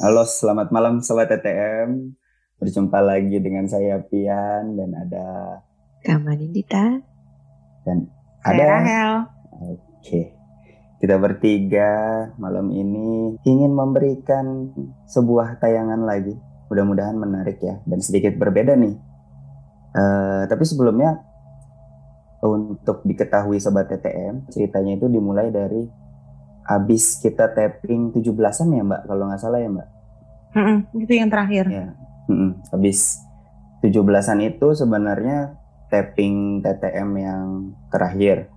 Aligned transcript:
Halo, 0.00 0.24
selamat 0.24 0.72
malam 0.72 1.04
Sobat 1.04 1.28
TTM. 1.28 2.16
Berjumpa 2.56 3.04
lagi 3.04 3.36
dengan 3.44 3.68
saya 3.68 4.00
Pian 4.00 4.72
dan 4.72 4.88
ada 4.96 5.60
Kamanindita 6.00 6.96
dan 7.84 8.08
Saya 8.40 8.56
ada 8.56 8.64
Rahel. 8.72 9.12
Oke. 9.76 10.32
Kita 10.96 11.20
bertiga 11.20 11.92
malam 12.40 12.72
ini 12.72 13.36
ingin 13.44 13.76
memberikan 13.76 14.72
sebuah 15.12 15.60
tayangan 15.60 16.08
lagi. 16.08 16.40
Mudah-mudahan 16.72 17.20
menarik 17.20 17.60
ya 17.60 17.76
dan 17.84 18.00
sedikit 18.00 18.32
berbeda 18.40 18.72
nih. 18.72 18.96
Eh, 19.92 20.42
tapi 20.48 20.64
sebelumnya 20.64 21.20
untuk 22.40 23.04
diketahui 23.04 23.60
sobat 23.60 23.92
TTM, 23.92 24.48
ceritanya 24.48 24.96
itu 24.96 25.12
dimulai 25.12 25.52
dari 25.52 25.84
abis 26.66 27.18
kita 27.18 27.50
tapping 27.50 28.14
17-an 28.14 28.68
ya 28.70 28.82
Mbak, 28.86 29.02
kalau 29.10 29.24
nggak 29.28 29.40
salah 29.42 29.58
ya 29.58 29.68
Mbak. 29.70 29.88
Mm-mm, 30.52 30.78
itu 31.00 31.12
yang 31.16 31.30
terakhir. 31.32 31.64
Ya. 31.66 31.86
Mm-mm. 32.28 32.60
Habis 32.70 33.18
17-an 33.82 34.38
itu 34.46 34.66
sebenarnya 34.76 35.58
tapping 35.90 36.60
TTM 36.62 37.10
yang 37.18 37.46
terakhir. 37.90 38.52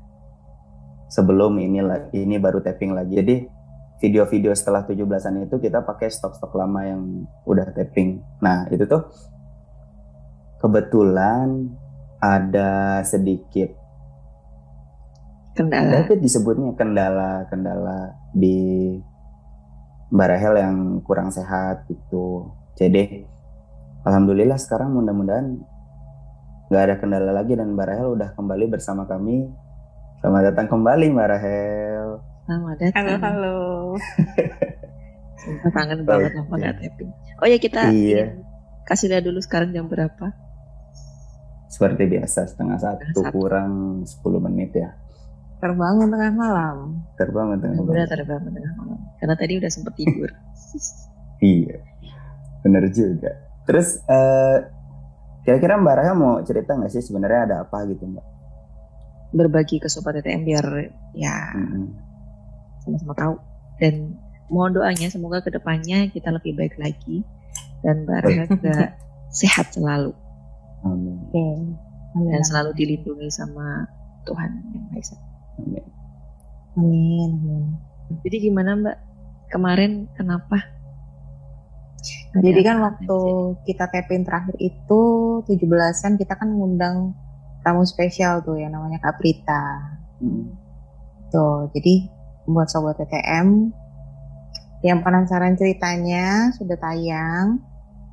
Sebelum 1.09 1.57
ini 1.61 1.79
ini 2.13 2.35
baru 2.37 2.59
tapping 2.59 2.91
lagi. 2.93 3.15
Jadi 3.15 3.35
video-video 4.03 4.51
setelah 4.51 4.83
17-an 4.83 5.47
itu 5.47 5.55
kita 5.57 5.81
pakai 5.81 6.11
stok-stok 6.11 6.51
lama 6.55 6.81
yang 6.83 7.01
udah 7.47 7.71
tapping. 7.71 8.19
Nah, 8.43 8.67
itu 8.69 8.83
tuh 8.85 9.07
kebetulan 10.59 11.71
ada 12.19 13.01
sedikit 13.05 13.84
kendala. 15.55 16.03
David 16.03 16.19
disebutnya 16.19 16.75
kendala-kendala 16.75 17.99
di 18.31 18.57
Mbak 20.07 20.27
Rahel 20.29 20.55
yang 20.59 20.75
kurang 21.01 21.31
sehat 21.31 21.87
gitu. 21.87 22.51
Jadi 22.75 23.23
alhamdulillah 24.03 24.55
sekarang 24.55 24.91
mudah-mudahan 24.91 25.57
nggak 26.67 26.83
ada 26.83 26.95
kendala 26.97 27.31
lagi 27.31 27.55
dan 27.55 27.71
Mbak 27.71 27.87
Rahel 27.87 28.07
udah 28.11 28.29
kembali 28.31 28.65
bersama 28.67 29.03
kami. 29.05 29.47
Selamat 30.19 30.51
datang 30.51 30.67
kembali 30.67 31.05
Mbak 31.09 31.27
Rahel. 31.29 32.07
Selamat 32.45 32.75
datang. 32.77 32.93
Halo, 32.99 33.15
halo. 33.23 33.57
Sumpah 35.35 35.71
kangen 35.71 35.99
banget 36.03 36.31
nggak 36.35 36.75
tapping. 36.77 37.09
Oh 37.37 37.47
ya 37.47 37.57
kita 37.57 37.89
Iya. 37.89 38.33
kasih 38.83 39.09
lihat 39.09 39.23
dulu 39.23 39.39
sekarang 39.39 39.71
jam 39.71 39.85
berapa? 39.85 40.31
Seperti 41.67 42.07
biasa 42.07 42.45
setengah 42.45 42.77
satu 42.77 43.01
Setengah 43.03 43.29
satu. 43.29 43.35
kurang 43.35 43.71
10 44.05 44.39
menit 44.41 44.71
ya. 44.73 44.89
Terbangun 45.65 46.07
tengah 46.07 46.31
malam. 46.31 46.77
Terbang 47.15 47.47
tengah 47.57 47.75
Udah 47.75 47.89
malam. 47.89 48.07
terbang 48.07 48.41
tengah 48.45 48.73
malam. 48.75 48.99
Karena 49.17 49.35
tadi 49.35 49.53
udah 49.57 49.71
sempet 49.71 49.93
tidur. 49.95 50.29
Iya, 51.37 51.83
bener 52.61 52.87
juga. 52.89 53.27
Terus 53.63 53.99
eh, 54.01 54.57
kira-kira 55.41 55.75
Mbak 55.75 55.95
Rahel 55.95 56.15
mau 56.15 56.39
cerita 56.41 56.73
nggak 56.73 56.87
sih 56.89 57.03
sebenarnya 57.03 57.39
ada 57.43 57.55
apa 57.61 57.83
gitu 57.85 58.07
Mbak? 58.07 58.25
Berbagi 59.31 59.77
ke 59.77 59.91
sobat 59.91 60.15
TTM 60.15 60.41
biar 60.41 60.65
ya 61.11 61.51
Mm-mm. 61.53 61.91
sama-sama 62.81 63.13
tahu. 63.13 63.35
Dan 63.77 64.15
mohon 64.47 64.71
doanya 64.71 65.11
semoga 65.11 65.41
ke 65.41 65.51
depannya 65.51 66.07
kita 66.07 66.31
lebih 66.31 66.55
baik 66.55 66.79
lagi 66.79 67.27
dan 67.81 68.07
Mbak 68.07 68.19
Rahel 68.21 68.45
juga 68.47 68.77
sehat 69.43 69.75
selalu 69.75 70.15
Amin. 70.81 71.19
Oke. 71.19 71.35
Amin. 72.15 72.31
dan 72.31 72.41
selalu 72.41 72.71
dilindungi 72.73 73.27
sama 73.27 73.83
Tuhan 74.23 74.49
yang 74.71 74.87
Maha 74.87 74.97
Esa. 74.97 75.17
Amin. 75.59 75.85
Amin. 76.75 77.31
Amin. 77.31 77.65
Jadi 78.21 78.37
gimana 78.49 78.77
Mbak 78.77 78.97
kemarin 79.49 80.09
kenapa? 80.13 80.75
Ada 82.35 82.43
Jadi 82.43 82.61
kan 82.61 82.77
waktu 82.83 83.17
aja? 83.17 83.63
kita 83.63 83.85
taping 83.89 84.23
terakhir 84.27 84.55
itu 84.59 85.01
17-an 85.47 86.19
kita 86.19 86.33
kan 86.35 86.51
ngundang 86.51 87.15
tamu 87.65 87.81
spesial 87.87 88.43
tuh 88.45 88.59
yang 88.59 88.75
namanya 88.75 89.01
Kak 89.01 89.17
Prita. 89.17 89.97
Mm. 90.21 90.53
Tuh, 91.31 91.71
jadi 91.73 92.05
buat 92.45 92.69
sobat 92.69 93.01
TTM 93.01 93.73
yang 94.85 95.01
penasaran 95.01 95.57
ceritanya 95.57 96.53
sudah 96.53 96.77
tayang, 96.77 97.57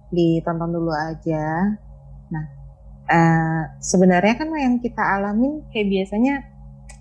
ditonton 0.09 0.73
dulu 0.73 0.89
aja. 0.89 1.77
Nah, 2.33 2.45
eh, 3.13 3.63
sebenarnya 3.77 4.41
kan 4.41 4.49
yang 4.57 4.81
kita 4.81 5.05
alamin 5.05 5.69
kayak 5.69 5.93
biasanya 5.93 6.35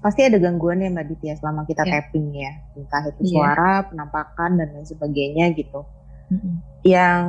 pasti 0.02 0.26
ada 0.26 0.42
gangguan 0.42 0.82
ya 0.82 0.90
Mbak 0.90 1.06
Ditya 1.14 1.34
selama 1.38 1.62
kita 1.70 1.86
Ya. 1.86 2.02
tapping 2.02 2.28
ya, 2.34 2.52
entah 2.74 3.04
itu 3.06 3.22
Iya. 3.22 3.32
suara, 3.38 3.74
penampakan 3.86 4.52
dan 4.58 4.68
lain 4.74 4.88
sebagainya 4.90 5.54
gitu. 5.54 5.86
Mm-mm. 6.34 6.56
Yang 6.82 7.26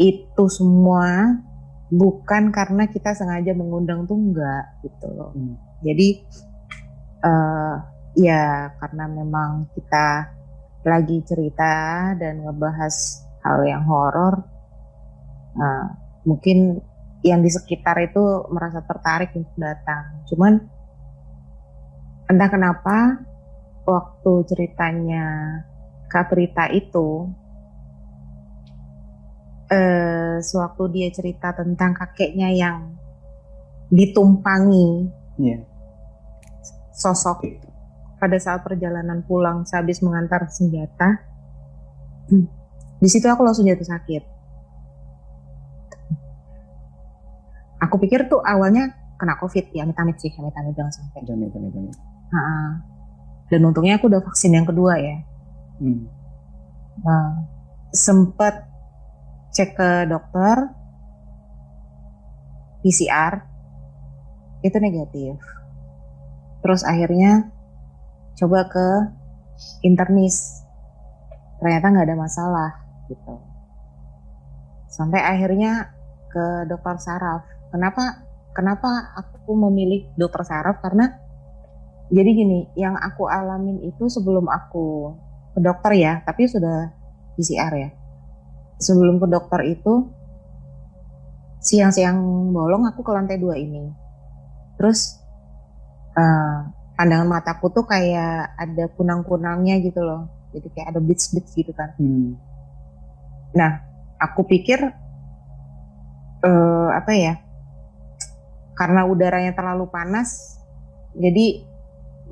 itu 0.00 0.44
semua 0.48 1.36
bukan 1.92 2.52
karena 2.52 2.88
kita 2.88 3.12
sengaja 3.12 3.52
mengundang 3.52 4.08
tuh 4.08 4.16
enggak 4.16 4.64
gitu 4.84 5.06
loh. 5.12 5.32
Hmm. 5.36 5.56
Jadi 5.84 6.08
eh 7.18 7.74
ya 8.18 8.72
karena 8.78 9.04
memang 9.10 9.68
kita 9.74 10.30
lagi 10.86 11.20
cerita 11.26 12.14
dan 12.16 12.46
ngebahas 12.46 12.94
hal 13.44 13.60
yang 13.66 13.84
horor, 13.84 14.40
nah, 15.58 15.98
mungkin 16.24 16.80
yang 17.26 17.42
di 17.42 17.50
sekitar 17.50 17.98
itu 17.98 18.46
merasa 18.54 18.80
tertarik 18.86 19.34
untuk 19.34 19.52
datang. 19.58 20.22
Cuman 20.30 20.77
entah 22.28 22.48
kenapa 22.52 23.24
waktu 23.88 24.32
ceritanya 24.48 25.26
Kak 26.12 26.32
Prita 26.32 26.68
itu 26.72 27.28
eh 29.68 30.40
sewaktu 30.40 30.82
dia 30.92 31.08
cerita 31.12 31.52
tentang 31.52 31.92
kakeknya 31.92 32.48
yang 32.52 32.96
ditumpangi 33.92 35.18
Iya. 35.38 35.62
sosok 36.98 37.46
pada 38.18 38.34
saat 38.42 38.66
perjalanan 38.66 39.22
pulang 39.22 39.62
sehabis 39.62 40.02
mengantar 40.02 40.50
senjata. 40.50 41.22
Di 42.98 43.06
situ 43.06 43.30
aku 43.30 43.46
langsung 43.46 43.62
jatuh 43.62 43.86
sakit. 43.86 44.22
Aku 47.78 47.94
pikir 48.02 48.26
tuh 48.26 48.42
awalnya 48.42 48.90
kena 49.14 49.38
covid 49.38 49.70
ya, 49.70 49.86
amit-amit 49.86 50.18
sih, 50.18 50.34
amit-amit 50.34 50.74
jangan 50.74 50.90
sampai. 50.90 51.22
Jangan, 51.22 51.46
Ha-ha. 52.28 52.84
Dan 53.48 53.64
untungnya 53.64 53.96
aku 53.96 54.12
udah 54.12 54.20
vaksin 54.20 54.52
yang 54.52 54.68
kedua 54.68 55.00
ya. 55.00 55.16
Hmm. 55.80 56.04
Nah, 57.00 57.48
sempet 57.94 58.68
cek 59.56 59.74
ke 59.74 59.90
dokter 60.10 60.56
PCR 62.84 63.42
itu 64.60 64.76
negatif. 64.78 65.38
Terus 66.60 66.82
akhirnya 66.84 67.48
coba 68.36 68.68
ke 68.68 68.88
internis. 69.86 70.62
Ternyata 71.58 71.86
nggak 71.90 72.06
ada 72.06 72.18
masalah 72.18 72.70
gitu. 73.10 73.34
Sampai 74.90 75.22
akhirnya 75.22 75.90
ke 76.30 76.68
dokter 76.68 76.98
saraf. 77.00 77.42
Kenapa 77.72 78.24
kenapa 78.52 79.14
aku 79.16 79.54
memilih 79.54 80.10
dokter 80.18 80.42
saraf 80.44 80.82
karena 80.82 81.27
jadi 82.08 82.30
gini, 82.32 82.64
yang 82.72 82.96
aku 82.96 83.28
alamin 83.28 83.84
itu 83.84 84.08
sebelum 84.08 84.48
aku 84.48 85.12
ke 85.52 85.60
dokter 85.60 85.92
ya, 85.92 86.12
tapi 86.24 86.48
sudah 86.48 86.88
PCR 87.36 87.72
ya. 87.76 87.90
Sebelum 88.80 89.20
ke 89.20 89.28
dokter 89.28 89.60
itu 89.68 90.08
siang-siang 91.60 92.16
bolong 92.48 92.88
aku 92.88 93.04
ke 93.04 93.12
lantai 93.12 93.36
dua 93.36 93.60
ini. 93.60 93.92
Terus 94.80 95.20
eh, 96.16 96.58
pandangan 96.96 97.28
mataku 97.28 97.68
tuh 97.68 97.84
kayak 97.84 98.56
ada 98.56 98.88
kunang-kunangnya 98.96 99.76
gitu 99.84 100.00
loh. 100.00 100.32
Jadi 100.56 100.68
kayak 100.72 100.96
ada 100.96 101.00
bits-bits 101.04 101.52
gitu 101.52 101.76
kan. 101.76 101.92
Hmm. 102.00 102.40
Nah, 103.52 103.84
aku 104.16 104.48
pikir 104.48 104.80
eh 106.40 106.88
apa 106.88 107.12
ya? 107.12 107.36
Karena 108.72 109.04
udaranya 109.04 109.52
terlalu 109.52 109.90
panas, 109.90 110.62
jadi 111.18 111.67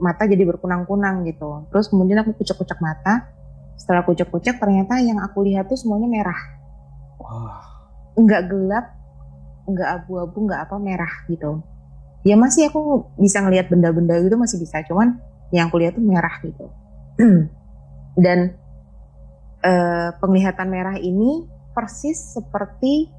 mata 0.01 0.29
jadi 0.29 0.43
berkunang-kunang 0.45 1.25
gitu. 1.29 1.67
Terus 1.73 1.89
kemudian 1.89 2.21
aku 2.23 2.37
kucek-kucek 2.37 2.79
mata. 2.81 3.33
Setelah 3.77 4.05
kucek-kucek 4.09 4.57
ternyata 4.57 5.01
yang 5.01 5.21
aku 5.21 5.45
lihat 5.45 5.69
tuh 5.69 5.77
semuanya 5.77 6.09
merah. 6.09 6.41
Wah. 7.21 7.61
Enggak 8.17 8.49
gelap, 8.49 8.87
enggak 9.69 9.89
abu-abu, 10.01 10.49
enggak 10.49 10.61
apa 10.69 10.77
merah 10.81 11.13
gitu. 11.29 11.61
Ya 12.25 12.35
masih 12.35 12.73
aku 12.73 13.13
bisa 13.21 13.39
ngelihat 13.45 13.71
benda-benda 13.71 14.19
gitu 14.19 14.35
masih 14.35 14.59
bisa, 14.59 14.83
cuman 14.83 15.21
yang 15.55 15.71
aku 15.71 15.79
lihat 15.79 15.95
tuh 15.95 16.03
merah 16.03 16.35
gitu. 16.43 16.67
Dan 18.25 18.57
eh, 19.63 20.09
penglihatan 20.19 20.69
merah 20.73 20.97
ini 20.99 21.47
persis 21.77 22.35
seperti 22.35 23.13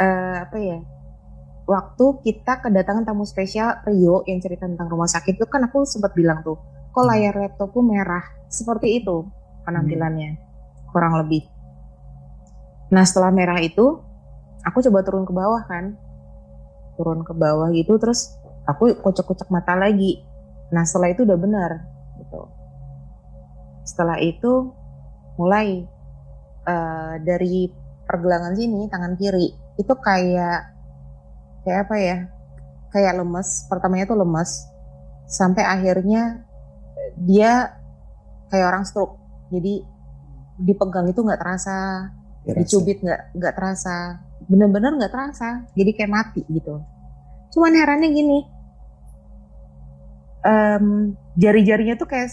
eh, 0.00 0.36
apa 0.42 0.56
ya? 0.58 0.80
Waktu 1.72 2.04
kita 2.20 2.60
kedatangan 2.60 3.08
tamu 3.08 3.24
spesial 3.24 3.80
Rio 3.88 4.20
yang 4.28 4.44
cerita 4.44 4.68
tentang 4.68 4.92
rumah 4.92 5.08
sakit 5.08 5.40
itu 5.40 5.48
kan 5.48 5.64
aku 5.64 5.88
sempat 5.88 6.12
bilang 6.12 6.44
tuh, 6.44 6.60
kok 6.92 7.08
layar 7.08 7.32
laptopku 7.32 7.80
merah 7.80 8.20
seperti 8.52 9.00
itu 9.00 9.24
penampilannya. 9.64 10.52
kurang 10.92 11.16
lebih. 11.16 11.48
Nah 12.92 13.00
setelah 13.08 13.32
merah 13.32 13.56
itu, 13.64 14.04
aku 14.60 14.84
coba 14.84 15.00
turun 15.00 15.24
ke 15.24 15.32
bawah 15.32 15.64
kan, 15.64 15.96
turun 17.00 17.24
ke 17.24 17.32
bawah 17.32 17.72
gitu, 17.72 17.96
terus 17.96 18.36
aku 18.68 18.92
kocok-kocok 19.00 19.48
mata 19.48 19.72
lagi. 19.72 20.20
Nah 20.68 20.84
setelah 20.84 21.16
itu 21.16 21.24
udah 21.24 21.38
benar 21.40 21.70
gitu. 22.20 22.44
Setelah 23.88 24.20
itu 24.20 24.76
mulai 25.40 25.88
uh, 26.68 27.16
dari 27.24 27.72
pergelangan 28.04 28.52
sini 28.52 28.84
tangan 28.92 29.16
kiri 29.16 29.48
itu 29.80 29.94
kayak 29.96 30.71
kayak 31.62 31.80
apa 31.88 31.96
ya 31.98 32.16
kayak 32.92 33.12
lemes 33.18 33.66
pertamanya 33.66 34.04
tuh 34.06 34.18
lemes. 34.20 34.68
Sampai 35.26 35.64
akhirnya 35.64 36.44
dia 37.16 37.72
kayak 38.52 38.68
orang 38.68 38.84
stroke. 38.84 39.16
Jadi 39.48 39.80
dipegang 40.60 41.08
itu 41.08 41.24
nggak 41.24 41.40
terasa 41.40 42.08
ya, 42.44 42.52
dicubit 42.52 43.00
nggak 43.00 43.36
nggak 43.36 43.54
terasa. 43.56 44.20
Bener-bener 44.46 44.92
nggak 45.00 45.12
terasa. 45.12 45.64
Jadi 45.72 45.90
kayak 45.96 46.12
mati 46.12 46.42
gitu. 46.52 46.84
Cuman 47.52 47.72
herannya 47.72 48.08
gini 48.12 48.38
um, 50.46 51.14
jari-jarinya 51.38 51.96
tuh 51.96 52.08
kayak 52.08 52.30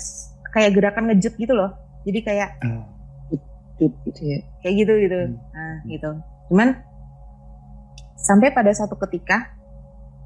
kayak 0.52 0.76
gerakan 0.76 1.10
ngejut 1.10 1.34
gitu 1.40 1.54
loh. 1.56 1.72
Jadi 2.04 2.20
kayak 2.26 2.50
uh, 2.66 2.84
gitu 3.80 4.22
ya. 4.26 4.40
Kayak 4.60 4.76
gitu 4.86 4.94
gitu. 5.08 5.16
Hmm. 5.16 5.36
nah 5.56 5.76
gitu. 5.88 6.10
Cuman 6.52 6.70
sampai 8.30 8.54
pada 8.54 8.70
satu 8.70 8.94
ketika 9.02 9.50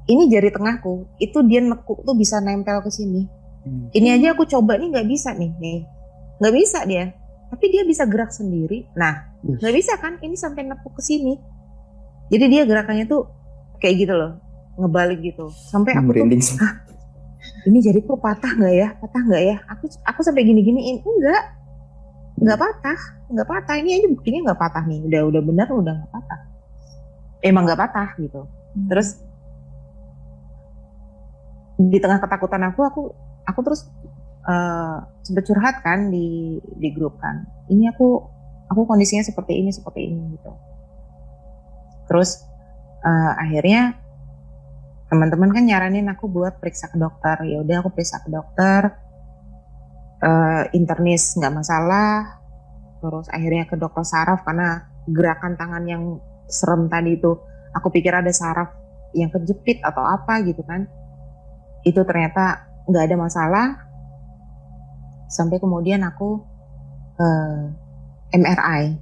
ini 0.04 0.28
jari 0.28 0.52
tengahku 0.52 1.08
itu 1.16 1.40
dia 1.48 1.64
nekuk 1.64 2.04
tuh 2.04 2.12
bisa 2.12 2.36
nempel 2.44 2.84
ke 2.84 2.92
sini 2.92 3.24
Hmm. 3.64 3.88
Ini 3.96 4.20
aja 4.20 4.36
aku 4.36 4.44
coba 4.44 4.76
nih 4.76 4.92
nggak 4.92 5.08
bisa 5.08 5.32
nih, 5.32 5.50
nih 5.56 5.80
nggak 6.38 6.54
bisa 6.54 6.84
dia. 6.84 7.16
Tapi 7.48 7.64
dia 7.72 7.82
bisa 7.86 8.04
gerak 8.04 8.28
sendiri. 8.28 8.84
Nah, 8.92 9.32
nggak 9.40 9.74
bisa 9.74 9.96
kan? 9.96 10.20
Ini 10.20 10.36
sampai 10.36 10.68
nepuk 10.68 10.92
ke 11.00 11.02
sini. 11.02 11.40
Jadi 12.28 12.44
dia 12.52 12.62
gerakannya 12.68 13.08
tuh 13.08 13.24
kayak 13.80 14.04
gitu 14.04 14.14
loh, 14.16 14.36
ngebalik 14.76 15.20
gitu. 15.24 15.48
Sampai 15.48 15.96
aku 15.96 16.12
Merinding. 16.12 16.40
tuh, 16.40 16.60
Hah, 16.60 16.72
ini 17.68 17.78
jariku 17.80 18.20
patah 18.20 18.52
nggak 18.52 18.74
ya? 18.74 18.88
Patah 19.00 19.22
nggak 19.32 19.42
ya? 19.44 19.56
Aku 19.76 19.84
aku 20.04 20.20
sampai 20.24 20.44
gini-giniin, 20.44 21.00
enggak, 21.00 21.42
nggak 22.40 22.58
patah, 22.60 23.00
nggak 23.32 23.48
patah. 23.48 23.74
Ini 23.80 23.90
aja 24.02 24.06
buktinya 24.12 24.40
nggak 24.52 24.60
patah 24.60 24.84
nih. 24.88 25.00
Udah 25.08 25.20
udah 25.30 25.42
benar, 25.44 25.66
udah 25.72 25.92
nggak 26.04 26.10
patah. 26.12 26.40
Emang 27.44 27.68
nggak 27.68 27.76
patah 27.76 28.08
gitu. 28.16 28.48
Hmm. 28.48 28.88
Terus 28.88 29.20
di 31.76 31.98
tengah 32.00 32.22
ketakutan 32.24 32.64
aku, 32.72 32.80
aku 32.88 33.02
aku 33.44 33.60
terus 33.60 33.84
uh, 34.48 35.04
curhat 35.44 35.84
kan 35.84 36.08
di 36.08 36.56
di 36.80 36.88
grup 36.96 37.20
kan. 37.20 37.44
Ini 37.68 37.92
aku 37.92 38.08
aku 38.72 38.88
kondisinya 38.88 39.20
seperti 39.20 39.60
ini 39.60 39.70
seperti 39.70 40.00
ini 40.08 40.40
gitu. 40.40 40.52
Terus 42.08 42.40
uh, 43.04 43.32
akhirnya 43.36 44.00
teman-teman 45.12 45.52
kan 45.52 45.64
nyaranin 45.68 46.08
aku 46.08 46.26
buat 46.32 46.58
periksa 46.60 46.88
ke 46.88 46.96
dokter. 46.96 47.44
Ya 47.44 47.60
udah 47.60 47.76
aku 47.84 47.92
periksa 47.92 48.24
ke 48.24 48.32
dokter. 48.32 48.96
Uh, 50.24 50.64
internis 50.72 51.36
nggak 51.36 51.52
masalah. 51.52 52.40
Terus 53.04 53.28
akhirnya 53.28 53.68
ke 53.68 53.76
dokter 53.76 54.00
saraf 54.00 54.40
karena 54.48 54.88
gerakan 55.04 55.60
tangan 55.60 55.84
yang 55.84 56.16
serem 56.48 56.86
tadi 56.88 57.16
itu 57.16 57.32
aku 57.74 57.88
pikir 57.90 58.12
ada 58.12 58.30
saraf 58.30 58.70
yang 59.14 59.30
kejepit 59.30 59.80
atau 59.80 60.02
apa 60.02 60.42
gitu 60.42 60.60
kan 60.66 60.86
itu 61.86 62.00
ternyata 62.02 62.66
nggak 62.88 63.04
ada 63.10 63.16
masalah 63.16 63.66
sampai 65.28 65.58
kemudian 65.58 66.04
aku 66.04 66.42
ke 67.14 67.30
MRI 68.34 68.98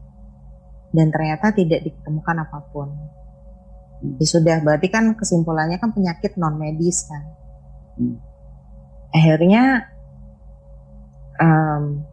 dan 0.92 1.08
ternyata 1.08 1.56
tidak 1.56 1.80
ditemukan 1.88 2.36
apa 2.44 2.58
pun. 2.68 2.88
Ya 4.20 4.26
sudah, 4.28 4.56
berarti 4.60 4.92
kan 4.92 5.14
kesimpulannya 5.16 5.80
kan 5.80 5.94
penyakit 5.96 6.36
non 6.36 6.60
medis 6.60 7.08
kan. 7.08 7.24
Hmm. 7.96 8.16
Akhirnya 9.12 9.88
um, 11.40 12.04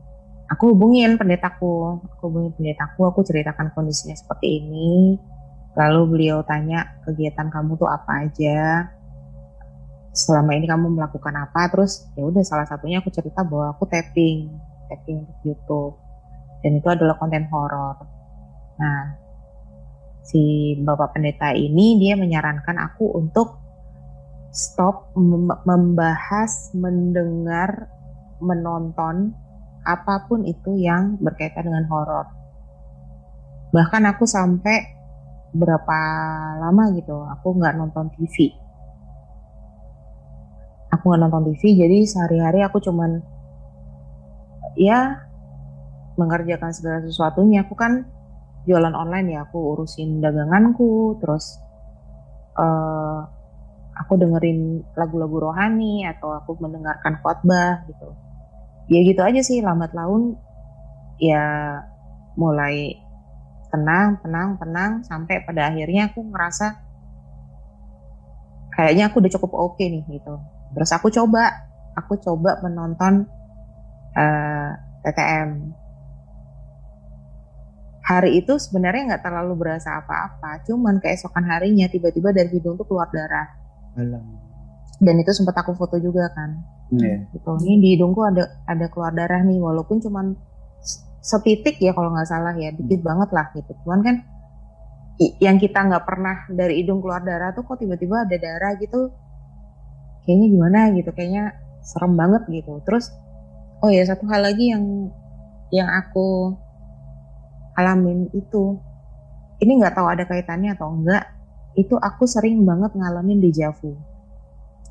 aku 0.50 0.74
hubungin 0.74 1.16
pendetaku, 1.16 2.02
aku 2.10 2.22
hubungin 2.28 2.52
pendetaku, 2.58 3.06
aku 3.06 3.22
ceritakan 3.22 3.70
kondisinya 3.72 4.18
seperti 4.18 4.66
ini. 4.66 5.16
Lalu 5.78 6.02
beliau 6.10 6.42
tanya 6.42 7.00
kegiatan 7.06 7.48
kamu 7.54 7.78
tuh 7.78 7.88
apa 7.88 8.26
aja? 8.26 8.90
Selama 10.12 10.58
ini 10.58 10.66
kamu 10.66 10.98
melakukan 10.98 11.32
apa? 11.38 11.70
Terus 11.70 12.10
ya 12.18 12.26
udah 12.26 12.42
salah 12.42 12.66
satunya 12.66 13.00
aku 13.00 13.14
cerita 13.14 13.46
bahwa 13.46 13.78
aku 13.78 13.86
tapping 13.86 14.50
tapping 14.90 15.24
untuk 15.24 15.38
YouTube. 15.46 15.94
Dan 16.66 16.82
itu 16.82 16.88
adalah 16.90 17.16
konten 17.16 17.46
horor. 17.48 18.04
Nah 18.82 19.16
si 20.26 20.76
bapak 20.82 21.16
pendeta 21.16 21.54
ini 21.54 22.02
dia 22.02 22.18
menyarankan 22.18 22.76
aku 22.76 23.16
untuk 23.16 23.62
stop 24.50 25.14
membahas 25.64 26.74
mendengar 26.74 27.88
menonton 28.42 29.38
apa 29.98 30.30
pun 30.30 30.46
itu 30.46 30.78
yang 30.78 31.18
berkaitan 31.18 31.66
dengan 31.66 31.86
horor. 31.90 32.30
Bahkan 33.74 34.04
aku 34.14 34.26
sampai 34.30 34.98
berapa 35.50 36.00
lama 36.62 36.94
gitu 36.94 37.26
aku 37.26 37.58
nggak 37.58 37.74
nonton 37.74 38.06
TV 38.14 38.54
aku 40.94 41.10
nggak 41.10 41.22
nonton 41.26 41.50
TV 41.50 41.74
jadi 41.74 42.06
sehari-hari 42.06 42.62
aku 42.62 42.78
cuman 42.78 43.18
ya 44.78 45.26
mengerjakan 46.20 46.76
segala 46.76 47.00
sesuatunya. 47.08 47.64
Aku 47.64 47.80
kan 47.80 48.04
jualan 48.68 48.92
online 48.92 49.40
ya 49.40 49.48
aku 49.48 49.58
urusin 49.74 50.20
daganganku 50.20 51.16
terus 51.24 51.58
uh, 52.60 53.24
aku 53.96 54.20
dengerin 54.20 54.84
lagu-lagu 55.00 55.50
rohani 55.50 56.04
atau 56.04 56.36
aku 56.36 56.60
mendengarkan 56.60 57.18
khotbah 57.24 57.88
gitu 57.88 58.12
ya 58.90 59.00
gitu 59.06 59.22
aja 59.22 59.42
sih 59.46 59.62
lambat 59.62 59.94
laun 59.94 60.36
ya 61.22 61.78
mulai 62.36 62.98
tenang 63.70 64.18
tenang 64.26 64.58
tenang 64.58 64.92
sampai 65.06 65.46
pada 65.46 65.70
akhirnya 65.70 66.10
aku 66.10 66.26
ngerasa 66.26 66.68
kayaknya 68.74 69.14
aku 69.14 69.22
udah 69.22 69.32
cukup 69.38 69.52
oke 69.54 69.78
okay 69.78 69.94
nih 69.94 70.04
gitu 70.10 70.42
Terus 70.74 70.90
aku 70.94 71.10
coba, 71.10 71.50
aku 71.98 72.22
coba 72.22 72.62
menonton 72.62 73.26
uh, 74.14 74.22
eh, 74.22 74.72
TTM. 75.06 75.50
Hari 78.06 78.42
itu 78.42 78.58
sebenarnya 78.58 79.14
nggak 79.14 79.24
terlalu 79.26 79.54
berasa 79.54 80.02
apa-apa, 80.02 80.66
cuman 80.66 80.98
keesokan 80.98 81.46
harinya 81.46 81.86
tiba-tiba 81.86 82.34
dari 82.34 82.50
hidung 82.50 82.74
tuh 82.74 82.86
keluar 82.90 83.10
darah. 83.14 83.54
Alam. 83.94 84.49
Dan 85.00 85.16
itu 85.24 85.32
sempat 85.32 85.56
aku 85.56 85.74
foto 85.80 85.96
juga 85.98 86.28
kan. 86.36 86.60
Yeah. 86.92 87.26
Gitu. 87.32 87.48
Ini 87.64 87.76
di 87.80 87.88
hidungku 87.96 88.20
ada 88.24 88.64
ada 88.68 88.86
keluar 88.92 89.16
darah 89.16 89.40
nih, 89.42 89.58
walaupun 89.58 90.04
cuman 90.04 90.36
setitik 91.20 91.80
ya 91.80 91.96
kalau 91.96 92.12
nggak 92.12 92.28
salah 92.28 92.56
ya, 92.56 92.76
dikit 92.76 93.00
hmm. 93.00 93.08
banget 93.08 93.30
lah 93.32 93.48
gitu. 93.56 93.72
Cuman 93.84 94.00
kan 94.04 94.16
yang 95.44 95.60
kita 95.60 95.84
nggak 95.84 96.08
pernah 96.08 96.48
dari 96.48 96.80
hidung 96.80 97.04
keluar 97.04 97.20
darah 97.20 97.52
tuh 97.52 97.68
kok 97.68 97.84
tiba-tiba 97.84 98.24
ada 98.24 98.40
darah 98.40 98.80
gitu 98.80 99.12
kayaknya 100.24 100.48
gimana 100.48 100.80
gitu 100.96 101.12
kayaknya 101.12 101.60
serem 101.84 102.16
banget 102.16 102.48
gitu 102.48 102.80
terus 102.88 103.12
oh 103.84 103.92
ya 103.92 104.08
satu 104.08 104.24
hal 104.32 104.48
lagi 104.48 104.72
yang 104.72 105.12
yang 105.76 105.92
aku 105.92 106.56
alamin 107.76 108.32
itu 108.32 108.80
ini 109.60 109.84
nggak 109.84 110.00
tahu 110.00 110.08
ada 110.08 110.24
kaitannya 110.24 110.72
atau 110.72 110.88
enggak 110.96 111.28
itu 111.76 112.00
aku 112.00 112.24
sering 112.24 112.64
banget 112.64 112.96
ngalamin 112.96 113.44
dejavu 113.44 114.00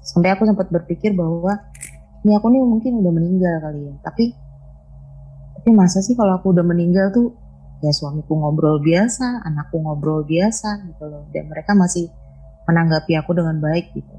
sampai 0.03 0.35
aku 0.35 0.49
sempat 0.49 0.69
berpikir 0.73 1.13
bahwa 1.15 1.59
ini 2.27 2.33
aku 2.35 2.47
nih 2.51 2.63
mungkin 2.63 2.93
udah 3.01 3.13
meninggal 3.15 3.55
kali 3.63 3.81
ya. 3.87 3.95
Tapi 4.03 4.25
tapi 5.59 5.69
masa 5.75 6.03
sih 6.03 6.15
kalau 6.15 6.39
aku 6.39 6.55
udah 6.55 6.65
meninggal 6.65 7.11
tuh 7.15 7.35
ya 7.79 7.95
suamiku 7.95 8.35
ngobrol 8.35 8.83
biasa 8.83 9.47
anakku 9.47 9.79
ngobrol 9.79 10.27
biasa 10.27 10.83
gitu 10.89 11.05
loh. 11.07 11.27
Dan 11.31 11.51
mereka 11.51 11.75
masih 11.79 12.11
menanggapi 12.67 13.17
aku 13.17 13.33
dengan 13.33 13.57
baik 13.63 13.95
gitu. 13.95 14.15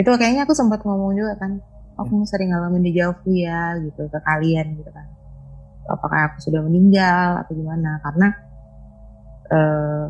Itu 0.00 0.10
kayaknya 0.18 0.48
aku 0.48 0.56
sempat 0.56 0.82
ngomong 0.82 1.14
juga 1.14 1.38
kan 1.38 1.62
aku 1.94 2.22
ya. 2.22 2.26
sering 2.26 2.50
ngalamin 2.50 2.82
di 2.82 2.92
jauh 2.98 3.14
ya 3.30 3.78
gitu 3.78 4.10
ke 4.10 4.18
kalian 4.22 4.74
gitu 4.80 4.90
kan. 4.90 5.06
Apakah 5.84 6.32
aku 6.32 6.38
sudah 6.40 6.64
meninggal 6.64 7.44
atau 7.44 7.52
gimana? 7.52 8.00
Karena 8.00 8.28
uh, 9.52 10.06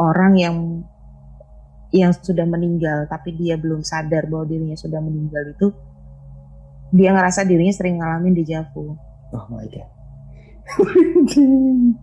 orang 0.00 0.32
yang 0.34 0.56
yang 1.90 2.14
sudah 2.14 2.46
meninggal 2.46 3.06
tapi 3.10 3.34
dia 3.34 3.58
belum 3.58 3.82
sadar 3.82 4.30
bahwa 4.30 4.46
dirinya 4.46 4.78
sudah 4.78 5.02
meninggal 5.02 5.42
itu 5.50 5.74
dia 6.90 7.14
ngerasa 7.14 7.46
dirinya 7.46 7.70
sering 7.70 8.02
ngalamin 8.02 8.34
di 8.34 8.42
Javu. 8.46 8.98
Oh 9.30 9.46
my 9.50 9.66
god. 9.70 9.90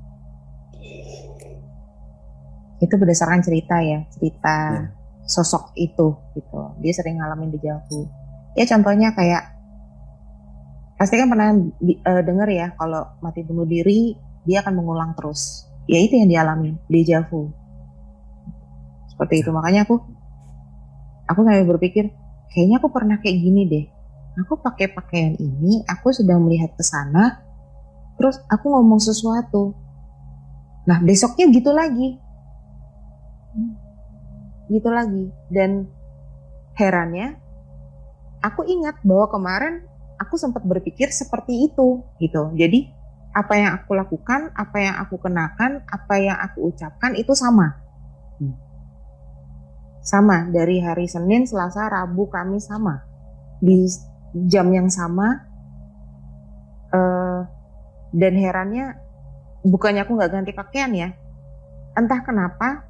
itu 2.78 2.94
berdasarkan 2.94 3.42
cerita 3.42 3.82
ya, 3.82 4.06
cerita 4.14 4.56
yeah 4.86 4.96
sosok 5.28 5.76
itu 5.76 6.16
gitu 6.40 6.58
dia 6.80 6.94
sering 6.96 7.20
ngalamin 7.20 7.52
dejavu 7.52 8.08
ya 8.56 8.64
contohnya 8.64 9.12
kayak 9.12 9.60
pasti 10.96 11.20
kan 11.20 11.28
pernah 11.28 11.52
uh, 11.54 12.24
dengar 12.24 12.48
ya 12.48 12.74
kalau 12.80 13.06
mati 13.22 13.44
bunuh 13.44 13.68
diri 13.68 14.16
dia 14.48 14.64
akan 14.64 14.80
mengulang 14.80 15.12
terus. 15.14 15.68
Ya 15.86 16.00
itu 16.00 16.16
yang 16.18 16.32
dialami 16.32 16.80
deja 16.88 17.28
vu. 17.28 17.52
Seperti 19.18 19.42
itu 19.42 19.50
makanya 19.50 19.82
aku 19.90 19.98
aku 21.26 21.40
sampai 21.42 21.66
berpikir 21.66 22.14
kayaknya 22.54 22.78
aku 22.78 22.94
pernah 22.94 23.18
kayak 23.18 23.34
gini 23.42 23.66
deh. 23.66 23.86
Aku 24.46 24.62
pakai 24.62 24.94
pakaian 24.94 25.34
ini, 25.42 25.82
aku 25.90 26.14
sedang 26.14 26.46
melihat 26.46 26.70
ke 26.78 26.86
sana, 26.86 27.42
terus 28.22 28.38
aku 28.46 28.70
ngomong 28.70 29.02
sesuatu. 29.02 29.74
Nah 30.86 31.02
besoknya 31.02 31.50
gitu 31.50 31.74
lagi, 31.74 32.22
gitu 34.70 34.90
lagi. 34.94 35.34
Dan 35.50 35.90
herannya, 36.78 37.34
aku 38.46 38.62
ingat 38.70 39.02
bahwa 39.02 39.26
kemarin 39.34 39.82
aku 40.22 40.38
sempat 40.38 40.62
berpikir 40.62 41.10
seperti 41.10 41.74
itu 41.74 42.06
gitu. 42.22 42.54
Jadi 42.54 42.94
apa 43.34 43.54
yang 43.58 43.74
aku 43.82 43.98
lakukan, 43.98 44.54
apa 44.54 44.78
yang 44.78 44.96
aku 45.02 45.18
kenakan, 45.18 45.82
apa 45.90 46.14
yang 46.22 46.38
aku 46.38 46.70
ucapkan 46.70 47.18
itu 47.18 47.34
sama. 47.34 47.87
Sama 50.08 50.48
dari 50.48 50.80
hari 50.80 51.04
Senin, 51.04 51.44
Selasa, 51.44 51.92
Rabu, 51.92 52.32
Kamis 52.32 52.72
sama. 52.72 53.04
Di 53.60 53.92
jam 54.48 54.72
yang 54.72 54.88
sama. 54.88 55.44
Uh, 56.88 57.44
dan 58.16 58.40
herannya 58.40 58.96
bukannya 59.68 60.08
aku 60.08 60.16
nggak 60.16 60.32
ganti 60.32 60.56
pakaian 60.56 60.96
ya. 60.96 61.10
Entah 62.00 62.24
kenapa 62.24 62.88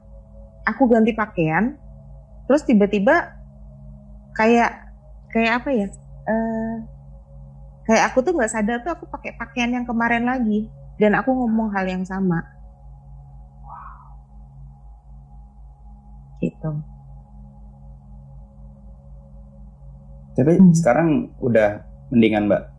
aku 0.61 0.85
ganti 0.85 1.17
pakaian, 1.17 1.73
terus 2.45 2.61
tiba-tiba 2.61 3.33
kayak 4.37 4.93
kayak 5.33 5.65
apa 5.65 5.69
ya? 5.73 5.87
Uh, 6.29 6.75
kayak 7.89 8.13
aku 8.13 8.21
tuh 8.21 8.37
nggak 8.37 8.51
sadar 8.53 8.77
tuh 8.85 8.93
aku 8.93 9.09
pakai 9.09 9.33
pakaian 9.39 9.73
yang 9.73 9.89
kemarin 9.89 10.27
lagi 10.27 10.69
dan 10.99 11.15
aku 11.15 11.31
ngomong 11.31 11.71
hal 11.71 11.87
yang 11.87 12.03
sama 12.03 12.43
gitu 16.43 16.83
tapi 20.37 20.53
hmm. 20.61 20.73
sekarang 20.77 21.33
udah 21.41 21.81
mendingan 22.13 22.45
mbak 22.45 22.69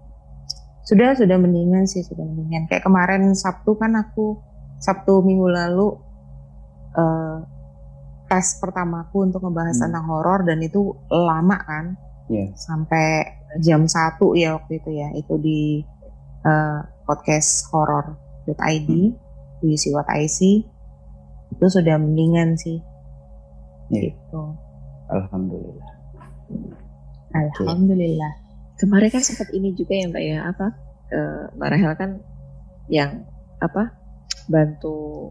sudah 0.86 1.12
sudah 1.18 1.36
mendingan 1.36 1.84
sih 1.84 2.00
sudah 2.06 2.24
mendingan 2.24 2.64
kayak 2.70 2.86
kemarin 2.86 3.34
Sabtu 3.34 3.76
kan 3.76 3.92
aku 3.98 4.40
Sabtu 4.78 5.20
minggu 5.20 5.50
lalu 5.50 5.98
uh, 6.94 7.42
tes 8.30 8.56
pertamaku 8.62 9.28
untuk 9.28 9.42
ngebahas 9.42 9.74
hmm. 9.74 9.84
tentang 9.90 10.04
horor 10.06 10.46
dan 10.46 10.62
itu 10.62 10.94
lama 11.10 11.58
kan 11.60 11.84
yeah. 12.30 12.48
sampai 12.54 13.26
jam 13.60 13.84
satu 13.84 14.32
ya 14.38 14.56
waktu 14.56 14.80
itu 14.80 14.90
ya 14.94 15.08
itu 15.18 15.34
di 15.40 15.60
uh, 16.46 16.80
podcast 17.04 17.68
horror.id 17.68 18.88
hmm. 18.88 19.12
di 19.60 19.70
See 19.76 19.92
What 19.92 20.08
I 20.08 20.24
See 20.30 20.64
itu 21.52 21.66
sudah 21.66 21.96
mendingan 22.00 22.56
sih 22.56 22.78
yeah. 23.92 24.08
gitu 24.08 24.56
alhamdulillah 25.12 25.88
alhamdulillah. 27.47 28.33
Kemarin 28.78 29.11
kan 29.11 29.23
sempat 29.23 29.50
ini 29.54 29.75
juga 29.75 29.95
ya 29.95 30.07
mbak 30.11 30.23
ya 30.23 30.38
apa 30.47 30.66
uh, 31.12 31.45
mbak 31.59 31.68
Rahel 31.75 31.92
kan 31.99 32.11
yang 32.88 33.26
apa 33.59 33.92
bantu 34.49 35.28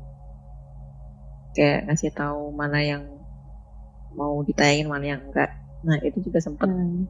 kayak 1.57 1.89
ngasih 1.89 2.13
tahu 2.13 2.53
mana 2.53 2.79
yang 2.83 3.03
mau 4.13 4.43
ditayangin 4.45 4.87
mana 4.87 5.17
yang 5.17 5.21
enggak. 5.25 5.51
Nah 5.81 5.97
itu 6.05 6.21
juga 6.21 6.37
sempat 6.43 6.69
hmm. 6.69 7.07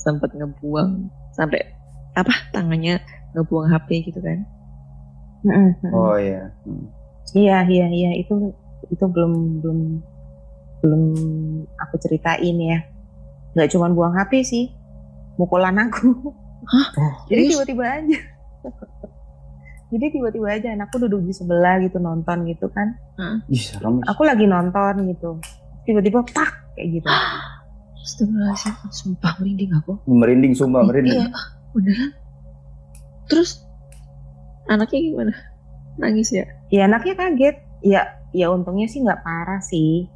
sempat 0.00 0.32
ngebuang 0.32 1.10
sampai 1.36 1.60
apa 2.16 2.32
tangannya 2.54 3.02
ngebuang 3.36 3.68
HP 3.68 4.12
gitu 4.12 4.20
kan. 4.24 4.44
Oh 5.92 6.16
iya. 6.16 6.50
Hmm. 6.64 6.88
iya 7.36 7.58
iya 7.68 7.86
iya. 7.92 8.10
Itu 8.16 8.54
itu 8.88 9.04
belum 9.04 9.60
belum 9.60 9.80
belum 10.84 11.02
aku 11.80 11.94
ceritain 11.98 12.56
ya 12.60 12.78
nggak 13.56 13.72
cuma 13.72 13.88
buang 13.88 14.12
HP 14.12 14.44
sih 14.44 14.64
mukulan 15.40 15.80
aku 15.80 16.12
Hah? 16.68 16.86
jadi 17.32 17.56
tiba-tiba 17.56 17.84
aja 17.88 18.18
jadi 19.96 20.04
tiba-tiba 20.12 20.48
aja 20.52 20.68
anakku 20.76 21.00
duduk 21.00 21.24
di 21.24 21.32
sebelah 21.32 21.80
gitu 21.80 21.96
nonton 21.96 22.44
gitu 22.44 22.68
kan 22.68 23.00
hmm. 23.16 24.04
aku 24.04 24.22
lagi 24.28 24.44
nonton 24.44 25.08
gitu 25.08 25.40
tiba-tiba 25.88 26.20
pak 26.28 26.76
kayak 26.76 27.00
gitu 27.00 27.08
Astagfirullahaladzim, 28.06 28.90
sumpah 28.94 29.34
merinding 29.42 29.70
aku. 29.82 29.98
Merinding, 30.06 30.52
sumpah 30.54 30.86
merinding. 30.86 31.26
Iya, 31.26 31.26
beneran. 31.74 32.10
Terus 33.26 33.66
anaknya 34.70 35.00
gimana? 35.10 35.34
Nangis 35.98 36.30
ya? 36.30 36.46
Iya 36.70 36.86
anaknya 36.86 37.18
kaget. 37.18 37.56
Ya, 37.82 38.22
ya 38.30 38.54
untungnya 38.54 38.86
sih 38.86 39.02
nggak 39.02 39.26
parah 39.26 39.58
sih. 39.58 40.06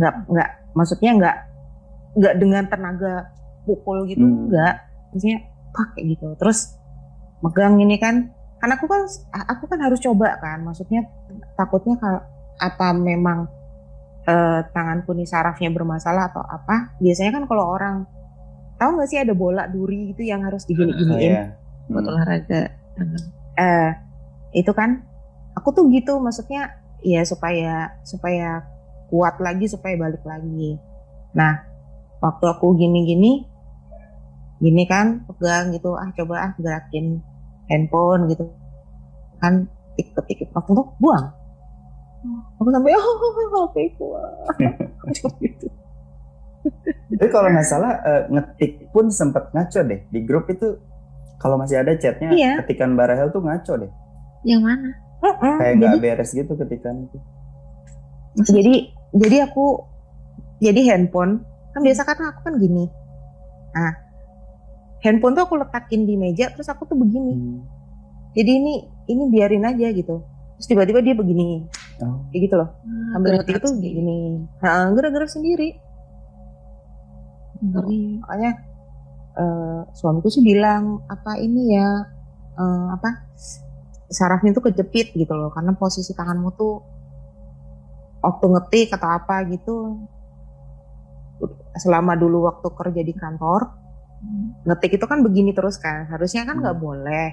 Nggak, 0.00 0.24
nggak, 0.24 0.50
maksudnya 0.72 1.10
nggak, 1.20 1.36
nggak 2.16 2.34
dengan 2.40 2.64
tenaga 2.70 3.32
pukul 3.68 4.08
gitu, 4.08 4.24
hmm. 4.24 4.48
nggak. 4.52 4.74
Maksudnya 5.12 5.38
pakai 5.74 6.02
gitu. 6.16 6.28
Terus 6.40 6.78
megang 7.44 7.76
ini 7.80 7.96
kan, 8.00 8.32
kan 8.60 8.70
aku 8.72 8.88
kan, 8.88 9.04
aku 9.32 9.64
kan 9.68 9.80
harus 9.84 10.00
coba 10.00 10.38
kan. 10.40 10.64
Maksudnya 10.64 11.04
takutnya 11.56 12.00
kalau 12.00 12.20
apa 12.58 12.90
memang 12.96 13.46
uh, 14.28 14.60
tanganku 14.70 15.16
nih 15.16 15.28
sarafnya 15.28 15.72
bermasalah 15.72 16.28
atau 16.30 16.44
apa 16.44 16.98
biasanya 17.00 17.40
kan 17.40 17.44
kalau 17.48 17.64
orang 17.64 18.04
tahu 18.76 18.98
nggak 18.98 19.08
sih 19.10 19.18
ada 19.18 19.34
bola 19.34 19.66
duri 19.66 20.12
gitu 20.14 20.22
yang 20.28 20.44
harus 20.44 20.68
digini-giniin 20.68 21.34
uh, 21.34 21.46
buat 21.90 22.04
hmm. 22.04 22.10
olahraga 22.10 22.62
uh, 23.58 23.90
itu 24.52 24.72
kan 24.76 25.02
aku 25.56 25.74
tuh 25.74 25.88
gitu 25.90 26.20
maksudnya 26.22 26.78
ya 27.02 27.22
supaya 27.22 27.98
supaya 28.02 28.62
kuat 29.08 29.40
lagi 29.40 29.66
supaya 29.66 29.94
balik 29.98 30.22
lagi 30.22 30.78
nah 31.32 31.64
waktu 32.18 32.44
aku 32.50 32.74
gini-gini 32.74 33.46
gini 34.58 34.84
kan 34.90 35.22
pegang 35.30 35.70
gitu 35.70 35.94
ah 35.94 36.10
coba 36.14 36.50
ah 36.50 36.52
gerakin 36.58 37.22
handphone 37.70 38.26
gitu 38.26 38.50
kan 39.38 39.70
tik 39.94 40.10
ketik 40.18 40.50
waktu 40.50 40.70
tuh 40.74 40.86
buang 40.98 41.30
aku 42.58 42.68
sampai 42.74 42.94
oh 42.98 43.68
HP 43.70 43.76
ku 43.94 44.06
Tapi 47.08 47.28
kalau 47.32 47.48
nggak 47.48 47.64
salah 47.64 47.92
uh, 48.04 48.22
ngetik 48.28 48.92
pun 48.92 49.08
sempat 49.08 49.48
ngaco 49.56 49.80
deh 49.88 50.04
di 50.12 50.20
grup 50.28 50.46
itu 50.52 50.76
kalau 51.40 51.56
masih 51.56 51.80
ada 51.80 51.96
chatnya 51.96 52.34
iya. 52.34 52.52
ketikan 52.62 52.98
Barahel 52.98 53.32
tuh 53.32 53.40
ngaco 53.40 53.72
deh. 53.80 53.90
Yang 54.44 54.60
mana? 54.68 54.90
Kayak 55.40 55.72
nggak 55.80 55.94
beres 56.02 56.30
gitu 56.36 56.52
ketikan 56.58 57.08
itu. 57.08 57.18
Jadi 58.52 58.74
jadi 59.16 59.36
aku 59.48 59.82
jadi 60.60 60.94
handphone 60.94 61.46
kan 61.78 61.82
biasa 61.86 62.02
karena 62.02 62.24
aku 62.34 62.40
kan 62.42 62.54
gini. 62.58 62.84
Nah 63.72 63.92
handphone 64.98 65.38
tuh 65.38 65.46
aku 65.46 65.54
letakin 65.62 66.02
di 66.02 66.18
meja 66.18 66.50
terus 66.50 66.66
aku 66.66 66.84
tuh 66.90 66.98
begini. 66.98 67.34
Hmm. 67.38 67.62
Jadi 68.34 68.50
ini 68.50 68.74
ini 69.08 69.22
biarin 69.30 69.64
aja 69.64 69.88
gitu 69.94 70.26
terus 70.58 70.74
tiba-tiba 70.74 70.98
dia 70.98 71.14
begini 71.14 71.70
oh. 72.02 72.26
kayak 72.34 72.50
gitu 72.50 72.54
loh 72.58 72.74
hmm, 72.82 73.14
ambil 73.14 73.30
ngetik 73.38 73.62
itu 73.62 73.70
begini 73.78 74.42
nah, 74.58 74.90
gerak-gerak 74.90 75.30
sendiri 75.30 75.78
Ngeri. 77.62 78.18
makanya 78.18 78.52
uh, 79.38 79.80
suamiku 79.94 80.26
sih 80.26 80.42
bilang 80.42 81.06
apa 81.06 81.38
ini 81.38 81.78
ya 81.78 81.86
uh, 82.58 82.86
apa 82.90 83.22
sarafnya 84.10 84.50
tuh 84.50 84.66
kejepit 84.66 85.14
gitu 85.14 85.30
loh 85.30 85.54
karena 85.54 85.78
posisi 85.78 86.10
tanganmu 86.10 86.50
tuh 86.58 86.82
waktu 88.18 88.46
ngetik 88.50 88.98
atau 88.98 89.14
apa 89.14 89.46
gitu 89.46 89.94
selama 91.78 92.18
dulu 92.18 92.50
waktu 92.50 92.68
kerja 92.74 93.02
di 93.06 93.14
kantor 93.14 93.70
hmm. 94.22 94.66
ngetik 94.66 94.98
itu 94.98 95.06
kan 95.06 95.22
begini 95.22 95.54
terus 95.54 95.78
kan 95.78 96.10
harusnya 96.10 96.42
kan 96.42 96.58
nggak 96.58 96.76
hmm. 96.76 96.84
boleh 96.84 97.28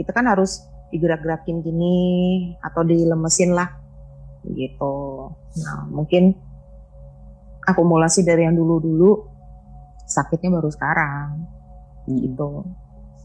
kita 0.00 0.10
kan 0.10 0.26
harus 0.26 0.64
digerak-gerakin 0.90 1.58
gini 1.62 1.96
atau 2.62 2.86
dilemesin 2.86 3.50
lah 3.50 3.66
gitu. 4.46 5.32
Nah 5.64 5.88
mungkin 5.90 6.36
akumulasi 7.64 8.22
dari 8.22 8.44
yang 8.44 8.54
dulu-dulu 8.54 9.26
sakitnya 10.04 10.60
baru 10.60 10.70
sekarang 10.70 11.48
hmm. 12.06 12.18
gitu. 12.22 12.62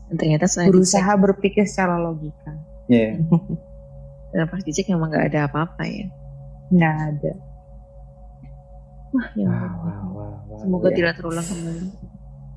Dan 0.09 0.15
ternyata 0.17 0.49
saya 0.49 0.73
berusaha 0.73 1.13
dicek. 1.13 1.21
berpikir 1.21 1.63
secara 1.69 2.01
logika. 2.01 2.53
Iya. 2.89 3.21
Yeah. 4.29 4.45
Dan 4.45 4.45
pas 4.53 4.61
dicek 4.61 4.85
memang 4.93 5.09
nggak 5.09 5.33
ada 5.33 5.49
apa-apa 5.49 5.89
ya. 5.89 6.05
Nggak 6.69 6.95
ada. 7.01 7.33
Wah, 9.09 9.27
ya. 9.33 9.47
Semoga 10.59 10.87
yeah. 10.89 10.97
tidak 10.97 11.13
terulang 11.17 11.45
kembali. 11.45 11.85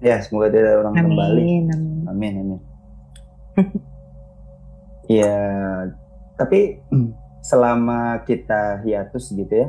Ya, 0.02 0.16
semoga 0.20 0.46
tidak 0.50 0.70
terulang 0.74 0.94
amin, 0.98 1.04
kembali. 1.06 1.42
Amin, 1.42 1.64
amin. 2.10 2.32
amin. 2.40 2.60
Iya, 5.10 5.34
tapi 6.38 6.78
selama 7.50 8.22
kita 8.22 8.80
hiatus 8.86 9.34
gitu 9.34 9.50
ya, 9.50 9.68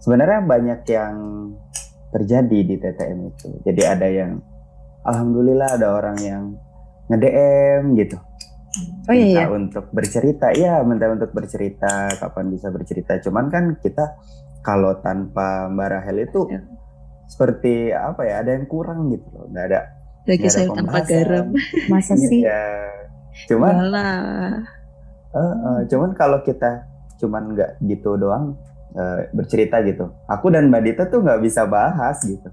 sebenarnya 0.00 0.40
banyak 0.42 0.80
yang 0.88 1.14
terjadi 2.10 2.58
di 2.66 2.74
TTM 2.80 3.18
itu. 3.30 3.48
Jadi 3.62 3.82
ada 3.84 4.08
yang, 4.08 4.40
alhamdulillah 5.06 5.76
ada 5.76 5.92
orang 5.94 6.18
yang 6.18 6.44
nge-DM 7.12 7.94
gitu. 8.00 8.18
Oh 9.10 9.14
iya 9.14 9.26
minta 9.26 9.42
iya. 9.42 9.46
untuk 9.50 9.84
bercerita, 9.90 10.46
ya 10.54 10.86
minta 10.86 11.10
untuk 11.10 11.34
bercerita, 11.34 12.14
kapan 12.18 12.54
bisa 12.54 12.70
bercerita. 12.70 13.18
Cuman 13.18 13.50
kan 13.50 13.64
kita 13.82 14.14
kalau 14.60 14.98
tanpa 14.98 15.66
Mbak 15.66 15.88
Rahel 15.88 16.18
itu 16.22 16.40
Ya. 16.46 16.60
seperti 17.26 17.74
apa 17.90 18.22
ya, 18.22 18.40
ada 18.40 18.50
yang 18.52 18.66
kurang 18.66 19.08
gitu 19.08 19.26
loh, 19.30 19.46
nggak 19.48 19.66
ada 19.66 19.80
Lagi 20.28 20.46
sayur 20.46 20.76
tanpa 20.76 21.00
garam. 21.02 21.50
Masa 21.90 22.14
sih? 22.14 22.44
Iya. 22.44 22.60
Cuman. 23.48 23.72
Eh, 25.30 25.38
eh, 25.38 25.80
cuman 25.86 26.10
kalau 26.12 26.42
kita 26.42 26.84
cuman 27.16 27.54
nggak 27.54 27.70
gitu 27.82 28.14
doang 28.14 28.58
eh, 28.92 29.30
bercerita 29.30 29.80
gitu. 29.80 30.10
Aku 30.26 30.50
dan 30.50 30.68
Mbak 30.68 30.82
Dita 30.82 31.02
tuh 31.06 31.22
nggak 31.22 31.40
bisa 31.40 31.64
bahas 31.64 32.18
gitu. 32.20 32.50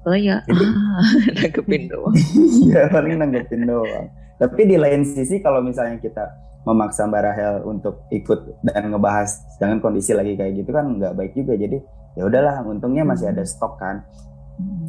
Oh 0.00 0.16
ya, 0.16 0.40
Jadi- 0.44 0.64
ah, 0.64 1.04
nanggepin 1.36 1.82
doang. 1.88 2.14
Iya 2.64 2.88
paling 2.88 3.16
nanggepin 3.16 3.64
doang. 3.64 4.06
Tapi 4.36 4.60
di 4.64 4.76
lain 4.76 5.04
sisi 5.04 5.40
kalau 5.40 5.60
misalnya 5.60 5.98
kita 5.98 6.24
memaksa 6.64 7.08
Mbak 7.08 7.22
Rahel 7.24 7.54
untuk 7.64 8.04
ikut 8.12 8.60
dan 8.60 8.92
ngebahas 8.92 9.40
dengan 9.56 9.80
kondisi 9.80 10.12
lagi 10.12 10.36
kayak 10.36 10.60
gitu 10.60 10.70
kan 10.70 10.86
nggak 11.00 11.16
baik 11.16 11.32
juga. 11.32 11.56
Jadi 11.56 11.80
ya 12.18 12.22
udahlah, 12.28 12.60
untungnya 12.66 13.06
masih 13.06 13.32
ada 13.32 13.42
stok 13.46 13.80
kan. 13.80 14.04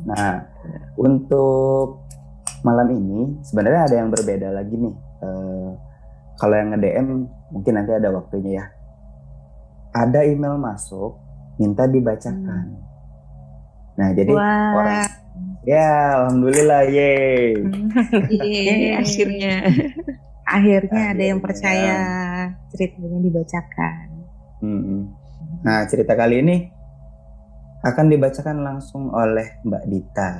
Nah, 0.04 0.44
untuk 1.00 2.04
malam 2.62 2.92
ini 2.92 3.40
sebenarnya 3.46 3.82
ada 3.88 3.96
yang 4.04 4.10
berbeda 4.12 4.52
lagi 4.52 4.76
nih. 4.76 4.96
Eh, 5.22 5.72
kalau 6.42 6.56
yang 6.58 6.74
nge-DM 6.74 7.08
mungkin 7.54 7.74
nanti 7.78 7.92
ada 7.94 8.10
waktunya 8.12 8.52
ya. 8.60 8.66
Ada 9.92 10.24
email 10.28 10.56
masuk 10.60 11.20
minta 11.60 11.86
dibacakan. 11.86 12.66
Nah, 13.96 14.10
jadi 14.16 14.32
Wah. 14.34 14.72
orang 14.76 15.10
ya 15.68 15.90
alhamdulillah 16.18 16.84
ye. 16.90 17.14
Yeay, 18.34 18.98
akhirnya. 18.98 19.56
Akhirnya 20.52 21.16
ada 21.16 21.24
yang 21.24 21.40
Akhirnya. 21.40 21.48
percaya 21.48 21.98
ceritanya 22.76 23.20
dibacakan. 23.24 24.06
Mm-mm. 24.60 25.02
Nah, 25.64 25.88
cerita 25.88 26.14
kali 26.20 26.44
ini 26.44 26.58
akan 27.82 28.06
dibacakan 28.12 28.58
langsung 28.62 29.10
oleh 29.16 29.64
Mbak 29.64 29.84
Dita. 29.88 30.32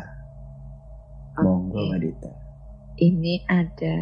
Monggo 1.42 1.80
Oke. 1.80 1.88
Mbak 1.90 2.00
Dita. 2.04 2.32
Ini 3.02 3.34
ada 3.50 3.98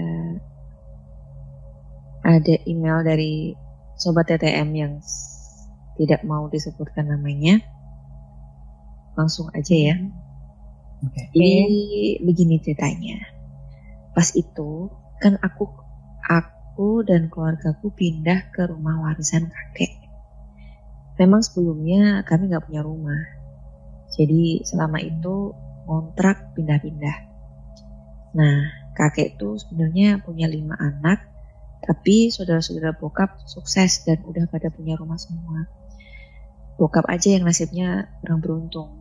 ada 2.19 2.55
email 2.67 2.99
dari 3.05 3.55
sobat 3.95 4.27
TTM 4.27 4.69
yang 4.75 4.93
tidak 5.95 6.25
mau 6.27 6.49
disebutkan 6.51 7.07
namanya. 7.07 7.63
Langsung 9.15 9.47
aja 9.55 9.75
ya. 9.75 9.95
Oke. 11.05 11.31
Jadi 11.31 12.19
begini 12.23 12.59
ceritanya. 12.59 13.19
Pas 14.11 14.35
itu 14.35 14.91
kan 15.19 15.39
aku 15.39 15.67
aku 16.29 17.01
dan 17.01 17.27
keluargaku 17.33 17.89
pindah 17.97 18.53
ke 18.53 18.69
rumah 18.69 19.01
warisan 19.01 19.49
kakek. 19.49 19.97
Memang 21.17 21.41
sebelumnya 21.41 22.21
kami 22.23 22.47
nggak 22.47 22.69
punya 22.69 22.85
rumah. 22.85 23.19
Jadi 24.13 24.63
selama 24.63 25.01
itu 25.01 25.51
kontrak 25.89 26.53
pindah-pindah. 26.53 27.17
Nah 28.37 28.57
kakek 28.93 29.35
itu 29.35 29.57
sebenarnya 29.57 30.21
punya 30.21 30.45
lima 30.45 30.77
anak, 30.77 31.25
tapi 31.83 32.29
saudara-saudara 32.29 32.95
bokap 32.95 33.41
sukses 33.49 34.05
dan 34.05 34.21
udah 34.23 34.45
pada 34.47 34.69
punya 34.69 34.95
rumah 34.95 35.17
semua. 35.17 35.65
Bokap 36.79 37.09
aja 37.11 37.35
yang 37.35 37.43
nasibnya 37.43 38.07
kurang 38.23 38.39
beruntung. 38.39 38.95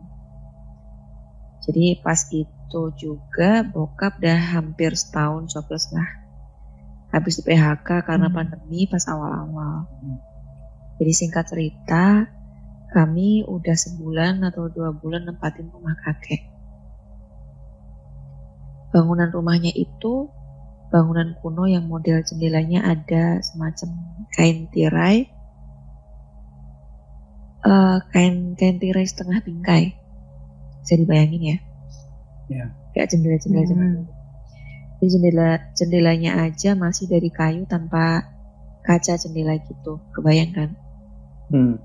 Jadi 1.63 2.01
pas 2.03 2.19
itu 2.33 2.81
juga 2.99 3.63
bokap 3.63 4.19
udah 4.19 4.59
hampir 4.59 4.97
setahun 4.97 5.53
jobless 5.53 5.93
lah. 5.95 6.28
Habis 7.09 7.41
di 7.41 7.43
PHK 7.49 8.05
karena 8.05 8.29
Hmm. 8.29 8.37
pandemi 8.37 8.85
pas 8.85 9.01
awal-awal. 9.09 9.89
Hmm. 9.89 10.19
Jadi 11.01 11.11
singkat 11.15 11.45
cerita, 11.49 12.29
kami 12.93 13.45
udah 13.45 13.75
sebulan 13.77 14.45
atau 14.45 14.69
dua 14.69 14.93
bulan 14.93 15.25
nempatin 15.25 15.69
rumah 15.73 15.95
kakek. 16.05 16.45
Bangunan 18.89 19.29
rumahnya 19.29 19.69
itu 19.73 20.29
bangunan 20.89 21.37
kuno 21.41 21.69
yang 21.69 21.85
model 21.85 22.25
jendelanya 22.25 22.81
ada 22.81 23.37
semacam 23.45 23.89
kain 24.33 24.65
tirai, 24.73 25.29
Eh, 27.59 27.97
kain 28.15 28.55
kain 28.55 28.79
tirai 28.79 29.03
setengah 29.03 29.43
bingkai. 29.43 29.91
Bisa 30.79 30.95
dibayangin 30.95 31.41
ya? 31.43 31.57
Ya. 32.47 32.65
Kayak 32.95 33.07
jendela-jendela 33.13 33.67
Hmm. 33.67 34.07
Jadi 34.99 35.15
jendela 35.15 35.49
jendelanya 35.79 36.43
aja 36.43 36.75
masih 36.75 37.07
dari 37.07 37.31
kayu 37.31 37.63
tanpa 37.63 38.27
kaca 38.83 39.15
jendela 39.15 39.55
gitu. 39.63 40.03
Kebayang 40.11 40.51
kan? 40.51 40.69
Hmm. 41.47 41.75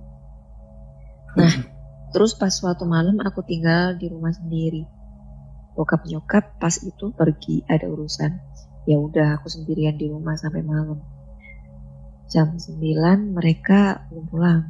Terus 2.14 2.34
pas 2.34 2.50
suatu 2.50 2.86
malam 2.86 3.18
aku 3.22 3.42
tinggal 3.46 3.94
di 3.94 4.10
rumah 4.10 4.34
sendiri. 4.34 4.86
Bokap 5.78 6.06
nyokap 6.06 6.58
pas 6.58 6.74
itu 6.78 7.10
pergi 7.14 7.62
ada 7.70 7.86
urusan. 7.90 8.34
Ya 8.86 8.98
udah 8.98 9.38
aku 9.38 9.50
sendirian 9.50 9.94
di 9.94 10.10
rumah 10.10 10.34
sampai 10.38 10.62
malam. 10.62 10.98
Jam 12.30 12.54
9 12.58 12.82
mereka 13.30 14.10
belum 14.10 14.26
pulang. 14.26 14.62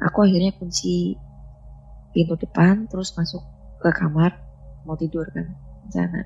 Aku 0.00 0.24
akhirnya 0.24 0.56
kunci 0.56 1.16
pintu 2.12 2.36
depan 2.36 2.88
terus 2.88 3.12
masuk 3.16 3.40
ke 3.80 3.88
kamar 3.92 4.36
mau 4.84 4.96
tidur 4.96 5.24
kan 5.32 5.52
di 5.88 5.90
sana. 5.92 6.20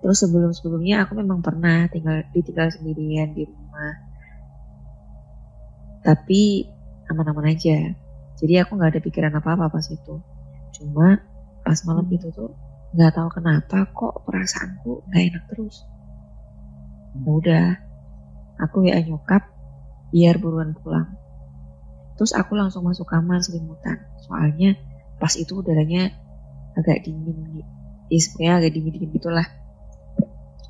Terus 0.00 0.18
sebelum-sebelumnya 0.22 1.06
aku 1.08 1.18
memang 1.18 1.40
pernah 1.40 1.88
tinggal 1.88 2.24
ditinggal 2.30 2.68
sendirian 2.70 3.32
di 3.32 3.48
rumah. 3.48 3.92
Tapi 6.04 6.70
aman-aman 7.10 7.50
aja. 7.50 7.94
Jadi 8.36 8.54
aku 8.60 8.76
nggak 8.76 8.96
ada 8.96 9.00
pikiran 9.02 9.34
apa-apa 9.40 9.72
pas 9.72 9.86
itu. 9.88 10.20
Cuma 10.76 11.18
pas 11.64 11.78
malam 11.88 12.06
itu 12.12 12.28
tuh 12.30 12.52
nggak 12.94 13.12
tahu 13.16 13.28
kenapa 13.40 13.90
kok 13.90 14.22
perasaanku 14.28 15.08
nggak 15.10 15.22
enak 15.32 15.44
terus. 15.50 15.82
Ya 17.16 17.32
udah, 17.32 17.66
aku 18.60 18.86
WA 18.86 19.00
nyokap 19.00 19.48
biar 20.12 20.36
buruan 20.36 20.76
pulang. 20.76 21.16
Terus 22.16 22.32
aku 22.32 22.56
langsung 22.56 22.84
masuk 22.84 23.08
kamar 23.08 23.40
selimutan. 23.40 24.04
Soalnya 24.24 24.76
pas 25.16 25.32
itu 25.36 25.60
udaranya 25.60 26.12
agak 26.76 27.04
dingin 27.04 27.36
gitu. 27.56 27.72
Ya 28.12 28.18
sebenarnya 28.20 28.54
agak 28.62 28.72
dingin-dingin 28.76 29.10
gitulah. 29.16 29.48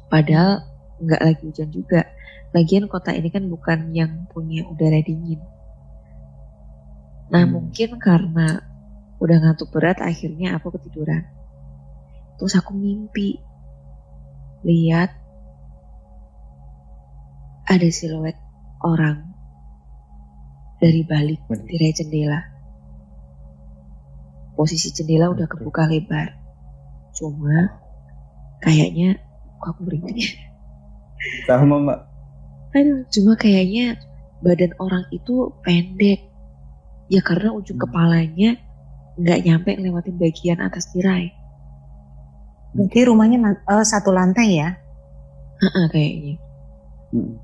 Padahal 0.07 0.63
nggak 1.03 1.23
lagi 1.23 1.43
hujan 1.51 1.71
juga. 1.71 2.07
Lagian 2.55 2.89
kota 2.89 3.13
ini 3.13 3.29
kan 3.29 3.45
bukan 3.51 3.93
yang 3.93 4.31
punya 4.33 4.65
udara 4.65 5.03
dingin. 5.03 5.43
Nah 7.29 7.43
Hmm. 7.43 7.53
mungkin 7.59 7.99
karena 7.99 8.63
udah 9.19 9.37
ngantuk 9.43 9.75
berat 9.75 9.99
akhirnya 9.99 10.57
aku 10.57 10.71
ketiduran. 10.79 11.27
Terus 12.39 12.55
aku 12.55 12.77
mimpi 12.77 13.41
lihat 14.63 15.11
ada 17.67 17.89
siluet 17.91 18.39
orang 18.85 19.27
dari 20.79 21.03
balik 21.03 21.43
tirai 21.49 21.93
jendela. 21.97 22.41
Posisi 24.55 24.93
jendela 24.93 25.33
udah 25.33 25.49
kebuka 25.49 25.89
lebar. 25.89 26.37
Cuma 27.17 27.81
kayaknya 28.63 29.26
kok 29.59 29.69
aku 29.73 29.81
merinding. 29.85 30.21
Sama 31.49 31.81
Mbak. 31.81 31.99
Aduh, 32.77 33.01
cuma 33.09 33.33
kayaknya 33.35 33.97
badan 34.45 34.77
orang 34.77 35.05
itu 35.11 35.53
pendek. 35.65 36.29
Ya 37.09 37.23
karena 37.23 37.55
ujung 37.55 37.79
Hmm. 37.79 37.87
kepalanya 37.89 38.51
nggak 39.17 39.41
nyampe 39.49 39.71
ngelewatin 39.73 40.17
bagian 40.21 40.61
atas 40.61 40.93
tirai. 40.93 41.33
Berarti 42.77 42.99
rumahnya 43.09 43.39
eh, 43.57 43.87
satu 43.87 44.13
lantai 44.13 44.61
ya? 44.61 44.77
Heeh, 45.57 45.87
kayaknya. 45.89 46.35
Hmm. 47.17 47.41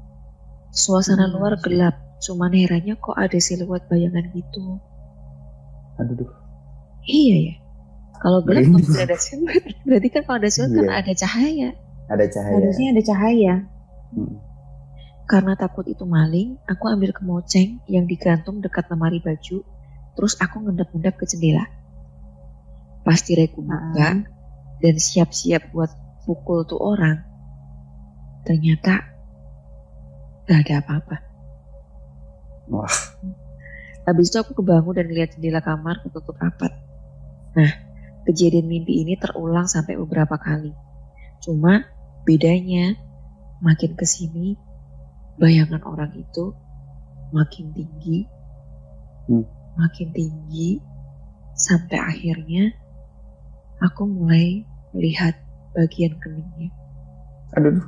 Suasana 0.69 1.29
Hmm. 1.29 1.41
luar 1.41 1.57
gelap. 1.65 1.97
Cuman 2.21 2.53
herannya 2.53 2.95
kok 3.01 3.17
ada 3.17 3.39
siluet 3.41 3.83
bayangan 3.89 4.31
gitu. 4.31 4.79
Aduh, 5.99 6.15
duh. 6.23 6.31
Iya 7.03 7.37
ya. 7.51 7.55
Kalau 8.21 8.45
gelap 8.45 8.69
nggak 8.69 9.07
ada 9.09 9.17
siluet. 9.17 9.63
Berarti 9.89 10.09
kan 10.13 10.23
kalau 10.29 10.39
ada 10.39 10.51
siluet 10.53 10.71
kan 10.77 10.87
Iya. 10.87 10.95
ada 11.01 11.13
cahaya. 11.17 11.71
Ada 12.13 12.27
cahaya. 12.29 12.57
Harusnya 12.61 12.89
ada 12.93 13.03
cahaya. 13.03 13.55
Hmm. 14.13 14.37
Karena 15.25 15.57
takut 15.57 15.89
itu 15.89 16.05
maling, 16.05 16.61
aku 16.69 16.93
ambil 16.93 17.17
kemoceng 17.17 17.81
yang 17.89 18.05
digantung 18.05 18.61
dekat 18.61 18.85
lemari 18.93 19.23
baju. 19.23 19.65
Terus 20.13 20.37
aku 20.37 20.61
ngendap-ngendap 20.61 21.17
ke 21.17 21.25
jendela. 21.25 21.65
Pas 23.01 23.17
tiraiku 23.17 23.65
buka 23.65 24.09
Ah. 24.13 24.17
dan 24.83 24.95
siap-siap 25.01 25.73
buat 25.73 25.89
pukul 26.29 26.69
tuh 26.69 26.79
orang, 26.79 27.25
ternyata 28.45 29.09
gak 30.47 30.59
ada 30.69 30.75
apa-apa. 30.85 31.17
Wah. 32.69 32.97
Habis 34.03 34.35
itu 34.35 34.37
aku 34.43 34.59
kebangun 34.59 34.99
dan 34.99 35.09
lihat 35.09 35.39
jendela 35.39 35.63
kamar 35.63 36.03
ketutup 36.03 36.35
rapat. 36.37 36.75
Nah, 37.55 37.73
kejadian 38.27 38.67
mimpi 38.67 39.03
ini 39.03 39.15
terulang 39.15 39.71
sampai 39.71 39.95
beberapa 39.95 40.35
kali. 40.39 40.75
Cuma 41.43 41.87
bedanya 42.23 42.95
makin 43.63 43.95
ke 43.95 44.07
sini 44.07 44.59
bayangan 45.39 45.83
orang 45.87 46.13
itu 46.19 46.55
makin 47.33 47.73
tinggi, 47.73 48.29
Hmm. 49.31 49.47
makin 49.79 50.11
tinggi 50.13 50.83
sampai 51.55 51.97
akhirnya 51.97 52.75
aku 53.79 54.05
mulai 54.05 54.67
melihat 54.93 55.39
bagian 55.73 56.19
keningnya. 56.21 56.69
Aduh, 57.57 57.81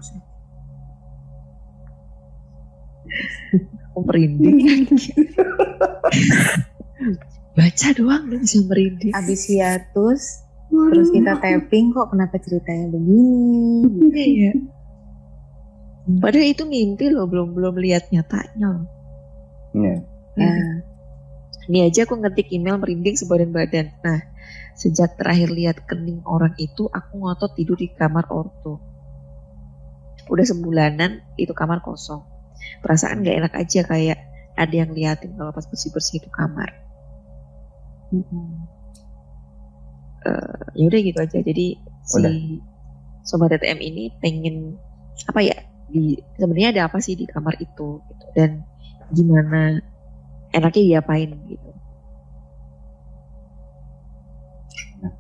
Aku 3.93 3.99
merinding. 4.09 4.59
Baca 7.55 7.89
doang 7.95 8.27
lu 8.27 8.43
bisa 8.43 8.59
merinding. 8.67 9.15
Abis 9.15 9.47
hiatus, 9.47 10.44
terus 10.91 11.09
kita 11.15 11.39
tapping 11.39 11.95
kok 11.95 12.11
kenapa 12.11 12.37
ceritanya 12.43 12.87
begini? 12.91 14.11
Iya. 14.15 14.53
Padahal 16.21 16.47
itu 16.53 16.65
mimpi 16.69 17.09
loh, 17.09 17.25
belum 17.25 17.57
belum 17.57 17.81
lihat 17.81 18.13
nyatanya. 18.13 18.85
Iya. 19.73 19.95
Ya, 20.35 20.53
Ini 21.65 21.79
aja 21.89 22.05
aku 22.05 22.21
ngetik 22.21 22.53
email 22.53 22.77
merinding 22.77 23.17
sebadan 23.17 23.55
badan. 23.55 23.89
Nah, 24.05 24.21
sejak 24.77 25.17
terakhir 25.17 25.49
lihat 25.49 25.89
kening 25.89 26.21
orang 26.29 26.53
itu, 26.61 26.93
aku 26.93 27.25
ngotot 27.25 27.57
tidur 27.57 27.81
di 27.81 27.89
kamar 27.89 28.29
orto. 28.29 28.85
Udah 30.29 30.45
sebulanan 30.45 31.25
itu 31.41 31.57
kamar 31.57 31.81
kosong. 31.81 32.21
Perasaan 32.85 33.25
gak 33.25 33.37
enak 33.45 33.53
aja 33.57 33.81
kayak 33.85 34.19
ada 34.55 34.75
yang 34.75 34.93
liatin 34.93 35.37
kalau 35.37 35.57
pas 35.57 35.65
bersih-bersih 35.65 36.21
itu 36.21 36.29
kamar. 36.29 36.71
Ya 40.75 40.85
udah 40.89 41.01
gitu 41.01 41.19
aja. 41.21 41.39
Jadi 41.41 41.67
Udah. 42.15 42.33
si 42.33 42.61
sobat 43.25 43.55
TTM 43.57 43.81
ini 43.81 44.05
pengen 44.19 44.77
apa 45.31 45.41
ya? 45.41 45.57
Di 45.89 46.19
sebenarnya 46.37 46.71
ada 46.75 46.83
apa 46.91 46.99
sih 46.99 47.15
di 47.15 47.25
kamar 47.29 47.57
itu 47.61 48.03
gitu. 48.03 48.27
Dan 48.35 48.65
gimana 49.15 49.79
enaknya 50.51 50.99
diapain 50.99 51.31
gitu. 51.47 51.71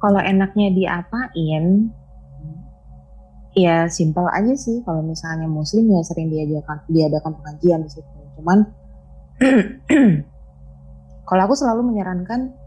Kalau 0.01 0.17
enaknya 0.17 0.73
diapain, 0.73 1.93
ya 3.53 3.87
simpel 3.93 4.27
aja 4.33 4.55
sih. 4.57 4.81
Kalau 4.83 5.05
misalnya 5.05 5.45
muslim 5.45 5.93
ya 5.93 6.01
sering 6.01 6.33
diadakan 6.33 6.83
diadakan 6.89 7.33
pengajian 7.37 7.81
di 7.85 7.91
situ. 7.93 8.21
Cuman 8.41 8.65
kalau 11.29 11.43
aku 11.45 11.55
selalu 11.55 11.95
menyarankan 11.95 12.64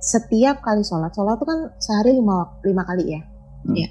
setiap 0.00 0.64
kali 0.64 0.80
sholat, 0.80 1.12
sholat 1.12 1.36
itu 1.36 1.46
kan 1.46 1.60
sehari 1.76 2.16
lima, 2.16 2.56
lima 2.64 2.82
kali 2.88 3.04
ya. 3.14 3.20
Hmm. 3.68 3.76
Iya. 3.76 3.88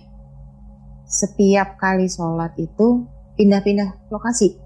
Setiap 1.06 1.78
kali 1.78 2.10
sholat 2.10 2.58
itu 2.58 3.06
pindah-pindah 3.38 4.10
lokasi. 4.10 4.58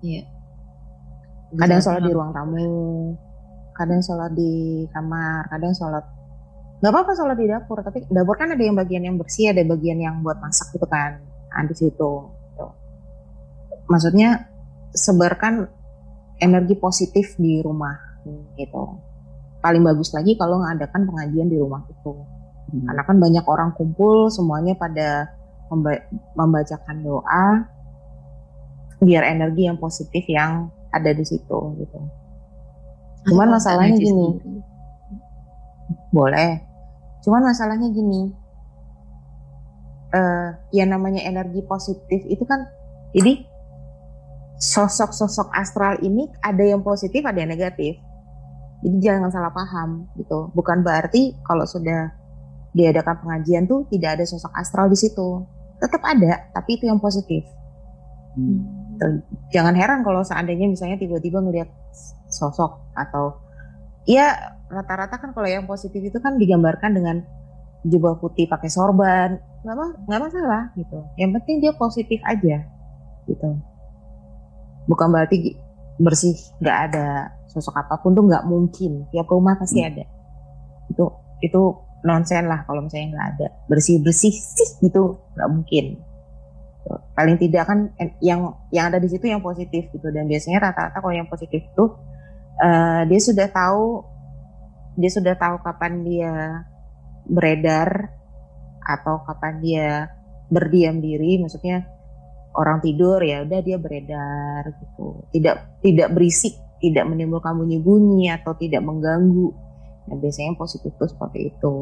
Iya. 0.00 0.30
Kadang 1.54 1.82
sholat 1.82 2.02
di 2.02 2.10
ruang 2.14 2.30
tamu, 2.34 3.14
kadang 3.74 4.00
sholat 4.02 4.30
di 4.34 4.86
kamar, 4.90 5.50
kadang 5.50 5.74
sholat 5.74 6.04
nggak 6.82 6.90
apa-apa 6.90 7.12
sholat 7.16 7.36
di 7.38 7.46
dapur, 7.48 7.78
tapi 7.80 8.04
dapur 8.12 8.36
kan 8.36 8.52
ada 8.52 8.60
yang 8.60 8.76
bagian 8.76 9.06
yang 9.06 9.16
bersih, 9.16 9.54
ada 9.54 9.62
bagian 9.64 9.96
yang 9.96 10.20
buat 10.20 10.36
masak 10.36 10.74
gitu 10.74 10.84
kan, 10.84 11.16
nah, 11.48 11.64
di 11.64 11.72
situ. 11.72 12.12
Gitu. 12.28 12.66
Maksudnya 13.88 14.50
sebarkan 14.92 15.64
energi 16.42 16.74
positif 16.76 17.38
di 17.40 17.62
rumah 17.64 17.96
gitu. 18.58 19.13
Paling 19.64 19.80
bagus 19.80 20.12
lagi 20.12 20.36
kalau 20.36 20.60
ngadakan 20.60 21.08
pengajian 21.08 21.48
di 21.48 21.56
rumah 21.56 21.80
itu. 21.88 22.12
Hmm. 22.68 22.84
Karena 22.84 23.02
kan 23.08 23.16
banyak 23.16 23.44
orang 23.48 23.72
kumpul, 23.72 24.28
semuanya 24.28 24.76
pada 24.76 25.32
memba- 25.72 26.04
membacakan 26.36 26.96
doa, 27.00 27.64
biar 29.00 29.24
energi 29.24 29.64
yang 29.64 29.80
positif 29.80 30.24
yang 30.28 30.68
ada 30.92 31.10
di 31.16 31.24
situ 31.24 31.58
gitu. 31.80 31.98
Cuman 33.32 33.56
masalahnya 33.56 33.96
gini. 33.96 34.36
Boleh. 36.12 36.60
Cuman 37.24 37.42
masalahnya 37.42 37.88
gini. 37.90 38.44
eh 40.14 40.48
yang 40.70 40.94
namanya 40.94 41.26
energi 41.26 41.58
positif 41.66 42.22
itu 42.30 42.46
kan 42.46 42.70
jadi 43.10 43.42
sosok-sosok 44.62 45.50
astral 45.50 45.98
ini 46.06 46.30
ada 46.38 46.62
yang 46.62 46.86
positif, 46.86 47.26
ada 47.26 47.42
yang 47.42 47.50
negatif. 47.50 47.98
Jadi 48.84 48.96
jangan 49.00 49.32
salah 49.32 49.50
paham 49.50 50.04
gitu. 50.20 50.52
Bukan 50.52 50.84
berarti 50.84 51.32
kalau 51.40 51.64
sudah 51.64 52.12
diadakan 52.76 53.24
pengajian 53.24 53.64
tuh 53.64 53.88
tidak 53.88 54.20
ada 54.20 54.24
sosok 54.28 54.52
astral 54.52 54.92
di 54.92 54.98
situ. 55.00 55.40
Tetap 55.80 56.04
ada, 56.04 56.52
tapi 56.52 56.76
itu 56.76 56.84
yang 56.84 57.00
positif. 57.00 57.48
Hmm. 58.36 58.60
Jangan 59.50 59.74
heran 59.74 60.04
kalau 60.04 60.22
seandainya 60.22 60.70
misalnya 60.70 61.00
tiba-tiba 61.00 61.42
ngelihat 61.42 61.70
sosok 62.28 62.92
atau 62.94 63.40
ya 64.04 64.54
rata-rata 64.68 65.16
kan 65.16 65.30
kalau 65.32 65.48
yang 65.48 65.64
positif 65.64 66.02
itu 66.02 66.18
kan 66.20 66.36
digambarkan 66.36 66.92
dengan 66.92 67.16
jubah 67.84 68.16
putih 68.18 68.48
pakai 68.48 68.72
sorban 68.72 69.36
nggak 69.64 69.76
nggak 70.08 70.20
masalah 70.20 70.72
gitu 70.76 71.04
yang 71.20 71.32
penting 71.36 71.60
dia 71.60 71.72
positif 71.76 72.20
aja 72.24 72.64
gitu 73.28 73.48
bukan 74.88 75.08
berarti 75.08 75.56
bersih 76.00 76.36
nggak 76.60 76.78
ada 76.90 77.32
sosok 77.54 77.86
apa 77.86 78.02
pun 78.02 78.18
tuh 78.18 78.26
nggak 78.26 78.44
mungkin. 78.50 79.06
Tiap 79.14 79.30
rumah 79.30 79.54
pasti 79.54 79.78
Hmm. 79.78 79.88
ada. 79.94 80.04
Itu 80.90 81.04
itu 81.38 81.62
nonsen 82.02 82.50
lah 82.50 82.66
kalau 82.66 82.82
misalnya 82.82 83.14
nggak 83.14 83.28
ada. 83.38 83.46
Bersih 83.70 84.02
bersih 84.02 84.34
sih 84.34 84.68
gitu 84.82 85.22
nggak 85.38 85.48
mungkin. 85.48 86.02
Tuh, 86.84 87.00
paling 87.16 87.40
tidak 87.40 87.64
kan 87.64 87.78
yang 88.20 88.52
yang 88.68 88.92
ada 88.92 88.98
di 89.00 89.08
situ 89.08 89.30
yang 89.30 89.40
positif 89.40 89.88
gitu. 89.88 90.10
Dan 90.10 90.26
biasanya 90.26 90.68
rata-rata 90.68 90.98
kalau 90.98 91.14
yang 91.14 91.30
positif 91.30 91.62
itu 91.62 91.84
eh, 92.58 93.02
dia 93.06 93.20
sudah 93.22 93.46
tahu 93.48 94.04
dia 94.98 95.10
sudah 95.10 95.34
tahu 95.34 95.58
kapan 95.62 96.06
dia 96.06 96.34
beredar 97.24 98.12
atau 98.84 99.24
kapan 99.24 99.54
dia 99.62 99.88
berdiam 100.52 101.00
diri. 101.00 101.40
Maksudnya 101.40 101.88
orang 102.54 102.78
tidur 102.84 103.18
ya 103.24 103.42
udah 103.42 103.60
dia 103.64 103.76
beredar 103.80 104.62
gitu. 104.76 105.24
Tidak 105.32 105.80
tidak 105.80 106.08
berisik 106.12 106.63
tidak 106.84 107.08
menimbulkan 107.08 107.56
bunyi-bunyi 107.56 108.28
atau 108.28 108.52
tidak 108.60 108.84
mengganggu 108.84 109.48
nah 110.04 110.16
biasanya 110.20 110.52
yang 110.52 110.60
positif 110.60 110.92
itu 110.92 111.04
seperti 111.08 111.38
itu 111.48 111.74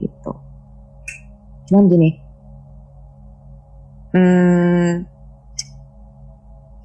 gitu 0.00 0.32
cuman 1.68 1.84
gini 1.92 2.10
hmm, 4.16 4.90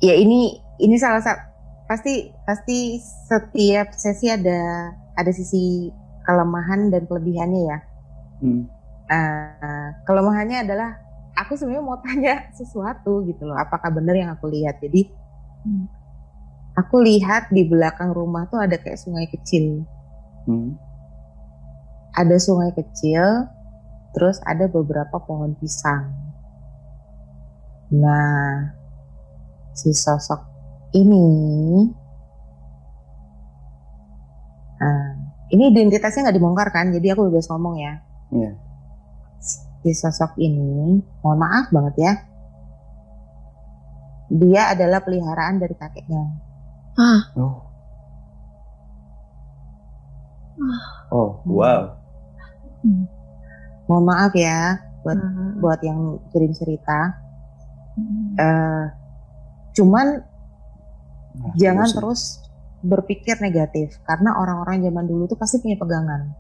ya 0.04 0.14
ini 0.20 0.60
ini 0.84 0.96
salah 1.00 1.24
satu 1.24 1.42
pasti 1.88 2.36
pasti 2.44 3.00
setiap 3.00 3.96
sesi 3.96 4.28
ada 4.28 4.92
ada 5.16 5.32
sisi 5.32 5.88
kelemahan 6.28 6.92
dan 6.92 7.08
kelebihannya 7.08 7.62
ya 7.64 7.78
Hmm. 8.44 8.68
Nah, 9.06 10.02
kelemahannya 10.04 10.66
adalah 10.66 11.00
aku 11.38 11.56
sebenarnya 11.56 11.86
mau 11.86 12.00
tanya 12.04 12.50
sesuatu 12.58 13.24
gitu 13.30 13.46
loh. 13.48 13.56
Apakah 13.56 13.94
benar 13.94 14.16
yang 14.18 14.32
aku 14.34 14.50
lihat? 14.52 14.82
Jadi 14.82 15.24
Hmm. 15.66 15.90
Aku 16.76 17.02
lihat 17.02 17.50
di 17.50 17.64
belakang 17.66 18.12
rumah 18.12 18.46
tuh 18.52 18.60
ada 18.60 18.76
kayak 18.76 19.00
sungai 19.00 19.26
kecil. 19.32 19.88
Hmm. 20.46 20.76
Ada 22.16 22.36
sungai 22.40 22.72
kecil, 22.76 23.48
terus 24.16 24.40
ada 24.44 24.68
beberapa 24.68 25.20
pohon 25.20 25.56
pisang. 25.60 26.12
Nah, 27.96 28.72
si 29.76 29.92
sosok 29.92 30.42
ini, 30.96 31.28
nah, 34.80 35.12
ini 35.52 35.64
identitasnya 35.72 36.28
nggak 36.28 36.38
dibongkar 36.40 36.70
kan? 36.72 36.92
Jadi 36.92 37.08
aku 37.12 37.28
bebas 37.32 37.48
ngomong 37.52 37.76
ya. 37.80 37.94
Iya. 38.36 38.52
si 39.86 39.94
sosok 39.94 40.42
ini, 40.42 40.98
mohon 41.22 41.38
maaf 41.38 41.70
banget 41.70 41.96
ya, 42.02 42.14
dia 44.34 44.74
adalah 44.74 45.06
peliharaan 45.06 45.62
dari 45.62 45.78
kakeknya. 45.78 46.26
Ah, 46.96 47.22
Oh. 47.36 47.56
Oh, 51.12 51.30
wow. 51.44 52.00
Mohon 53.86 54.04
maaf 54.08 54.34
ya 54.34 54.80
buat 55.04 55.20
ah, 55.20 55.52
buat 55.62 55.80
yang 55.86 56.18
kirim 56.34 56.52
cerita. 56.56 57.20
hmm. 58.00 58.40
Eh, 58.40 58.86
cuman 59.76 60.08
Nah, 61.36 61.52
jangan 61.60 61.84
terus. 61.92 62.00
terus 62.00 62.22
berpikir 62.80 63.36
negatif 63.44 64.00
karena 64.08 64.40
orang-orang 64.40 64.80
zaman 64.88 65.04
dulu 65.04 65.28
tuh 65.28 65.36
pasti 65.36 65.60
punya 65.60 65.76
pegangan. 65.76 66.32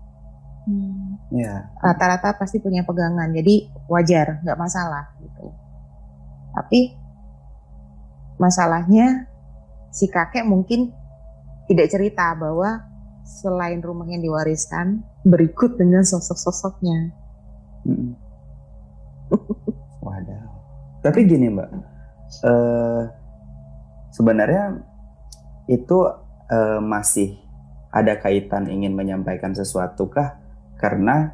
Hmm. 0.66 1.20
Ya. 1.36 1.68
Rata-rata 1.84 2.32
pasti 2.40 2.64
punya 2.64 2.88
pegangan, 2.88 3.28
jadi 3.36 3.68
wajar, 3.92 4.40
nggak 4.40 4.56
masalah 4.56 5.12
gitu. 5.20 5.52
Tapi 6.56 6.96
masalahnya 8.40 9.28
si 9.96 10.12
kakek 10.12 10.44
mungkin 10.44 10.92
tidak 11.72 11.88
cerita 11.88 12.36
bahwa 12.36 12.84
selain 13.24 13.80
rumah 13.80 14.06
yang 14.12 14.20
diwariskan 14.20 15.00
berikut 15.24 15.80
dengan 15.80 16.04
sosok-sosoknya. 16.04 17.16
Hmm. 17.88 18.26
Tapi 21.06 21.22
gini 21.30 21.54
mbak, 21.54 21.70
eh, 22.50 23.04
sebenarnya 24.10 24.74
itu 25.70 25.98
eh, 26.50 26.82
masih 26.82 27.38
ada 27.94 28.18
kaitan 28.18 28.66
ingin 28.66 28.98
menyampaikan 28.98 29.54
sesuatu 29.54 30.10
kah? 30.10 30.42
Karena 30.82 31.30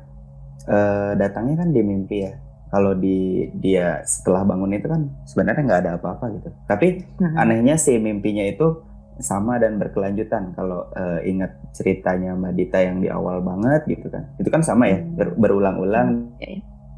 eh, 0.68 1.16
datangnya 1.16 1.64
kan 1.64 1.72
di 1.72 1.82
mimpi 1.88 2.18
ya. 2.20 2.36
Kalau 2.72 2.96
di 2.96 3.52
dia 3.60 4.00
setelah 4.08 4.48
bangun 4.48 4.72
itu 4.72 4.88
kan 4.88 5.12
sebenarnya 5.28 5.64
nggak 5.68 5.82
ada 5.84 5.92
apa-apa 6.00 6.32
gitu. 6.40 6.50
Tapi 6.66 7.04
Hmm. 7.20 7.36
anehnya 7.36 7.76
si 7.76 8.00
mimpinya 8.00 8.48
itu 8.48 8.80
sama 9.20 9.60
dan 9.60 9.76
berkelanjutan. 9.76 10.56
Kalau 10.56 10.88
eh, 10.96 11.28
ingat 11.28 11.52
ceritanya 11.76 12.32
Mbak 12.34 12.54
Dita 12.56 12.80
yang 12.80 13.04
di 13.04 13.12
awal 13.12 13.44
banget 13.44 13.84
gitu 13.92 14.08
kan, 14.08 14.32
itu 14.40 14.48
kan 14.48 14.64
sama 14.64 14.88
ya 14.88 15.04
Hmm. 15.04 15.20
ber- 15.20 15.36
berulang-ulang. 15.36 16.32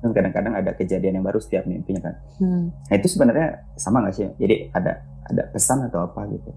Dan 0.04 0.12
kadang-kadang 0.12 0.54
ada 0.54 0.76
kejadian 0.76 1.18
yang 1.18 1.26
baru 1.26 1.40
setiap 1.40 1.64
mimpinya 1.66 2.12
kan. 2.12 2.16
Hmm. 2.38 2.70
Nah 2.70 2.94
itu 2.94 3.08
sebenarnya 3.10 3.66
sama 3.74 4.06
nggak 4.06 4.14
sih? 4.14 4.30
Jadi 4.38 4.70
ada 4.72 5.02
ada 5.26 5.44
pesan 5.50 5.90
atau 5.90 6.06
apa 6.06 6.28
gitu? 6.30 6.52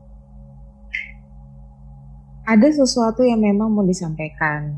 Ada 2.47 2.69
sesuatu 2.75 3.27
yang 3.27 3.41
memang 3.43 3.73
mau 3.73 3.83
disampaikan. 3.83 4.71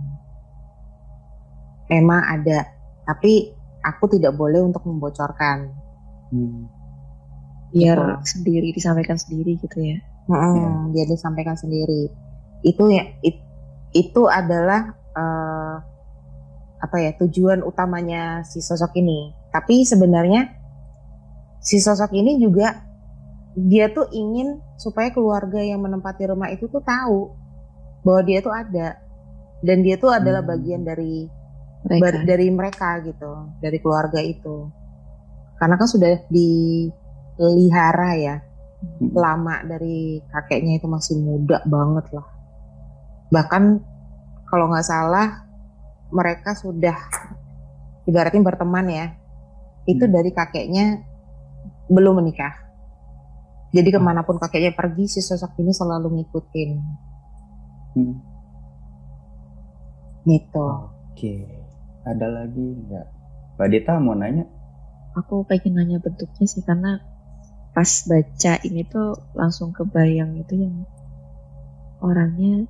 Memang 1.88 2.20
ada, 2.20 2.68
tapi 3.05 3.57
aku 3.80 4.04
tidak 4.10 4.34
boleh 4.34 4.60
untuk 4.60 4.82
membocorkan. 4.84 5.72
Hmm. 6.32 6.68
Biar 7.68 7.98
Gitu. 8.20 8.40
sendiri 8.40 8.68
disampaikan 8.72 9.16
sendiri 9.20 9.60
gitu 9.60 9.78
ya. 9.80 9.98
Mm-mm, 10.28 10.92
Dia 10.92 11.04
disampaikan 11.08 11.56
sendiri. 11.56 12.08
Itu 12.60 12.88
ya, 12.88 13.04
it- 13.20 13.44
itu 13.92 14.28
adalah 14.28 14.92
eh, 15.18 15.76
apa 16.78 16.96
ya 17.02 17.10
tujuan 17.18 17.66
utamanya 17.66 18.46
si 18.46 18.62
sosok 18.62 18.94
ini. 18.96 19.34
Tapi 19.50 19.82
sebenarnya 19.82 20.46
si 21.58 21.82
sosok 21.82 22.14
ini 22.14 22.38
juga 22.38 22.86
dia 23.58 23.90
tuh 23.90 24.06
ingin 24.14 24.62
supaya 24.78 25.10
keluarga 25.10 25.58
yang 25.58 25.82
menempati 25.82 26.30
rumah 26.30 26.46
itu 26.54 26.70
tuh 26.70 26.78
tahu 26.78 27.34
bahwa 28.06 28.22
dia 28.22 28.38
tuh 28.38 28.54
ada 28.54 28.94
dan 29.58 29.82
dia 29.82 29.98
tuh 29.98 30.14
adalah 30.14 30.46
Hmm. 30.46 30.54
bagian 30.54 30.86
dari 30.86 31.26
Mereka. 31.86 32.26
dari 32.26 32.46
mereka 32.50 32.98
gitu, 33.06 33.54
dari 33.62 33.78
keluarga 33.78 34.18
itu. 34.18 34.66
Karena 35.58 35.78
kan 35.78 35.88
sudah 35.90 36.26
dipelihara 36.26 38.10
ya 38.18 38.36
Hmm. 38.78 39.10
lama 39.10 39.58
dari 39.66 40.22
kakeknya 40.30 40.78
itu 40.78 40.86
masih 40.86 41.18
muda 41.18 41.58
banget 41.66 42.14
lah. 42.14 42.26
Bahkan 43.34 43.62
kalau 44.46 44.70
nggak 44.70 44.86
salah 44.86 45.42
mereka 46.14 46.54
sudah 46.54 46.94
ibaratnya 48.06 48.38
berteman 48.38 48.86
ya. 48.86 49.06
Itu 49.82 50.06
Hmm. 50.06 50.14
dari 50.14 50.30
kakeknya 50.30 51.02
belum 51.90 52.22
menikah. 52.22 52.54
Jadi 53.74 53.90
ke 53.90 54.00
mana 54.00 54.22
pun 54.22 54.38
kakeknya 54.38 54.72
pergi 54.72 55.10
si 55.10 55.20
sosok 55.20 55.58
ini 55.58 55.74
selalu 55.74 56.22
ngikutin 56.22 56.70
Hmm. 57.98 58.14
gitu. 60.22 60.68
Oke. 61.12 61.34
Ada 62.09 62.27
lagi 62.33 62.64
nggak? 62.88 63.07
Mbak 63.61 63.68
Dita 63.68 64.01
mau 64.01 64.16
nanya? 64.16 64.49
Aku 65.18 65.44
pengen 65.44 65.77
nanya 65.77 66.01
bentuknya 66.01 66.47
sih 66.49 66.64
karena 66.64 67.03
pas 67.77 67.90
baca 68.09 68.53
ini 68.64 68.83
tuh 68.88 69.12
langsung 69.37 69.77
kebayang 69.77 70.40
itu 70.40 70.55
yang 70.57 70.88
orangnya 72.01 72.64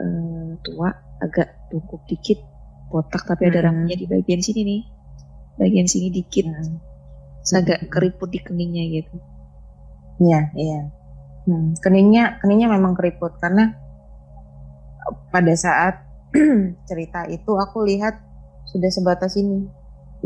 eh, 0.00 0.50
tua, 0.64 0.92
agak 1.20 1.72
bungkuk 1.72 2.04
dikit, 2.08 2.40
botak 2.92 3.24
tapi 3.24 3.48
ada 3.48 3.64
Hmm. 3.64 3.66
rambutnya 3.72 3.96
di 3.96 4.06
bagian 4.08 4.40
sini 4.44 4.60
nih, 4.64 4.80
bagian 5.56 5.88
sini 5.88 6.08
dikit, 6.12 6.46
Hmm. 6.46 6.78
agak 7.52 7.88
keriput 7.88 8.28
di 8.32 8.40
keningnya 8.40 8.84
gitu. 8.92 9.16
Iya, 10.20 10.40
iya. 10.56 10.80
Hmm, 11.46 11.76
keningnya 11.80 12.40
keningnya 12.42 12.68
memang 12.72 12.92
keriput 12.98 13.38
karena 13.40 13.76
pada 15.30 15.54
saat 15.54 16.05
cerita 16.88 17.26
itu 17.28 17.52
aku 17.54 17.86
lihat 17.86 18.18
sudah 18.66 18.90
sebatas 18.90 19.38
ini. 19.38 19.66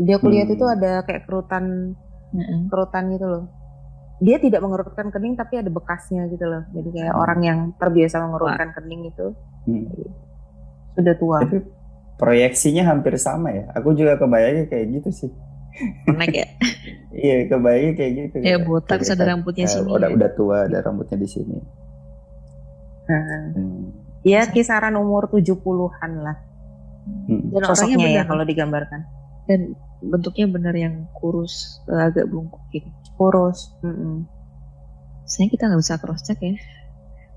Jadi 0.01 0.11
aku 0.17 0.27
lihat 0.31 0.47
Hmm. 0.49 0.55
itu 0.57 0.65
ada 0.65 1.03
kayak 1.05 1.27
kerutan 1.27 1.93
Heeh. 2.31 2.59
kerutan 2.71 3.11
gitu 3.11 3.27
loh. 3.27 3.43
Dia 4.21 4.37
tidak 4.37 4.61
mengerutkan 4.61 5.09
kening 5.09 5.33
tapi 5.33 5.61
ada 5.61 5.69
bekasnya 5.73 6.29
gitu 6.29 6.45
loh. 6.45 6.63
Jadi 6.73 6.89
kayak 6.93 7.13
Hmm. 7.13 7.21
orang 7.21 7.39
yang 7.41 7.59
terbiasa 7.77 8.21
mengerutkan 8.21 8.69
kening 8.77 9.11
itu 9.11 9.33
Hmm. 9.67 9.85
sudah 10.95 11.15
tua. 11.17 11.39
Tapi 11.45 11.57
proyeksinya 12.17 12.85
hampir 12.85 13.17
sama 13.17 13.49
ya. 13.49 13.65
Aku 13.73 13.97
juga 13.97 14.17
kebayangnya 14.17 14.69
kayak 14.69 14.85
gitu 15.01 15.09
sih. 15.09 15.31
Connect 16.05 16.35
ya. 16.35 16.47
Iya, 17.11 17.51
kebayangnya 17.51 17.93
kayak 17.99 18.11
gitu. 18.15 18.35
Ya 18.39 18.55
botak 18.55 19.03
ada 19.03 19.23
rambutnya 19.27 19.67
eh, 19.67 19.71
sini. 19.71 19.83
Udah 19.91 20.07
ya. 20.07 20.15
udah 20.15 20.29
tua, 20.31 20.57
ada 20.63 20.79
rambutnya 20.79 21.19
di 21.19 21.27
sini. 21.27 21.59
Nah, 23.11 23.51
Hmm. 23.51 24.00
Dia 24.21 24.45
kisaran 24.45 24.93
umur 24.95 25.27
70-an 25.27 26.13
lah 26.19 26.37
Hmm. 27.01 27.49
Dan 27.49 27.65
orangnya 27.65 27.73
sosoknya 27.73 28.07
ya 28.13 28.23
kalau 28.23 28.45
digambarkan. 28.45 29.01
dan 29.49 29.73
bentuknya 29.99 30.45
benar 30.45 30.69
yang 30.71 31.09
kurus, 31.17 31.81
eh, 31.89 31.97
agak 31.97 32.29
bungkuk 32.29 32.61
gitu. 32.69 32.85
Kurus. 33.17 33.73
Mm-mm. 33.81 34.29
Sayang 35.25 35.49
kita 35.49 35.65
nggak 35.65 35.81
bisa 35.81 35.97
cross 35.97 36.21
check 36.21 36.37
ya. 36.39 36.53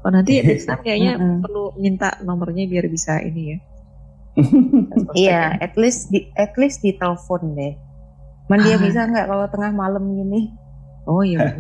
Oh 0.05 0.13
nanti 0.13 0.37
next 0.45 0.69
time 0.69 0.85
kayaknya 0.85 1.17
Mm-mm. 1.17 1.41
perlu 1.41 1.73
minta 1.77 2.13
nomornya 2.21 2.69
biar 2.69 2.93
bisa 2.93 3.25
ini 3.25 3.57
ya. 3.57 3.59
Iya, 5.17 5.57
ya. 5.57 5.65
at 5.65 5.75
least 5.81 6.13
di 6.13 6.29
at 6.37 6.53
least 6.61 6.85
di 6.85 6.93
telepon 6.93 7.57
deh. 7.57 7.73
Man 8.53 8.61
dia 8.61 8.77
Ah. 8.77 8.83
bisa 8.85 9.01
nggak 9.01 9.27
kalau 9.27 9.49
tengah 9.49 9.73
malam 9.73 10.05
gini? 10.13 10.53
Oh 11.09 11.25
iya. 11.25 11.41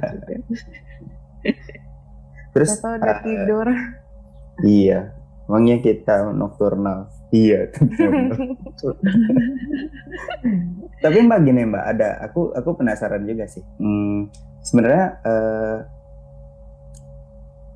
Terus 2.52 2.68
Atau 2.78 3.00
udah 3.00 3.16
eh, 3.16 3.22
tidur. 3.24 3.68
Iya, 4.62 5.10
emangnya 5.48 5.82
kita 5.82 6.30
nocturnal. 6.30 7.10
Iya. 7.34 7.66
Tapi 11.02 11.18
Mbak 11.26 11.40
gini 11.42 11.66
Mbak, 11.66 11.84
ada 11.96 12.08
aku 12.22 12.54
aku 12.54 12.70
penasaran 12.78 13.26
juga 13.26 13.50
sih. 13.50 13.64
Hmm, 13.82 14.30
sebenarnya 14.62 15.06
eh, 15.26 15.78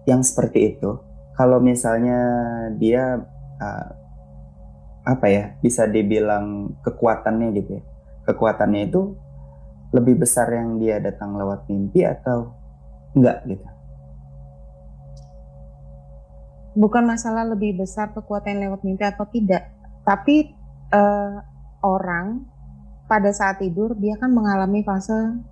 yang 0.07 0.23
seperti 0.23 0.79
itu, 0.79 1.03
kalau 1.35 1.59
misalnya 1.59 2.21
dia 2.79 3.19
eh, 3.59 3.89
apa 5.09 5.27
ya, 5.27 5.45
bisa 5.59 5.91
dibilang 5.91 6.79
kekuatannya 6.87 7.49
gitu 7.59 7.71
ya. 7.81 7.83
Kekuatannya 8.31 8.87
itu 8.87 9.17
lebih 9.91 10.21
besar 10.21 10.53
yang 10.53 10.77
dia 10.77 11.01
datang 11.01 11.35
lewat 11.35 11.67
mimpi 11.67 12.05
atau 12.05 12.53
enggak 13.17 13.43
gitu. 13.49 13.67
Bukan 16.79 17.03
masalah 17.03 17.43
lebih 17.43 17.75
besar 17.75 18.15
kekuatan 18.15 18.63
lewat 18.63 18.87
mimpi 18.87 19.03
atau 19.03 19.27
tidak, 19.27 19.67
tapi 20.07 20.55
eh, 20.95 21.35
orang 21.83 22.47
pada 23.11 23.35
saat 23.35 23.59
tidur 23.59 23.99
dia 23.99 24.15
kan 24.15 24.31
mengalami 24.31 24.87
fase 24.87 25.43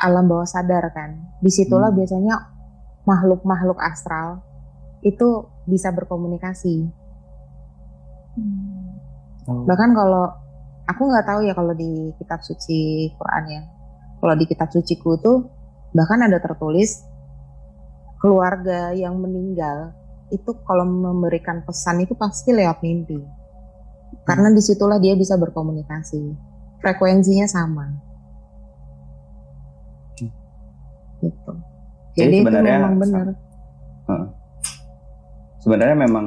alam 0.00 0.24
bawah 0.26 0.48
sadar 0.48 0.90
kan. 0.96 1.20
Di 1.44 1.50
situlah 1.52 1.92
Hmm. 1.92 1.98
biasanya 2.00 2.34
makhluk-makhluk 3.04 3.78
astral 3.78 4.40
itu 5.04 5.44
bisa 5.68 5.92
berkomunikasi. 5.92 6.88
Oh. 9.44 9.62
Bahkan 9.68 9.90
kalau 9.92 10.32
aku 10.88 11.02
nggak 11.04 11.26
tahu 11.28 11.40
ya 11.44 11.52
kalau 11.52 11.76
di 11.76 12.10
kitab 12.16 12.40
suci 12.40 13.12
Quran 13.14 13.44
ya. 13.52 13.62
Kalau 14.24 14.34
di 14.40 14.44
kitab 14.48 14.72
suciku 14.72 15.20
tuh 15.20 15.52
bahkan 15.92 16.24
ada 16.24 16.40
tertulis 16.40 17.04
keluarga 18.18 18.96
yang 18.96 19.20
meninggal 19.20 19.92
itu 20.30 20.50
kalau 20.64 20.86
memberikan 20.86 21.60
pesan 21.62 22.00
itu 22.00 22.16
pasti 22.16 22.54
lewat 22.54 22.80
mimpi. 22.80 23.20
Karena 24.24 24.48
di 24.48 24.62
situlah 24.62 24.96
dia 24.96 25.12
bisa 25.18 25.36
berkomunikasi. 25.36 26.22
Frekuensinya 26.80 27.44
sama. 27.44 27.86
Gitu. 31.20 31.52
Jadi 32.14 32.20
Jadi, 32.20 32.36
itu 32.36 32.42
sebenarnya 32.46 32.76
memang 32.78 32.92
sama. 32.94 33.02
benar. 33.02 33.26
Sebenarnya 35.60 35.96
memang 35.96 36.26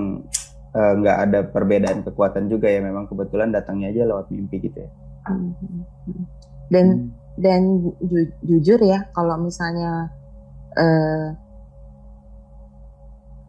eh, 0.77 0.93
nggak 0.99 1.17
ada 1.29 1.39
perbedaan 1.47 1.99
kekuatan 2.05 2.49
juga 2.49 2.67
ya. 2.69 2.81
Memang 2.83 3.09
kebetulan 3.09 3.49
datangnya 3.49 3.93
aja 3.93 4.03
lewat 4.09 4.29
mimpi 4.29 4.61
gitu 4.61 4.77
ya. 4.77 4.89
Mhm. 5.29 5.81
Dan 6.67 6.85
Hmm. 6.85 7.09
dan 7.37 7.61
ju- 8.01 8.33
jujur 8.43 8.81
ya 8.81 9.07
kalau 9.13 9.37
misalnya 9.39 10.11
eh, 10.77 11.33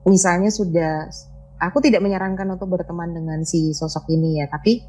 misalnya 0.09 0.51
sudah 0.51 1.07
aku 1.61 1.79
tidak 1.85 2.03
menyarankan 2.03 2.49
untuk 2.57 2.73
berteman 2.73 3.13
dengan 3.13 3.45
si 3.45 3.71
sosok 3.77 4.09
ini 4.11 4.41
ya 4.43 4.51
tapi 4.51 4.83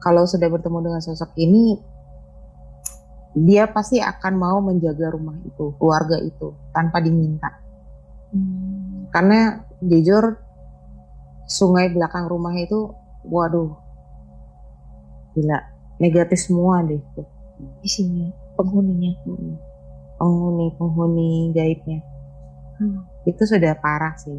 kalau 0.00 0.24
sudah 0.24 0.48
bertemu 0.50 0.78
dengan 0.90 1.00
sosok 1.04 1.32
ini 1.38 1.78
dia 3.34 3.66
pasti 3.66 3.98
akan 3.98 4.34
mau 4.38 4.58
menjaga 4.62 5.10
rumah 5.10 5.34
itu 5.42 5.74
keluarga 5.78 6.18
itu 6.22 6.54
tanpa 6.72 6.98
diminta 7.02 7.60
Hmm. 8.34 9.06
karena 9.14 9.62
jujur 9.78 10.42
sungai 11.46 11.86
belakang 11.94 12.26
rumah 12.26 12.50
itu 12.58 12.90
waduh 13.30 13.78
gila 15.38 15.62
negatif 16.02 16.42
semua 16.50 16.82
deh 16.82 16.98
tuh 17.14 17.22
isinya 17.86 18.34
penghuninya 18.58 19.14
Mm-mm. 19.22 19.54
penghuni 20.18 20.66
penghuni 20.74 21.30
gaibnya 21.54 22.02
Hmm. 22.74 23.06
itu 23.22 23.38
sudah 23.46 23.78
parah 23.78 24.18
sih 24.18 24.34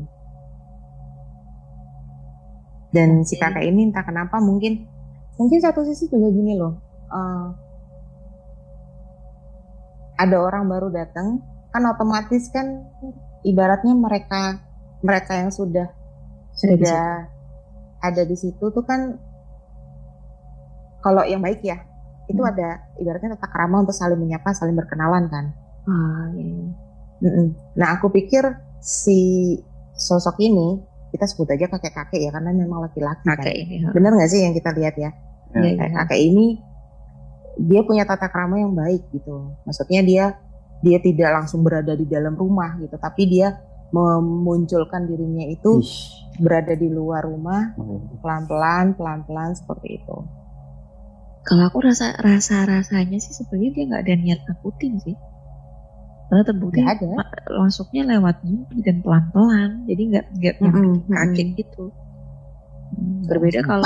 dan 2.96 3.28
si 3.28 3.36
kakak 3.36 3.68
ini 3.68 3.92
entah 3.92 4.08
kenapa 4.08 4.40
mungkin 4.40 4.88
mungkin 5.36 5.60
satu 5.60 5.84
sisi 5.84 6.08
juga 6.08 6.32
gini 6.32 6.56
loh 6.56 6.80
eh, 7.12 7.48
ada 10.16 10.38
orang 10.40 10.64
baru 10.72 10.88
datang 10.96 11.44
kan 11.76 11.84
otomatis 11.92 12.48
kan 12.56 12.88
ibaratnya 13.44 13.92
mereka 13.92 14.64
mereka 15.04 15.36
yang 15.36 15.52
sudah 15.52 15.92
Sudah 16.56 16.80
sudah 16.80 17.08
ada 18.00 18.24
di 18.24 18.36
situ 18.40 18.64
tuh 18.72 18.86
kan 18.88 19.20
kalau 21.04 21.28
yang 21.28 21.44
baik 21.44 21.60
ya 21.68 21.84
itu 22.32 22.40
Hmm. 22.40 22.52
ada 22.56 22.80
ibaratnya 22.98 23.36
tata 23.36 23.52
krama 23.52 23.84
untuk 23.84 23.94
saling 23.94 24.18
menyapa 24.18 24.56
saling 24.56 24.74
berkenalan 24.74 25.28
kan 25.28 25.46
ah 25.86 26.32
iya, 26.34 26.72
iya. 27.22 27.44
Nah, 27.76 27.88
aku 27.96 28.10
pikir 28.12 28.44
si 28.82 29.60
sosok 29.96 30.40
ini 30.42 30.80
kita 31.14 31.26
sebut 31.30 31.48
aja 31.54 31.66
kakek-kakek 31.70 32.22
ya 32.28 32.32
karena 32.34 32.52
memang 32.52 32.86
laki-laki 32.86 33.26
kan. 33.26 33.38
kakek 33.40 33.56
ini 33.56 33.76
ha. 33.86 33.94
Bener 33.94 34.12
nggak 34.16 34.30
sih 34.30 34.42
yang 34.44 34.54
kita 34.56 34.72
lihat 34.76 34.96
ya? 34.98 35.10
Kayak 35.56 35.74
iya. 35.78 35.88
kakek 36.04 36.20
ini 36.20 36.46
dia 37.56 37.82
punya 37.88 38.04
tata 38.04 38.28
krama 38.28 38.60
yang 38.60 38.76
baik 38.76 39.08
gitu. 39.16 39.56
Maksudnya 39.64 40.02
dia 40.04 40.26
dia 40.84 41.00
tidak 41.00 41.32
langsung 41.32 41.64
berada 41.64 41.96
di 41.96 42.04
dalam 42.04 42.36
rumah 42.36 42.76
gitu, 42.84 43.00
tapi 43.00 43.32
dia 43.32 43.58
memunculkan 43.96 45.08
dirinya 45.08 45.48
itu 45.48 45.80
Ih. 45.80 46.44
berada 46.44 46.76
di 46.76 46.92
luar 46.92 47.24
rumah 47.24 47.72
pelan-pelan, 48.20 48.98
pelan-pelan 49.00 49.56
seperti 49.56 50.04
itu. 50.04 50.18
kalau 51.46 51.70
aku 51.70 51.78
rasa 51.86 52.18
rasa 52.26 52.66
rasanya 52.66 53.22
sih 53.22 53.30
sebenarnya 53.30 53.70
dia 53.78 53.84
nggak 53.86 54.02
ada 54.02 54.16
niat 54.18 54.40
nakutin 54.50 54.98
sih 54.98 55.14
karena 56.26 56.44
terbukti 56.44 56.80
Nggak 56.80 56.96
ada. 56.96 57.10
ma- 57.16 57.34
masuknya 57.62 58.02
lewat 58.08 58.36
mimpi 58.42 58.82
dan 58.82 58.98
pelan 59.00 59.26
pelan 59.30 59.86
jadi 59.86 60.02
nggak 60.08 60.26
nggak 60.34 60.56
yang 60.58 60.74
Mm-mm, 60.74 60.96
kaget 61.08 61.50
gitu 61.56 61.86
Hmm, 62.88 63.28
berbeda 63.28 63.60
kalau 63.62 63.84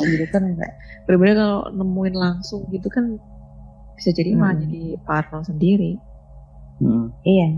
gitu 0.00 0.24
kan 0.28 0.42
enggak. 0.44 0.72
berbeda 1.04 1.32
kalau 1.34 1.60
nemuin 1.72 2.14
langsung 2.14 2.62
gitu 2.68 2.86
kan 2.86 3.18
bisa 3.94 4.10
jadi 4.10 4.32
malah 4.32 4.54
Hmm. 4.54 4.62
jadi 4.64 4.82
parno 5.00 5.40
sendiri 5.40 5.98
Hmm. 6.76 7.10
Iya. 7.20 7.48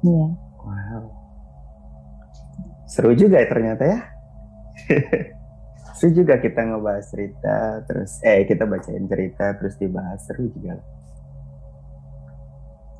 Iya. 0.00 0.26
Wow. 0.58 1.04
Seru 2.86 3.12
juga 3.12 3.36
ya 3.36 3.46
ternyata 3.46 3.84
ya. 3.84 3.98
seru 5.92 6.10
juga 6.14 6.36
kita 6.36 6.60
ngebahas 6.64 7.04
cerita 7.06 7.56
terus 7.84 8.16
eh 8.22 8.44
kita 8.44 8.64
bacain 8.64 9.04
cerita 9.04 9.52
terus 9.54 9.74
dibahas 9.74 10.20
seru 10.22 10.48
juga. 10.48 10.78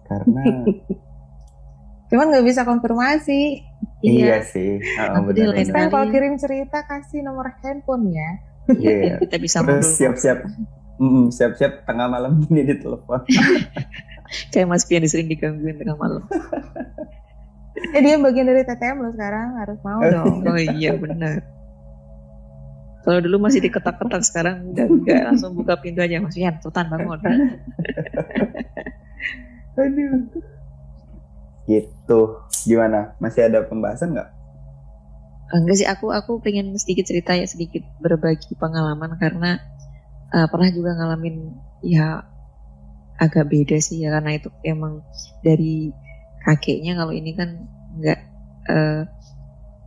Karena 0.08 0.42
Cuman 2.08 2.32
nggak 2.32 2.46
bisa 2.46 2.64
konfirmasi. 2.64 3.60
iya, 4.00 4.40
sih. 4.40 4.80
Ah, 4.96 5.20
Nanti 5.20 5.44
benar. 5.44 5.60
Kan 5.60 5.92
kalau 5.92 6.08
kirim 6.08 6.34
cerita 6.34 6.80
kasih 6.82 7.20
nomor 7.20 7.52
handphone 7.60 8.08
ya. 8.08 8.30
Iya. 8.70 9.16
kita 9.22 9.36
bisa 9.36 9.60
Terus 9.60 9.92
siap-siap 9.94 10.38
Mm, 10.98 11.30
siap-siap 11.30 11.86
tengah 11.86 12.10
malam 12.10 12.36
gini 12.42 12.66
ditelepon. 12.66 13.22
kayak 14.50 14.66
Mas 14.66 14.82
Pian 14.82 15.06
sering 15.06 15.30
digangguin 15.30 15.78
tengah 15.78 15.94
malam 15.94 16.26
Eh 17.94 18.02
dia 18.02 18.18
bagian 18.18 18.44
dari 18.44 18.66
TTM 18.66 18.98
loh 18.98 19.14
sekarang 19.14 19.62
harus 19.62 19.78
mau 19.80 20.02
dong. 20.02 20.42
oh 20.42 20.58
iya 20.58 20.98
benar 20.98 21.46
kalau 23.06 23.22
dulu 23.22 23.46
masih 23.46 23.62
diketak-ketak 23.62 24.20
sekarang 24.20 24.74
udah 24.74 24.84
enggak 24.84 25.20
langsung 25.22 25.54
buka 25.54 25.78
pintu 25.78 26.02
aja 26.02 26.18
Mas 26.18 26.34
Pian 26.34 26.58
Sultan 26.58 26.90
bangun 26.90 27.22
Aduh. 29.78 30.26
Gitu. 31.70 32.20
Gimana? 32.66 33.14
Masih 33.22 33.46
ada 33.46 33.62
pembahasan 33.62 34.12
nggak? 34.12 34.38
enggak 35.48 35.76
sih 35.80 35.88
aku 35.88 36.12
aku 36.12 36.44
pengen 36.44 36.76
sedikit 36.76 37.08
cerita 37.08 37.32
ya 37.32 37.48
sedikit 37.48 37.80
berbagi 38.04 38.52
pengalaman 38.60 39.16
karena 39.16 39.56
eh, 40.32 40.46
pernah 40.48 40.68
juga 40.68 40.92
ngalamin 40.92 41.56
ya 41.80 42.20
agak 43.18 43.48
beda 43.48 43.80
sih 43.80 44.04
ya 44.04 44.12
karena 44.12 44.36
itu 44.36 44.52
emang 44.62 45.00
dari 45.40 45.90
kakeknya 46.44 47.00
kalau 47.00 47.16
ini 47.16 47.32
kan 47.32 47.64
enggak 47.96 48.20
eh, 48.68 49.02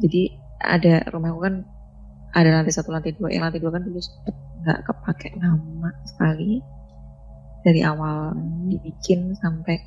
jadi 0.02 0.22
ada 0.62 0.94
rumahku 1.14 1.40
kan 1.46 1.56
ada 2.34 2.50
lantai 2.62 2.74
satu 2.74 2.90
lantai 2.90 3.14
dua 3.14 3.30
yang 3.30 3.46
lantai 3.46 3.62
dua 3.62 3.78
kan 3.78 3.86
dulu 3.86 4.02
nggak 4.62 4.80
kepake 4.86 5.30
lama 5.38 5.90
sekali 6.10 6.62
dari 7.62 7.82
awal 7.86 8.34
dibikin 8.70 9.38
sampai 9.38 9.78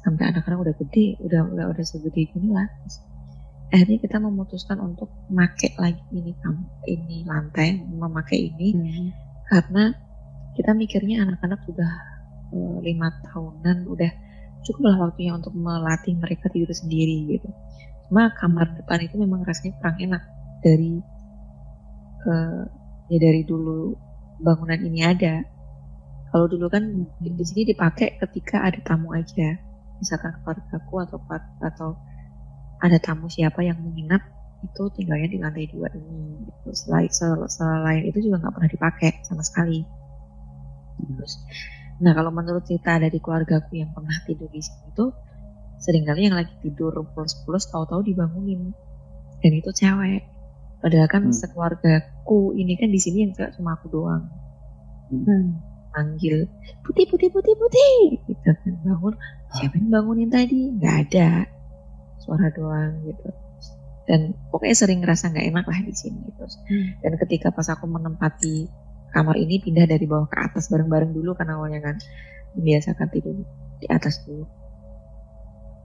sampai 0.00 0.32
anak-anak 0.32 0.58
udah 0.70 0.74
gede 0.80 1.18
udah 1.22 1.46
udah 1.50 1.66
udah 1.70 1.84
segede 1.84 2.30
gini 2.30 2.50
lah. 2.50 2.66
Akhirnya 3.70 4.02
kita 4.02 4.18
memutuskan 4.18 4.82
untuk 4.82 5.06
make 5.30 5.70
lagi 5.78 6.02
ini 6.10 6.34
ini 6.90 7.22
lantai 7.22 7.78
memakai 7.86 8.50
ini. 8.50 8.68
Hmm. 8.74 9.10
karena 9.50 9.90
kita 10.54 10.70
mikirnya 10.78 11.26
anak-anak 11.26 11.58
sudah 11.66 11.90
eh, 12.54 12.76
lima 12.86 13.10
tahunan 13.26 13.82
udah 13.90 14.10
cukup 14.62 14.94
lah 14.94 15.10
waktunya 15.10 15.34
untuk 15.34 15.50
melatih 15.58 16.14
mereka 16.14 16.46
tidur 16.54 16.70
sendiri 16.70 17.34
gitu. 17.34 17.50
Cuma 18.06 18.30
kamar 18.38 18.78
depan 18.78 19.02
itu 19.02 19.18
memang 19.18 19.42
rasanya 19.42 19.74
kurang 19.82 19.98
enak 19.98 20.22
dari 20.62 21.02
eh, 22.30 22.62
ya 23.10 23.18
dari 23.18 23.42
dulu 23.42 23.94
bangunan 24.38 24.78
ini 24.80 25.00
ada 25.02 25.42
kalau 26.30 26.46
dulu 26.46 26.66
kan 26.70 26.82
di, 27.18 27.28
di 27.34 27.44
sini 27.44 27.62
dipakai 27.74 28.18
ketika 28.18 28.62
ada 28.62 28.78
tamu 28.82 29.10
aja 29.12 29.58
misalkan 29.98 30.32
keluargaku 30.40 30.94
atau 31.04 31.18
atau 31.60 31.88
ada 32.80 32.96
tamu 32.96 33.28
siapa 33.28 33.60
yang 33.60 33.76
menginap 33.82 34.22
itu 34.60 34.82
tinggalnya 34.92 35.28
di 35.28 35.38
lantai 35.40 35.66
dua 35.68 35.88
ini 35.92 36.44
gitu. 36.48 36.68
selain 36.72 37.08
sel- 37.12 37.48
selain 37.48 38.04
itu 38.04 38.28
juga 38.28 38.44
nggak 38.44 38.54
pernah 38.56 38.70
dipakai 38.70 39.10
sama 39.24 39.42
sekali 39.44 39.84
terus 41.16 41.34
nah 42.00 42.16
kalau 42.16 42.32
menurut 42.32 42.64
cerita 42.64 42.96
dari 42.96 43.20
keluargaku 43.20 43.76
yang 43.76 43.92
pernah 43.92 44.16
tidur 44.24 44.48
di 44.48 44.60
sini 44.64 44.88
itu 44.88 45.04
sering 45.80 46.04
kali 46.04 46.28
yang 46.28 46.36
lagi 46.36 46.52
tidur 46.60 46.92
pulas-pulas 47.12 47.68
tahu-tahu 47.68 48.04
dibangunin 48.04 48.72
dan 49.40 49.52
itu 49.52 49.68
cewek 49.72 50.24
padahal 50.80 51.08
kan 51.08 51.28
Hmm. 51.28 51.36
sekeluargaku 51.36 52.56
ini 52.56 52.76
kan 52.80 52.88
di 52.88 53.00
sini 53.00 53.28
yang 53.28 53.32
cewek 53.36 53.52
cuma 53.56 53.76
aku 53.76 53.88
doang 53.92 54.24
Hmm. 55.10 55.58
Manggil 55.90 56.46
putih 56.86 57.06
putih 57.10 57.28
putih 57.34 57.54
putih 57.58 57.94
gitu 58.30 58.50
kan. 58.62 58.72
Bangun 58.86 59.14
siapa 59.54 59.74
yang 59.78 59.90
bangunin 59.90 60.30
tadi? 60.30 60.70
Nggak 60.78 60.96
ada 61.08 61.28
suara 62.22 62.48
doang 62.54 63.02
gitu. 63.06 63.28
Dan 64.06 64.34
pokoknya 64.50 64.76
sering 64.76 64.98
ngerasa 65.02 65.30
nggak 65.30 65.46
enak 65.54 65.64
lah 65.70 65.80
di 65.86 65.94
sini 65.94 66.34
terus 66.34 66.58
Hmm. 66.66 66.98
dan 66.98 67.12
ketika 67.14 67.54
pas 67.54 67.68
aku 67.70 67.86
menempati 67.86 68.66
kamar 69.14 69.38
ini 69.38 69.62
pindah 69.62 69.86
dari 69.86 70.06
bawah 70.06 70.26
ke 70.26 70.38
atas 70.38 70.66
bareng-bareng 70.70 71.14
dulu 71.14 71.34
kan 71.34 71.50
awalnya 71.50 71.82
kan. 71.82 71.96
Membiasakan 72.50 73.08
tidur 73.14 73.46
di 73.78 73.86
atas 73.86 74.26
dulu. 74.26 74.42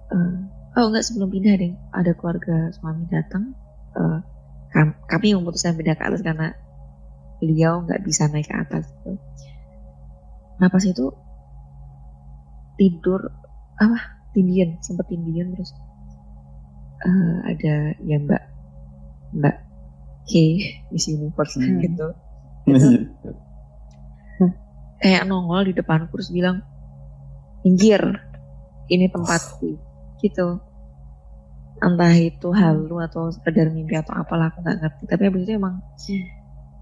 Eh, 0.10 0.38
oh 0.82 0.86
enggak 0.90 1.06
sebelum 1.06 1.30
pindah 1.30 1.54
deh 1.62 1.74
ada 1.94 2.18
keluarga 2.18 2.74
suami 2.74 3.06
datang. 3.06 3.54
Kam- 4.74 4.98
kami 5.06 5.38
memutuskan 5.38 5.78
pindah 5.78 5.94
ke 5.94 6.04
atas 6.04 6.26
karena 6.26 6.52
beliau 7.38 7.86
nggak 7.86 8.02
bisa 8.02 8.26
naik 8.28 8.50
ke 8.50 8.56
atas 8.58 8.90
gitu. 8.90 9.22
Nah 10.56 10.68
pas 10.72 10.84
itu 10.84 11.12
tidur 12.76 13.32
apa 13.76 13.98
tindian 14.36 14.80
sempet 14.84 15.08
tindian 15.08 15.56
terus 15.56 15.72
eh, 17.02 17.38
ada 17.48 17.76
ya 18.04 18.20
mbak 18.20 18.44
mbak 19.36 19.56
K 20.28 20.34
Miss 20.92 21.08
Universe 21.08 21.56
Hmm. 21.56 21.80
gitu 21.80 22.08
kayak 25.00 25.28
nongol 25.30 25.70
di 25.70 25.74
depanku 25.76 26.18
terus 26.18 26.34
bilang 26.34 26.66
minggir 27.62 28.02
ini 28.90 29.06
tempatku 29.08 29.78
gitu 30.20 30.60
entah 31.78 32.16
itu 32.16 32.50
halu 32.56 33.04
atau 33.04 33.30
sekedar 33.30 33.70
mimpi 33.70 34.00
atau 34.00 34.16
apalah 34.16 34.50
aku 34.50 34.64
nggak 34.64 34.78
ngerti 34.82 35.04
tapi 35.06 35.24
abis 35.30 35.42
itu 35.44 35.52
emang 35.56 35.76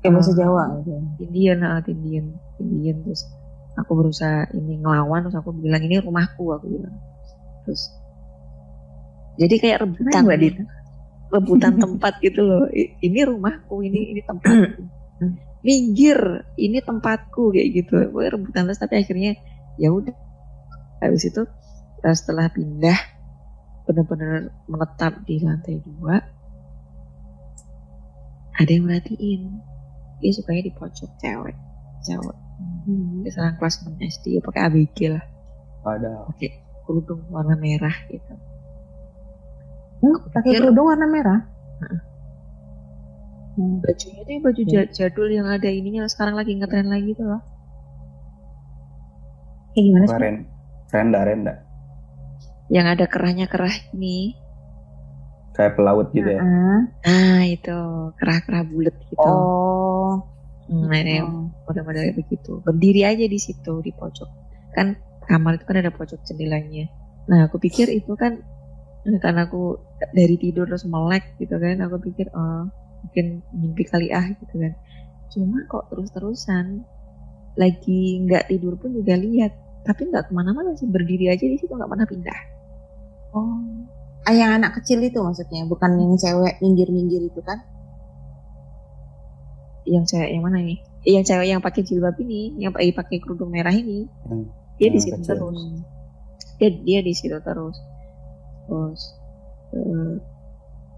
Kayak 0.03 0.19
bahasa 0.19 0.31
Ah. 0.31 0.37
Jawa 0.43 0.63
gitu. 0.83 0.91
Tindian, 1.15 1.59
ah, 1.63 1.79
tindian, 1.79 2.25
tindian 2.59 2.97
terus 3.07 3.23
aku 3.73 3.91
berusaha 3.97 4.49
ini 4.53 4.81
ngelawan 4.81 5.25
terus 5.25 5.37
aku 5.37 5.49
bilang 5.53 5.81
ini 5.81 5.97
rumahku 5.97 6.53
aku 6.53 6.65
bilang. 6.69 6.95
Terus 7.65 7.89
jadi 9.37 9.55
kayak 9.57 9.77
rebutan 9.81 10.21
Mbak 10.25 10.37
gitu. 10.37 10.61
Dita. 10.61 10.63
rebutan 11.33 11.73
tempat 11.81 12.13
gitu 12.21 12.41
loh. 12.45 12.69
Ini 12.77 13.19
rumahku 13.25 13.81
ini 13.81 14.13
ini 14.13 14.21
tempatku. 14.21 14.81
Minggir 15.65 16.45
ini 16.59 16.77
tempatku 16.83 17.49
kayak 17.49 17.69
gitu. 17.73 17.93
Pokoknya 18.13 18.31
rebutan 18.37 18.61
terus 18.69 18.81
tapi 18.81 19.01
akhirnya 19.01 19.33
ya 19.81 19.89
udah. 19.89 20.13
Habis 21.01 21.33
itu 21.33 21.41
eh, 22.05 22.15
setelah 22.15 22.53
pindah 22.53 22.99
benar-benar 23.83 24.53
menetap 24.69 25.25
di 25.27 25.43
lantai 25.43 25.81
dua 25.81 26.21
ada 28.53 28.69
yang 28.69 28.85
merhatiin. 28.85 29.41
Dia 30.21 30.31
sukanya 30.31 30.69
di 30.69 30.73
pojok 30.77 31.09
cewek 31.19 31.57
cewek 32.03 32.42
Dia 33.23 33.31
sekarang 33.31 33.55
kelas 33.59 33.75
6 33.87 33.95
SD 33.99 34.25
ya 34.37 34.41
pakai 34.43 34.61
ABG 34.67 34.97
lah. 35.11 35.23
Ada. 35.83 36.27
Pakai 36.31 36.49
kerudung 36.83 37.21
warna 37.31 37.55
merah 37.55 37.95
gitu. 38.11 38.33
Hmm, 40.03 40.17
pakai 40.35 40.51
kerudung 40.59 40.85
warna 40.91 41.07
merah. 41.07 41.39
Heeh. 41.79 42.01
Hmm. 43.53 43.77
Bajunya 43.85 44.21
tuh 44.25 44.33
yang 44.33 44.43
baju 44.43 44.61
ja- 44.65 44.91
jadul 44.91 45.29
yang 45.29 45.47
ada 45.47 45.69
ininya 45.69 46.09
sekarang 46.09 46.35
lagi 46.35 46.57
ngetren 46.57 46.89
lagi 46.89 47.13
tuh 47.13 47.29
loh. 47.29 47.41
Kayak 49.73 49.83
gimana 49.89 50.05
Apa 50.05 50.13
sih? 50.13 50.21
ren? 50.21 50.37
Renda, 50.93 51.19
renda. 51.25 51.53
Yang 52.69 52.87
ada 52.97 53.05
kerahnya 53.09 53.45
kerah 53.49 53.73
ini. 53.93 54.37
Kayak 55.53 55.77
pelaut 55.77 56.09
gitu 56.11 56.25
ya. 56.25 56.41
Heeh. 56.41 56.79
Nah 57.05 57.41
itu 57.45 57.77
kerah-kerah 58.17 58.63
bulat 58.65 58.95
gitu. 59.07 59.21
Oh. 59.21 60.32
Nah, 60.71 60.95
oh. 61.27 61.51
model-model 61.67 62.15
begitu. 62.15 62.63
Berdiri 62.63 63.03
aja 63.03 63.25
di 63.27 63.39
situ 63.39 63.83
di 63.83 63.91
pojok. 63.91 64.29
Kan 64.71 64.95
kamar 65.27 65.59
itu 65.59 65.65
kan 65.67 65.77
ada 65.83 65.91
pojok 65.91 66.23
jendelanya. 66.23 66.87
Nah 67.27 67.47
aku 67.47 67.59
pikir 67.59 67.91
itu 67.91 68.15
kan 68.15 68.39
eh, 69.07 69.19
karena 69.19 69.47
aku 69.47 69.79
dari 70.11 70.35
tidur 70.39 70.67
terus 70.67 70.87
melek 70.87 71.35
gitu 71.39 71.59
kan. 71.59 71.83
Aku 71.83 71.99
pikir 71.99 72.31
oh 72.31 72.67
mungkin 73.03 73.43
mimpi 73.51 73.83
kali 73.83 74.07
ah 74.15 74.23
gitu 74.23 74.55
kan. 74.55 74.73
Cuma 75.31 75.67
kok 75.67 75.91
terus-terusan 75.91 76.87
lagi 77.59 78.23
nggak 78.23 78.47
tidur 78.47 78.79
pun 78.79 78.95
juga 78.95 79.19
lihat. 79.19 79.51
Tapi 79.83 80.07
nggak 80.07 80.31
ke 80.31 80.31
mana-mana 80.31 80.71
sih 80.79 80.87
berdiri 80.87 81.27
aja 81.27 81.43
di 81.43 81.59
situ 81.59 81.75
nggak 81.75 81.91
pernah 81.91 82.07
pindah. 82.07 82.39
Oh. 83.35 83.59
Ah, 84.23 84.31
yang 84.31 84.55
anak 84.55 84.79
kecil 84.79 85.03
itu 85.03 85.19
maksudnya, 85.19 85.67
bukan 85.67 85.99
yang 85.99 86.15
cewek 86.15 86.55
minggir-minggir 86.63 87.27
itu 87.27 87.43
kan? 87.43 87.59
Yang 89.83 90.15
cewek 90.15 90.29
yang 90.31 90.43
mana 90.43 90.57
nih? 90.59 90.79
Eh, 91.03 91.13
Yang 91.13 91.25
cewek 91.31 91.47
yang 91.49 91.59
pakai 91.59 91.81
jilbab 91.83 92.15
ini, 92.19 92.55
yang 92.55 92.71
pakai 92.71 92.95
pakai 92.95 93.17
kerudung 93.19 93.51
merah 93.51 93.75
ini, 93.75 94.07
Hmm, 94.23 94.47
dia 94.77 94.87
di 94.87 94.97
yang 94.97 95.03
situ 95.03 95.17
kecil. 95.19 95.27
terus. 95.35 95.59
Dia 96.55 96.69
dia 96.71 96.99
di 97.03 97.13
situ 97.13 97.37
terus. 97.39 97.75
Terus 98.63 99.01
eh, 99.73 100.13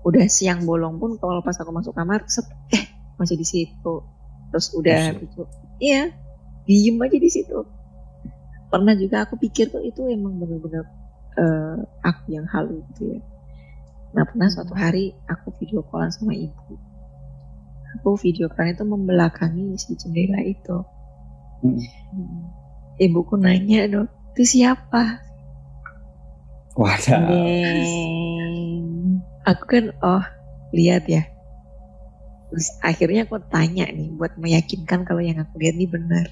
udah 0.06 0.26
siang 0.30 0.62
bolong 0.64 1.02
pun 1.02 1.18
kalau 1.18 1.42
pas 1.42 1.58
aku 1.58 1.74
masuk 1.74 1.96
kamar, 1.96 2.22
set, 2.30 2.46
eh 2.70 2.86
masih 3.18 3.34
di 3.36 3.48
situ. 3.48 3.96
Terus 4.54 4.68
udah 4.72 5.18
gitu, 5.18 5.50
iya, 5.80 6.14
diem 6.64 7.02
aja 7.02 7.18
di 7.18 7.28
situ. 7.28 7.66
Pernah 8.70 8.94
juga 8.94 9.26
aku 9.26 9.36
pikir 9.36 9.74
tuh 9.74 9.82
itu 9.82 10.06
emang 10.06 10.38
bener-bener 10.38 10.86
eh, 11.36 11.78
aku 12.00 12.30
yang 12.32 12.46
halu 12.46 12.86
gitu 12.94 13.18
ya. 13.18 13.20
Nah 14.14 14.24
pernah 14.24 14.48
suatu 14.48 14.72
hari 14.72 15.12
aku 15.26 15.50
video 15.58 15.82
callan 15.90 16.08
sama 16.08 16.32
ibu. 16.32 16.78
Aku 17.96 18.20
video 18.20 18.52
callan 18.52 18.76
itu 18.76 18.84
membelakangi 18.84 19.76
si 19.80 19.96
jendela 19.96 20.44
itu. 20.44 20.78
Hmm. 21.64 21.80
Ibuku 22.96 23.36
nanya 23.36 23.88
dong, 23.88 24.08
itu 24.36 24.60
siapa? 24.60 25.20
Wadah. 26.76 27.20
Deng. 27.32 29.22
Aku 29.48 29.64
kan, 29.66 29.96
oh 30.02 30.24
lihat 30.76 31.08
ya. 31.08 31.24
Terus 32.52 32.68
akhirnya 32.80 33.24
aku 33.26 33.40
tanya 33.48 33.88
nih 33.90 34.12
buat 34.12 34.36
meyakinkan 34.36 35.04
kalau 35.04 35.24
yang 35.24 35.40
aku 35.40 35.60
lihat 35.60 35.76
ini 35.76 35.88
benar. 35.88 36.28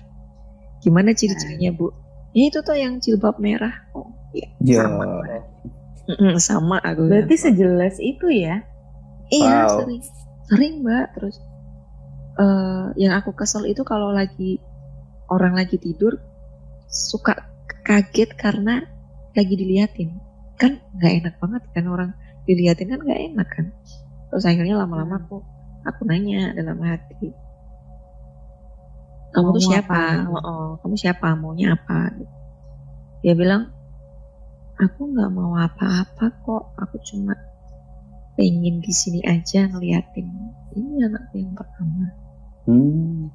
Gimana 0.84 1.16
ciri-cirinya 1.16 1.72
bu? 1.72 1.91
Ya 2.36 2.49
itu 2.49 2.59
tuh 2.59 2.76
yang 2.76 2.99
jilbab 2.99 3.39
merah. 3.39 3.88
Oh 3.95 4.11
iya 4.36 4.47
Ya. 4.59 4.84
sama. 4.88 5.05
Mm-mm, 6.03 6.36
sama 6.39 6.78
aku. 6.84 7.07
Berarti 7.07 7.36
sejelas 7.39 7.95
itu 8.03 8.28
ya? 8.28 8.64
Iya 9.32 9.68
Wow. 9.68 9.80
sering, 9.80 10.01
sering 10.51 10.74
mbak. 10.84 11.16
Terus 11.16 11.39
eh 12.34 12.86
yang 12.98 13.14
aku 13.18 13.34
kesel 13.38 13.66
itu 13.70 13.86
kalau 13.86 14.10
lagi 14.10 14.58
orang 15.30 15.54
lagi 15.54 15.78
tidur 15.78 16.18
suka 16.90 17.38
kaget 17.86 18.34
karena 18.38 18.86
lagi 19.34 19.54
diliatin. 19.58 20.10
Kan 20.58 20.80
nggak 20.98 21.14
enak 21.26 21.36
banget 21.42 21.64
kan 21.74 21.86
orang 21.90 22.10
diliatin 22.46 22.94
kan 22.94 23.00
nggak 23.02 23.22
enak 23.34 23.48
kan. 23.50 23.66
Terus 24.30 24.46
akhirnya 24.50 24.82
lama-lama 24.82 25.22
aku 25.22 25.42
aku 25.86 26.02
nanya 26.08 26.56
dalam 26.56 26.80
hati. 26.82 27.34
Kamu 29.34 29.50
tuh 29.58 29.66
siapa? 29.66 29.98
apa? 30.22 30.30
Oh, 30.30 30.38
oh, 30.38 30.68
kamu 30.86 30.94
siapa? 30.94 31.34
Maunya 31.34 31.74
apa? 31.74 32.14
Dia 33.26 33.34
bilang, 33.34 33.74
aku 34.78 35.10
nggak 35.10 35.32
mau 35.34 35.58
apa-apa 35.58 36.30
kok. 36.46 36.78
Aku 36.78 37.02
cuma 37.02 37.34
pengen 38.38 38.78
di 38.82 38.94
sini 38.94 39.26
aja 39.26 39.66
ngeliatin. 39.74 40.30
Ini 40.78 41.10
anakku 41.10 41.42
yang 41.42 41.58
pertama. 41.58 42.22
Hmm. 42.64 43.28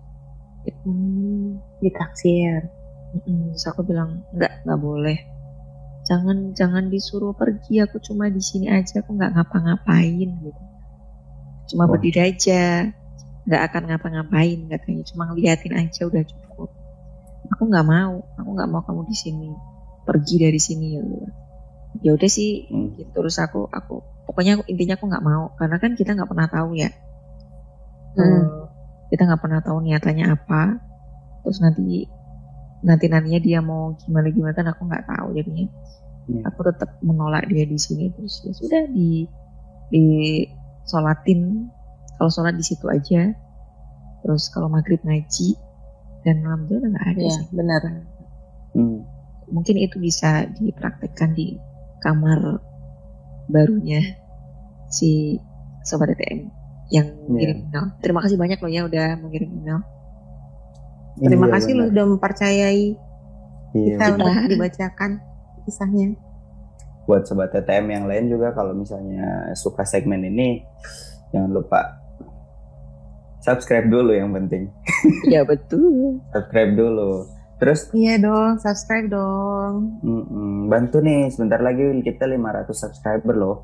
Hmm, 0.85 1.61
Ditaksir. 1.81 2.68
mm-mm. 3.16 3.57
Terus 3.57 3.64
aku 3.68 3.85
bilang, 3.85 4.24
nggak, 4.37 4.68
nggak 4.68 4.81
boleh. 4.81 5.18
Jangan, 6.05 6.53
jangan 6.57 6.89
disuruh 6.89 7.33
pergi. 7.33 7.81
Aku 7.85 8.01
cuma 8.01 8.29
di 8.29 8.41
sini 8.41 8.68
aja. 8.68 9.01
Aku 9.05 9.16
nggak 9.16 9.33
ngapa-ngapain 9.37 10.29
gitu. 10.41 10.62
Cuma 11.72 11.85
Wah. 11.85 11.97
berdiri 11.97 12.20
aja. 12.33 12.89
Nggak 13.45 13.62
akan 13.72 13.83
ngapa-ngapain 13.93 14.59
katanya. 14.68 15.03
Cuma 15.09 15.29
ngeliatin 15.29 15.72
aja 15.76 16.09
udah 16.09 16.24
cukup. 16.24 16.68
Aku 17.57 17.62
nggak 17.68 17.85
mau. 17.85 18.24
Aku 18.37 18.49
nggak 18.57 18.68
mau 18.68 18.81
kamu 18.85 19.09
di 19.09 19.16
sini. 19.16 19.51
Pergi 20.05 20.37
dari 20.41 20.61
sini 20.61 20.97
ya. 20.97 21.01
udah. 21.05 21.33
Ya 22.05 22.11
udah 22.16 22.29
sih. 22.29 22.68
Hmm. 22.68 22.93
gitu 22.97 23.09
terus 23.16 23.41
aku 23.41 23.64
aku 23.68 24.05
pokoknya 24.29 24.61
aku- 24.61 24.68
intinya 24.68 24.95
aku 25.01 25.09
nggak 25.09 25.24
mau 25.24 25.57
karena 25.57 25.76
kan 25.81 25.97
kita 25.97 26.12
nggak 26.12 26.29
pernah 26.29 26.47
tahu 26.47 26.76
ya 26.76 26.93
Hmm. 28.12 28.20
Eh, 28.20 28.45
kita 29.09 29.25
nggak 29.25 29.41
pernah 29.41 29.61
tahu 29.61 29.79
niatannya 29.83 30.27
apa 30.29 30.77
terus 31.43 31.59
nanti 31.61 32.05
nanti 32.81 33.07
nantinya 33.11 33.41
dia 33.41 33.59
mau 33.59 33.97
gimana 33.97 34.29
gimana 34.31 34.53
kan 34.55 34.67
aku 34.71 34.83
nggak 34.87 35.05
tahu 35.07 35.29
jadinya 35.35 35.67
Iya. 36.29 36.45
aku 36.45 36.61
tetap 36.61 37.01
menolak 37.01 37.49
dia 37.49 37.65
di 37.65 37.81
sini 37.81 38.13
terus 38.13 38.45
ya 38.45 38.53
sudah 38.53 38.85
di 38.93 39.25
di 39.89 40.05
sholatin 40.85 41.73
kalau 42.21 42.29
sholat 42.29 42.53
di 42.53 42.61
situ 42.61 42.85
aja 42.85 43.33
terus 44.21 44.53
kalau 44.53 44.69
maghrib 44.69 45.01
ngaji 45.01 45.57
dan 46.29 46.45
alhamdulillah 46.45 46.93
nggak 46.93 47.07
ada 47.17 47.21
Iya, 47.25 47.33
sih 47.33 47.47
benar. 47.57 47.81
Hmm. 48.77 49.09
mungkin 49.49 49.81
itu 49.81 49.97
bisa 49.97 50.45
dipraktekkan 50.53 51.33
di 51.33 51.57
kamar 52.05 52.61
barunya 53.49 54.05
si 54.93 55.41
sobat 55.81 56.13
DTM 56.13 56.45
yang 56.89 57.07
mengirim 57.24 57.64
email. 57.64 57.84
Terima 57.99 58.20
kasih 58.20 58.36
banyak 58.36 58.59
loh 58.59 58.70
ya 58.70 58.82
udah 58.84 59.07
mengirim 59.18 59.51
email. 59.53 59.80
Terima 61.18 61.47
Iya, 61.47 61.53
kasih 61.53 61.70
lu 61.70 61.78
benar. 61.78 61.91
sudah 61.91 62.05
mempercayai 62.07 62.84
Iya, 63.70 63.84
kita 63.91 64.05
benar. 64.09 64.26
untuk 64.30 64.49
dibacakan 64.49 65.11
kisahnya. 65.62 66.09
buat 67.05 67.24
sobat 67.24 67.49
TTM 67.51 67.86
yang 67.91 68.05
lain 68.05 68.28
juga 68.28 68.53
kalau 68.53 68.72
misalnya 68.72 69.24
suka 69.55 69.80
segmen 69.82 70.20
ini 70.22 70.61
jangan 71.26 71.49
lupa 71.51 71.97
subscribe 73.39 73.84
dulu 73.86 74.12
yang 74.12 74.28
penting 74.30 74.68
Iya 75.26 75.41
betul. 75.43 76.20
subscribe 76.28 76.72
dulu 76.74 77.24
terus 77.57 77.89
Iya 77.91 78.20
dong, 78.20 78.61
subscribe 78.61 79.09
dong. 79.09 79.99
mm-mm, 79.99 80.68
bantu 80.68 81.01
nih 81.01 81.26
sebentar 81.28 81.59
lagi 81.59 81.80
kita 82.03 82.24
500 82.24 82.70
subscriber 82.70 83.34
loh 83.34 83.57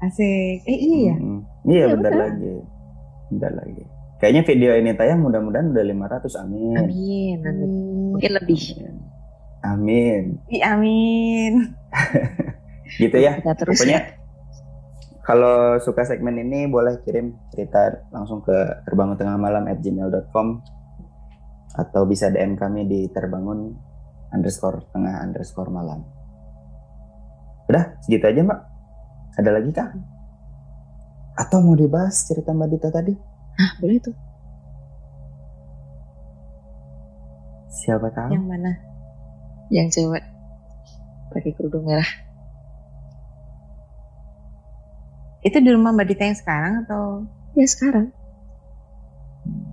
Asik. 0.00 0.62
Eh 0.62 0.78
iya 0.78 0.98
ya? 1.10 1.16
Mm-mm. 1.16 1.42
Iya 1.64 1.84
Iya, 1.84 1.94
bentar 1.94 2.12
lagi 2.12 2.54
bentar 3.28 3.52
lagi 3.52 3.82
kayaknya 4.18 4.42
video 4.44 4.70
ini 4.74 4.90
tayang 4.94 5.20
mudah-mudahan 5.20 5.70
udah 5.70 5.84
500 5.84 6.42
amin 6.42 6.76
Amin. 6.78 7.38
amin. 7.42 7.70
Mungkin 8.12 8.32
lebih. 8.36 8.60
amin 9.62 10.24
Ih, 10.48 10.62
amin. 10.62 11.52
gitu 13.00 13.16
ya 13.16 13.40
Kita 13.40 13.54
terus 13.56 13.78
Pokoknya 13.78 13.98
ya. 13.98 14.10
kalau 15.22 15.56
suka 15.78 16.02
segmen 16.02 16.36
ini 16.36 16.66
boleh 16.66 17.00
kirim 17.02 17.32
cerita 17.48 18.04
langsung 18.10 18.42
ke 18.42 18.52
terbangun 18.84 19.16
tengah 19.16 19.38
malam 19.38 19.64
at 19.64 19.78
gmail.com 19.78 20.60
atau 21.72 22.02
bisa 22.04 22.28
DM 22.28 22.52
kami 22.54 22.84
di 22.84 23.00
terbangun 23.08 23.72
underscore 24.28 24.84
tengah 24.92 25.24
underscore 25.24 25.72
malam. 25.72 26.04
Udah 27.64 27.96
segitu 28.04 28.28
aja 28.28 28.44
mbak. 28.44 28.60
Ada 29.40 29.50
lagi 29.56 29.70
kah? 29.72 29.88
Atau 31.38 31.64
mau 31.64 31.76
dibahas 31.76 32.28
cerita 32.28 32.52
mbak 32.52 32.68
Dita 32.76 32.88
tadi? 32.92 33.14
Ah 33.56 33.72
boleh 33.80 33.98
tuh. 34.00 34.16
Siapa 37.72 38.12
tahu? 38.12 38.30
Yang 38.36 38.46
mana? 38.46 38.72
Yang 39.72 39.88
cewek 39.96 40.24
pakai 41.32 41.52
kerudung 41.56 41.88
merah. 41.88 42.10
Itu 45.42 45.58
di 45.58 45.70
rumah 45.74 45.90
Mbak 45.90 46.06
Dita 46.06 46.24
yang 46.28 46.38
sekarang 46.38 46.74
atau 46.86 47.26
Ya 47.52 47.68
sekarang 47.68 48.08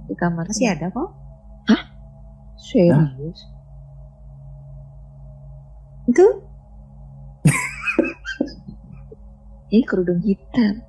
di 0.10 0.18
kamar 0.18 0.50
masih 0.50 0.74
ada 0.74 0.90
kok? 0.90 1.10
Serius? 2.60 3.40
Itu 6.10 6.26
Ini 9.70 9.86
kerudung 9.86 10.20
hitam. 10.26 10.89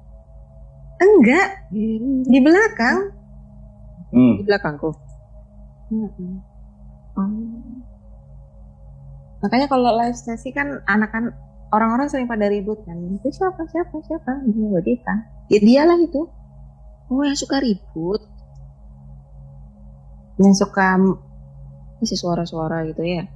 Enggak 1.01 1.49
Di 1.73 1.97
di 2.29 2.39
belakang. 2.45 2.99
Hmm, 4.11 4.43
belakangku. 4.43 4.91
Mm-mm. 5.91 6.33
Oh. 7.15 7.31
Makanya 9.41 9.67
kalau 9.71 9.95
live 9.97 10.19
sesi 10.19 10.53
kan 10.53 10.83
anak-anak 10.85 11.33
orang-orang 11.73 12.11
sering 12.11 12.29
pada 12.29 12.51
ribut 12.51 12.83
kan. 12.85 12.99
Itu 13.17 13.31
siapa 13.33 13.65
siapa 13.71 13.97
siapa? 14.05 14.45
Dia 14.51 14.67
Mbak 14.67 14.83
Dita. 14.85 15.17
Ya 15.51 15.59
dialah 15.59 15.99
itu 15.99 16.27
Oh 17.11 17.27
yang 17.27 17.35
suka 17.35 17.59
ribut, 17.59 18.23
yang 20.39 20.55
suka 20.55 20.95
masih 21.99 22.15
suara-suara 22.15 22.87
gitu 22.87 23.03
ya? 23.03 23.27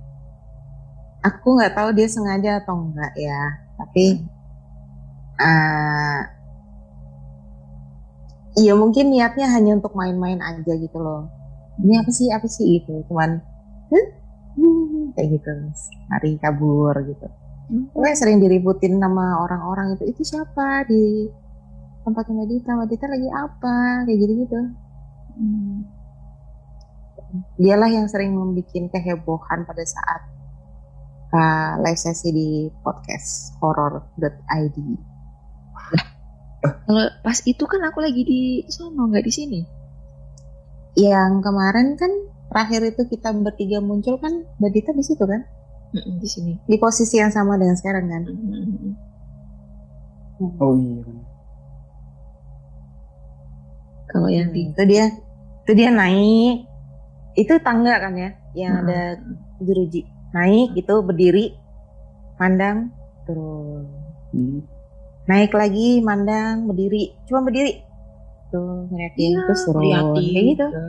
aku 1.24 1.56
nggak 1.56 1.72
tahu 1.72 1.88
dia 1.96 2.06
sengaja 2.06 2.60
atau 2.60 2.84
enggak 2.84 3.12
ya. 3.16 3.42
Tapi 3.80 4.20
eh 5.40 6.20
iya 8.54 8.72
mungkin 8.74 9.10
niatnya 9.10 9.50
hanya 9.50 9.78
untuk 9.78 9.94
main-main 9.98 10.38
aja 10.38 10.72
gitu 10.78 10.98
loh. 10.98 11.30
Ini 11.82 12.02
apa 12.02 12.10
sih 12.14 12.28
apa 12.30 12.46
sih 12.46 12.82
itu? 12.82 13.02
Cuman 13.10 13.42
"Hah? 13.90 14.06
Hmm," 14.54 15.10
kayak 15.18 15.38
gitu. 15.38 15.50
Lari 16.10 16.38
kabur 16.38 16.94
gitu. 17.02 17.26
Pokoknya 17.64 18.16
sering 18.16 18.38
diributin 18.44 19.00
sama 19.00 19.40
orang-orang 19.40 19.96
itu. 19.96 20.04
Itu 20.12 20.22
siapa 20.22 20.84
di 20.86 21.26
tempatnya 22.04 22.44
Mbak 22.44 22.48
Dita? 22.52 22.70
Mbak 22.76 22.88
Dita 22.92 23.06
lagi 23.08 23.28
apa? 23.32 23.76
Kayak 24.04 24.18
gitu-gitu. 24.20 24.60
Hmm. 25.34 25.76
Dialah 27.58 27.90
yang 27.90 28.06
sering 28.06 28.36
membuat 28.36 28.70
kehebohan 28.70 29.66
pada 29.66 29.82
saat 29.82 30.22
uh, 31.34 31.72
live 31.82 31.98
sesi 31.98 32.30
di 32.30 32.48
podcast 32.84 33.58
horror.id. 33.58 34.78
Kalau 36.64 37.04
pas 37.20 37.38
itu 37.44 37.64
kan 37.68 37.80
aku 37.84 37.98
lagi 38.00 38.22
di 38.24 38.40
sono 38.72 39.08
nggak 39.08 39.24
di 39.24 39.32
sini. 39.32 39.60
Yang 40.96 41.32
kemarin 41.44 41.98
kan 42.00 42.12
terakhir 42.48 42.80
itu 42.94 43.02
kita 43.10 43.34
bertiga 43.34 43.82
muncul 43.82 44.16
kan 44.16 44.46
Mbak 44.62 44.70
Dita 44.72 44.90
di 44.94 45.04
situ 45.04 45.24
kan? 45.26 45.42
Mm-mm, 45.94 46.18
di 46.18 46.28
sini. 46.28 46.52
Di 46.66 46.76
posisi 46.80 47.18
yang 47.18 47.30
sama 47.30 47.58
dengan 47.58 47.76
sekarang 47.76 48.06
kan? 48.08 48.22
Mm-mm. 48.26 48.92
Oh 50.58 50.74
iya. 50.74 50.98
benar. 51.02 51.26
Kalau 54.10 54.30
yang 54.30 54.48
di 54.54 54.70
itu 54.70 54.82
dia 54.86 55.10
itu 55.64 55.72
dia 55.74 55.90
naik 55.90 56.68
itu 57.34 57.52
tangga 57.66 57.98
kan 57.98 58.14
ya 58.14 58.30
yang 58.54 58.86
ada 58.86 59.18
jeruji 59.58 60.06
naik 60.30 60.76
gitu 60.78 61.02
berdiri 61.02 61.54
mandang 62.38 62.94
turun 63.26 63.90
Hmm. 64.34 64.66
Naik 65.24 65.52
lagi 65.56 66.04
mandang 66.04 66.68
berdiri 66.68 67.16
cuma 67.28 67.40
berdiri 67.44 67.80
tuh 68.52 68.86
ngeliatin 68.92 69.32
Iya, 69.34 69.44
terus 69.48 69.62
turun 69.66 69.82
kayak 69.84 70.44
gitu 70.44 70.66
juga. 70.68 70.84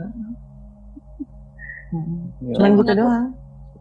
Hmm. 1.86 2.22
Ya 2.42 2.54
cuman 2.58 2.70
gitu 2.76 2.92
doang 2.98 3.26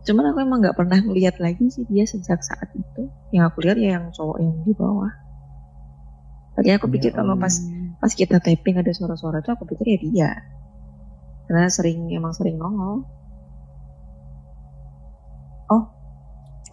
Cuman 0.05 0.23
aku 0.29 0.37
emang 0.45 0.61
nggak 0.61 0.77
pernah 0.77 1.01
ngeliat 1.01 1.41
lagi 1.41 1.65
sih 1.73 1.81
dia 1.89 2.05
sejak 2.05 2.37
saat 2.45 2.69
itu. 2.77 3.09
Yang 3.33 3.43
aku 3.49 3.57
lihat 3.65 3.77
ya 3.81 3.97
yang 3.97 4.13
cowok 4.13 4.37
yang 4.37 4.53
di 4.61 4.73
bawah. 4.77 5.09
Tadi 6.53 6.69
aku 6.77 6.85
pikir 6.93 7.09
Ya 7.09 7.25
kalau 7.25 7.33
pas 7.41 7.57
pas 7.97 8.13
kita 8.13 8.37
taping 8.37 8.77
ada 8.77 8.93
suara-suara 8.93 9.41
itu 9.41 9.49
aku 9.49 9.65
pikir 9.65 9.85
ya 9.89 9.97
dia. 9.97 10.29
Karena 11.49 11.65
sering 11.73 12.05
emang 12.13 12.37
sering 12.37 12.61
nongol. 12.61 13.09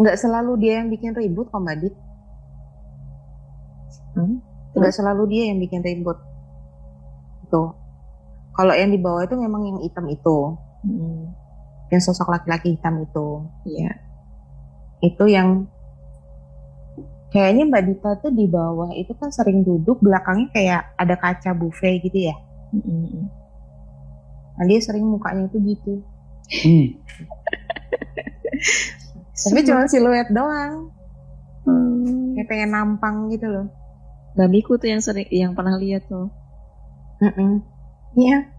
nggak 0.02 0.16
selalu 0.16 0.52
dia 0.58 0.80
yang 0.80 0.88
bikin 0.88 1.12
ribut 1.12 1.46
kok 1.52 1.60
mbak 1.60 1.78
Dit 1.78 1.94
Hmm? 4.12 4.36
nggak 4.72 4.92
selalu 4.92 5.22
dia 5.28 5.42
yang 5.52 5.60
bikin 5.60 5.80
ribut 5.80 6.16
tuh 7.48 7.76
kalau 8.52 8.72
yang 8.72 8.88
di 8.88 8.96
bawah 8.96 9.24
itu 9.24 9.36
memang 9.36 9.62
yang 9.64 9.78
hitam 9.80 10.08
itu 10.08 10.56
Hmm, 10.82 11.30
yang 11.94 12.02
sosok 12.02 12.26
laki-laki 12.26 12.74
hitam 12.74 12.98
itu 12.98 13.46
Iya. 13.62 13.92
itu 15.00 15.24
yang 15.30 15.70
kayaknya 17.30 17.64
Mbak 17.64 17.82
Dita 17.86 18.10
tuh 18.18 18.34
di 18.34 18.44
bawah 18.44 18.90
itu 18.92 19.14
kan 19.14 19.30
sering 19.30 19.62
duduk 19.62 20.02
belakangnya 20.02 20.50
kayak 20.50 20.82
ada 20.98 21.14
kaca 21.14 21.54
buffet 21.54 22.02
gitu 22.02 22.28
ya 22.28 22.36
Mm-mm. 22.74 23.24
nah 24.58 24.64
dia 24.66 24.82
sering 24.82 25.06
mukanya 25.06 25.46
itu 25.46 25.58
gitu 25.62 25.94
Hmm. 26.52 26.86
tapi 29.32 29.60
cuma 29.62 29.86
siluet 29.86 30.28
doang 30.28 30.90
Hmm. 31.62 32.34
kayak 32.34 32.48
pengen 32.50 32.70
nampang 32.74 33.30
gitu 33.30 33.46
loh 33.46 33.66
Babiku 34.32 34.80
tuh 34.80 34.88
yang 34.88 35.02
sering 35.04 35.28
yang 35.28 35.52
pernah 35.52 35.76
lihat 35.76 36.08
tuh. 36.08 36.32
Mm-mm. 37.22 37.62
iya 38.18 38.50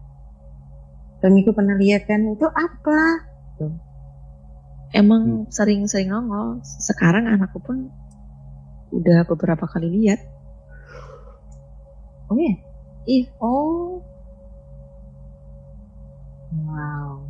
Suamiku 1.20 1.52
pernah 1.52 1.76
lihat 1.76 2.04
kan 2.04 2.20
itu 2.36 2.44
apa 2.48 3.00
Emang 4.94 5.50
sering-sering 5.50 6.06
nongol. 6.06 6.62
Sekarang 6.62 7.26
anakku 7.26 7.58
pun 7.58 7.90
udah 8.94 9.26
beberapa 9.26 9.66
kali 9.66 9.90
lihat. 9.90 10.22
oh 12.30 12.38
iya 12.38 12.54
Ih, 13.04 13.26
oh 13.42 14.00
wow 16.64 17.20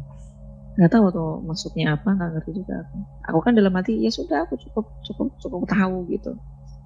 nggak 0.74 0.90
tahu 0.90 1.06
tuh 1.14 1.38
maksudnya 1.46 1.94
apa 1.94 2.18
nggak 2.18 2.30
ngerti 2.34 2.50
juga 2.58 2.82
aku. 2.82 2.98
Aku 3.30 3.38
kan 3.46 3.54
dalam 3.54 3.70
hati 3.78 3.94
ya 4.02 4.10
sudah 4.10 4.42
aku 4.42 4.58
cukup 4.58 4.90
cukup 5.06 5.30
cukup 5.38 5.60
tahu 5.70 6.02
gitu. 6.10 6.34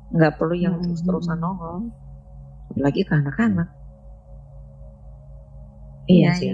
Nggak 0.09 0.33
perlu 0.37 0.55
yang 0.55 0.75
Hmm. 0.77 0.85
terus-terusan 0.87 1.37
nongol. 1.37 1.93
Apalagi 2.69 3.03
ke 3.03 3.13
anak-anak. 3.13 3.69
Iya, 6.09 6.21
Iya 6.21 6.31
sih. 6.35 6.51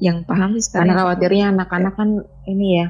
Yang 0.00 0.16
paham 0.24 0.50
sih 0.56 0.70
karena 0.70 0.92
khawatirnya 0.96 1.46
anak-anak 1.50 1.94
kan 1.94 2.10
ini 2.44 2.82
ya 2.82 2.86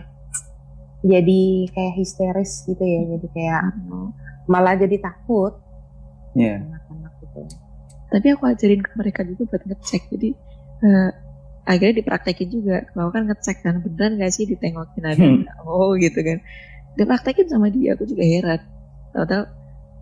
jadi 1.04 1.40
kayak 1.68 1.94
histeris 2.00 2.64
gitu 2.64 2.80
ya 2.80 3.00
jadi 3.12 3.26
kayak 3.28 3.62
Oh. 3.92 4.08
malah 4.48 4.72
jadi 4.72 4.96
takut 4.98 5.60
Iya. 6.32 6.64
anak-anak 6.64 7.12
gitu 7.20 7.40
Tapi 8.08 8.26
aku 8.30 8.42
ajarin 8.46 8.80
ke 8.80 8.90
mereka 8.94 9.20
juga 9.22 9.42
buat 9.50 9.62
ngecek. 9.64 10.02
Jadi 10.08 10.28
eh, 10.80 11.10
akhirnya 11.64 11.94
dipraktekin 11.98 12.48
juga. 12.48 12.86
Kalau 12.88 13.10
kan 13.10 13.26
ngecek 13.26 13.56
kan 13.60 13.82
beneran 13.82 14.16
nggak 14.16 14.30
sih 14.30 14.46
ditengokin 14.46 15.02
ada. 15.02 15.18
Hmm. 15.18 15.42
Oh 15.66 15.92
gitu 15.98 16.22
kan. 16.22 16.38
Dipraktekin 16.94 17.50
sama 17.50 17.68
dia. 17.68 17.98
Aku 17.98 18.06
juga 18.06 18.22
heran. 18.22 18.60
Tahu-tahu 19.10 19.42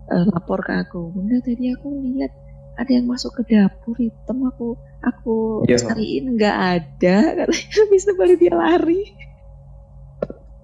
eh, 0.09 0.23
lapor 0.27 0.59
ke 0.61 0.73
aku. 0.83 1.11
Bunda 1.11 1.39
tadi 1.39 1.71
aku 1.71 1.87
lihat 2.03 2.31
ada 2.73 2.89
yang 2.89 3.05
masuk 3.05 3.37
ke 3.37 3.53
dapur 3.53 3.93
hitam 3.95 4.49
aku 4.49 4.73
aku 4.99 5.61
Iya. 5.69 5.77
cariin 5.77 6.33
nggak 6.33 6.57
ada 6.57 7.17
katanya 7.45 7.83
bisa 7.93 8.09
baru 8.17 8.33
dia 8.33 8.53
lari 8.57 9.13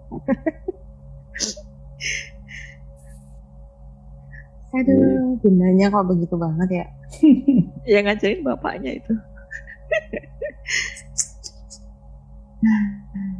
aduh 4.69 5.33
gunanya 5.41 5.89
kok 5.89 6.05
begitu 6.05 6.35
banget 6.37 6.69
ya 6.69 6.85
yang 7.97 8.05
ngajarin 8.05 8.45
bapaknya 8.45 9.01
itu 9.01 9.13
Hah? 12.59 13.38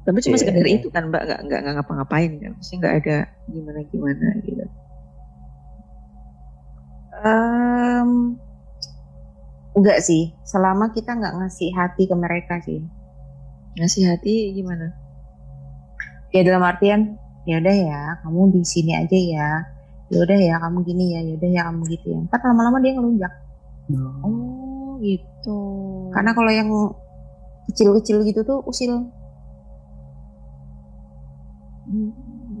Tapi 0.00 0.18
cuma 0.24 0.36
Iya. 0.36 0.42
sekedar 0.42 0.66
itu 0.66 0.88
kan 0.88 1.12
mbak. 1.12 1.22
Nggak 1.44 1.60
nggak 1.60 1.74
ngapa-ngapain 1.76 2.30
kan. 2.40 2.50
Maksudnya 2.56 2.78
nggak 2.80 2.94
ada 3.04 3.16
gimana 3.52 3.80
gimana 3.92 4.26
gitu. 4.42 4.64
Em, 7.20 8.10
enggak 9.76 9.98
sih. 10.00 10.32
Selama 10.48 10.88
kita 10.96 11.14
nggak 11.20 11.34
ngasih 11.36 11.70
hati 11.76 12.08
ke 12.08 12.16
mereka 12.16 12.64
sih. 12.64 12.80
Ngasih 13.76 14.02
hati 14.08 14.56
gimana? 14.56 14.96
Ya 16.32 16.46
dalam 16.46 16.62
artian 16.64 17.18
ya 17.44 17.58
udah 17.58 17.74
ya 17.76 18.00
kamu 18.24 18.56
di 18.56 18.62
sini 18.64 18.96
aja 18.96 19.18
ya. 19.18 19.48
Ya 20.10 20.18
udah 20.26 20.38
ya 20.38 20.54
kamu 20.58 20.78
gini 20.82 21.04
ya 21.14 21.20
ya 21.22 21.32
udah 21.38 21.50
ya 21.50 21.62
kamu 21.68 21.82
gitu 21.92 22.06
ya. 22.16 22.20
Kan 22.32 22.40
lama-lama 22.50 22.80
dia 22.80 22.96
ngelunjak. 22.96 23.32
Oh 24.24 24.96
gitu. 25.04 25.60
Karena 26.14 26.30
kalau 26.32 26.50
yang 26.50 26.70
kecil-kecil 27.70 28.24
gitu 28.26 28.42
tuh 28.42 28.58
usil 28.66 29.06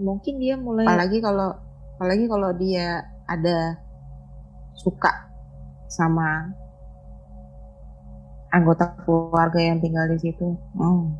mungkin 0.00 0.42
dia 0.42 0.58
mulai 0.58 0.86
apalagi 0.90 1.18
kalau 1.22 1.54
apalagi 1.96 2.24
kalau 2.26 2.50
dia 2.58 3.06
ada 3.30 3.78
suka 4.74 5.30
sama 5.86 6.50
anggota 8.50 8.90
keluarga 9.06 9.62
yang 9.62 9.78
tinggal 9.78 10.10
di 10.10 10.18
situ. 10.18 10.58
Hmm. 10.74 11.14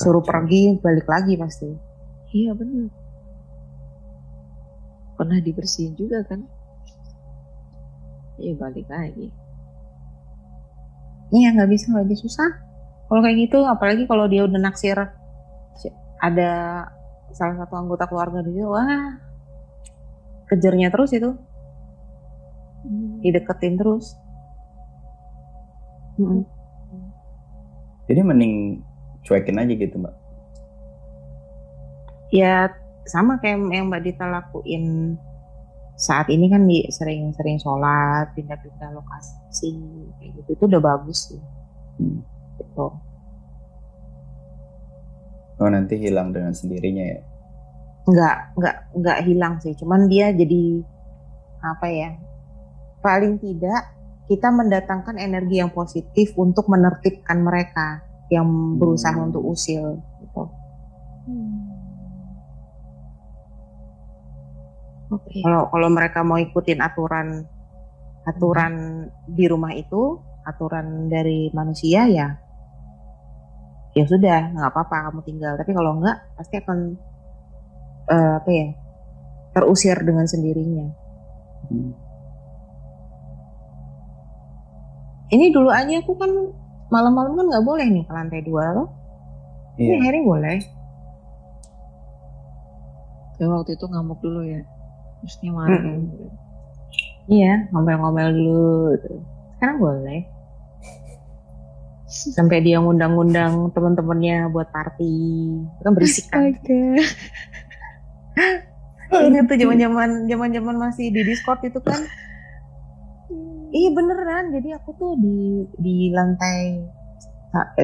suruh 0.00 0.24
pergi 0.24 0.80
balik 0.80 1.04
lagi 1.04 1.36
pasti. 1.36 1.68
Iya 2.32 2.56
benar 2.56 2.88
pernah 5.20 5.36
dibersihin 5.36 5.92
juga 6.00 6.24
kan? 6.24 6.40
Iya 8.40 8.56
balik 8.56 8.88
lagi. 8.88 9.28
Iya 11.28 11.52
nggak 11.52 11.68
bisa 11.68 11.92
bisa 12.08 12.24
susah 12.24 12.50
kalau 13.10 13.20
kayak 13.20 13.38
gitu 13.42 13.58
apalagi 13.66 14.06
kalau 14.06 14.30
dia 14.30 14.46
udah 14.46 14.60
naksir 14.62 14.94
si- 15.74 15.90
ada 16.22 16.86
salah 17.30 17.58
satu 17.58 17.74
anggota 17.74 18.06
keluarga 18.06 18.38
dia 18.40 18.62
wah 18.64 19.18
kejarnya 20.46 20.88
terus 20.88 21.10
itu 21.10 21.34
Hmm. 22.80 23.20
dideketin 23.20 23.76
terus 23.76 24.16
Mm-mm. 26.16 26.48
Jadi 28.08 28.20
mending 28.24 28.80
cuekin 29.20 29.60
aja 29.60 29.68
gitu 29.70 30.00
mbak. 30.00 30.16
ya 32.30 32.72
sama 33.04 33.36
kayak 33.36 33.58
yang 33.68 33.90
Mbak 33.90 34.00
Dita 34.00 34.24
lakuin 34.24 35.18
saat 35.94 36.30
ini 36.30 36.48
kan 36.48 36.64
di 36.64 36.88
sering-sering 36.88 37.58
sholat 37.58 38.32
pindah-pindah 38.32 38.96
lokasi 38.96 39.76
kayak 40.16 40.30
gitu 40.40 40.50
itu 40.56 40.64
udah 40.64 40.80
bagus 40.80 41.28
sih 41.28 41.40
Hmm. 42.00 42.24
Gitu 42.70 42.86
Oh 45.60 45.68
nanti 45.68 45.92
hilang 46.00 46.32
dengan 46.32 46.56
sendirinya 46.56 47.04
ya. 47.04 47.20
nggak 48.08 48.36
nggak 48.56 48.76
nggak 48.96 49.18
hilang 49.28 49.54
sih 49.60 49.76
cuman 49.76 50.08
dia 50.08 50.32
jadi 50.32 50.80
apa 51.60 51.86
ya 51.92 52.10
paling 53.04 53.36
tidak 53.36 53.92
kita 54.24 54.48
mendatangkan 54.48 55.20
energi 55.20 55.60
yang 55.60 55.68
positif 55.68 56.32
untuk 56.40 56.64
menertibkan 56.64 57.44
mereka 57.44 58.00
yang 58.32 58.48
berusaha 58.80 59.12
Hmm. 59.12 59.28
untuk 59.28 59.44
usil 59.44 60.00
gitu 60.24 60.42
Oke. 65.10 65.42
kalau 65.42 65.66
kalau 65.68 65.88
mereka 65.92 66.22
mau 66.22 66.38
ikutin 66.38 66.80
aturan 66.80 67.42
aturan 68.24 68.74
di 69.26 69.44
rumah 69.44 69.74
itu 69.74 70.22
aturan 70.46 71.10
dari 71.10 71.50
manusia 71.52 72.06
ya 72.06 72.38
ya 73.90 74.04
sudah 74.04 74.52
nggak 74.52 74.68
apa-apa 74.68 75.10
kamu 75.10 75.20
tinggal 75.22 75.52
tapi 75.54 75.70
kalau 75.70 75.98
enggak 75.98 76.16
pasti 76.34 76.54
akan 76.56 76.78
eh, 78.06 78.32
apa 78.38 78.50
ya 78.50 78.66
terusir 79.50 79.96
dengan 80.00 80.24
sendirinya 80.24 80.86
Hmm. 81.60 81.92
ini 85.30 85.50
dulu 85.50 85.68
aja 85.68 86.00
aku 86.00 86.16
kan 86.16 86.30
malam-malam 86.88 87.36
kan 87.36 87.46
nggak 87.46 87.62
boleh 87.62 87.86
nih 87.86 88.02
ke 88.02 88.10
lantai 88.10 88.40
dua 88.40 88.64
loh 88.72 88.88
ini 89.76 89.86
Iya. 89.86 89.94
akhirnya 90.00 90.22
boleh 90.24 90.58
Ya 93.36 93.48
waktu 93.48 93.72
itu 93.72 93.84
ngamuk 93.84 94.20
dulu 94.20 94.44
ya. 94.44 94.60
Terusnya 95.16 95.50
marah. 95.50 95.80
Mm-mm. 95.80 96.28
iya 97.26 97.64
ngomel-ngomel 97.70 98.28
dulu 98.32 98.68
sekarang 99.56 99.76
boleh 99.78 100.20
sampai 102.10 102.58
dia 102.66 102.82
ngundang-ngundang 102.82 103.70
teman-temannya 103.70 104.50
buat 104.50 104.66
party 104.74 105.14
itu 105.62 105.80
kan 105.86 105.92
berisik 105.94 106.26
kan 106.26 106.50
Ingat 109.10 109.50
tuh 109.50 109.58
zaman-zaman 109.58 110.30
zaman-zaman 110.30 110.74
masih 110.78 111.10
di 111.10 111.26
Discord 111.26 111.66
itu 111.66 111.82
kan. 111.82 111.98
Iya 113.70 113.90
beneran. 113.90 114.54
Jadi 114.54 114.70
aku 114.70 114.90
tuh 114.94 115.18
di 115.18 115.66
di 115.82 115.96
lantai 116.14 116.78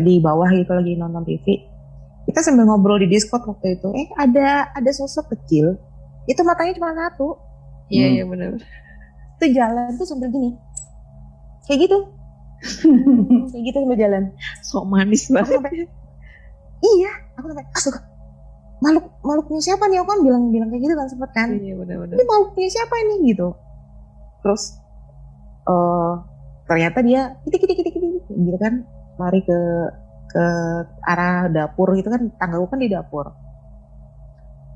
di 0.06 0.22
bawah 0.22 0.46
gitu 0.54 0.70
lagi 0.70 0.94
nonton 0.94 1.26
TV. 1.26 1.66
Kita 2.30 2.42
sambil 2.46 2.70
ngobrol 2.70 3.02
di 3.02 3.10
Discord 3.10 3.42
waktu 3.42 3.74
itu. 3.74 3.90
Eh 3.90 4.06
ada 4.14 4.70
ada 4.70 4.90
sosok 4.94 5.34
kecil. 5.34 5.74
Itu 6.30 6.46
matanya 6.46 6.78
cuma 6.78 6.94
satu. 6.94 7.38
Iya 7.90 8.06
Hmm. 8.06 8.14
iya 8.14 8.24
benar. 8.26 8.50
Itu 9.38 9.44
jalan 9.50 9.98
tuh 9.98 10.06
sambil 10.06 10.30
gini. 10.30 10.54
Kayak 11.66 11.90
gitu. 11.90 11.98
Kayak 13.52 13.62
gitu 13.66 13.76
sambil 13.82 13.98
jalan. 13.98 14.22
Sok 14.62 14.84
manis 14.86 15.22
Aku 15.26 15.34
banget. 15.34 15.54
sampai 15.56 15.72
iya. 16.82 17.12
Aku 17.38 17.46
sampai 17.50 17.66
astaga. 17.72 18.00
Makhluk 18.84 19.04
makhluknya 19.24 19.60
siapa 19.64 19.84
nih? 19.88 19.98
Aku 20.00 20.08
kan 20.12 20.20
bilang 20.20 20.42
bilang 20.52 20.68
kayak 20.68 20.82
gitu 20.84 20.94
kan 20.94 21.06
sempet 21.08 21.30
kan. 21.32 21.48
Iya 21.54 21.74
benar-benar. 21.80 22.14
ini 22.14 22.24
makhluknya 22.24 22.68
siapa 22.68 22.94
ini 23.02 23.14
gitu 23.32 23.48
terus 24.44 24.78
eh 25.66 26.12
ternyata 26.70 27.02
dia 27.02 27.34
kitik 27.42 27.66
kitik 27.66 27.76
kitik 27.82 27.92
kitik 27.98 28.22
gitu 28.30 28.58
kan 28.62 28.86
lari 29.18 29.42
ke 29.42 29.58
ke 30.30 30.44
arah 31.02 31.50
dapur 31.50 31.90
gitu 31.98 32.06
kan 32.06 32.30
tanggaku 32.38 32.70
kan 32.70 32.78
di 32.78 32.86
dapur 32.86 33.26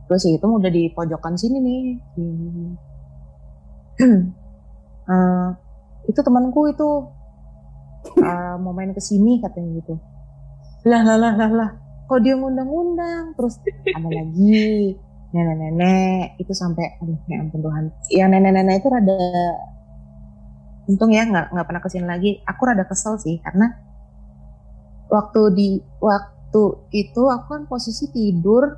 terus 0.06 0.26
itu 0.26 0.42
udah 0.42 0.66
di 0.66 0.90
pojokan 0.90 1.38
sini 1.38 1.58
nih 1.62 1.82
Hmm. 2.18 2.74
Eh, 5.10 5.48
itu 6.06 6.20
temanku 6.22 6.70
itu 6.70 6.88
eh, 8.04 8.54
mau 8.60 8.72
main 8.72 8.92
ke 8.96 9.02
sini 9.02 9.40
katanya 9.40 9.70
gitu. 9.80 9.94
Lah 10.88 11.02
lah 11.04 11.16
lah 11.20 11.34
lah 11.36 11.50
lah. 11.52 11.70
Kok 12.08 12.20
dia 12.24 12.34
ngundang-ngundang? 12.34 13.36
Terus 13.36 13.60
ada 13.92 14.08
lagi 14.08 14.96
nenek-nenek. 15.30 16.40
Itu 16.40 16.52
sampai 16.56 16.98
aduh 16.98 17.18
ya 17.28 17.36
ampun 17.44 17.60
Tuhan. 17.60 17.84
Yang 18.10 18.28
nenek-nenek 18.34 18.74
itu 18.80 18.88
rada 18.88 19.20
untung 20.90 21.12
ya 21.14 21.22
nggak 21.22 21.54
nggak 21.54 21.66
pernah 21.68 21.82
ke 21.84 21.88
sini 21.92 22.06
lagi. 22.08 22.30
Aku 22.48 22.62
rada 22.66 22.84
kesel 22.88 23.20
sih 23.20 23.38
karena 23.44 23.76
waktu 25.12 25.40
di 25.54 25.68
waktu 26.00 26.62
itu 26.90 27.22
aku 27.30 27.46
kan 27.46 27.62
posisi 27.68 28.10
tidur 28.10 28.74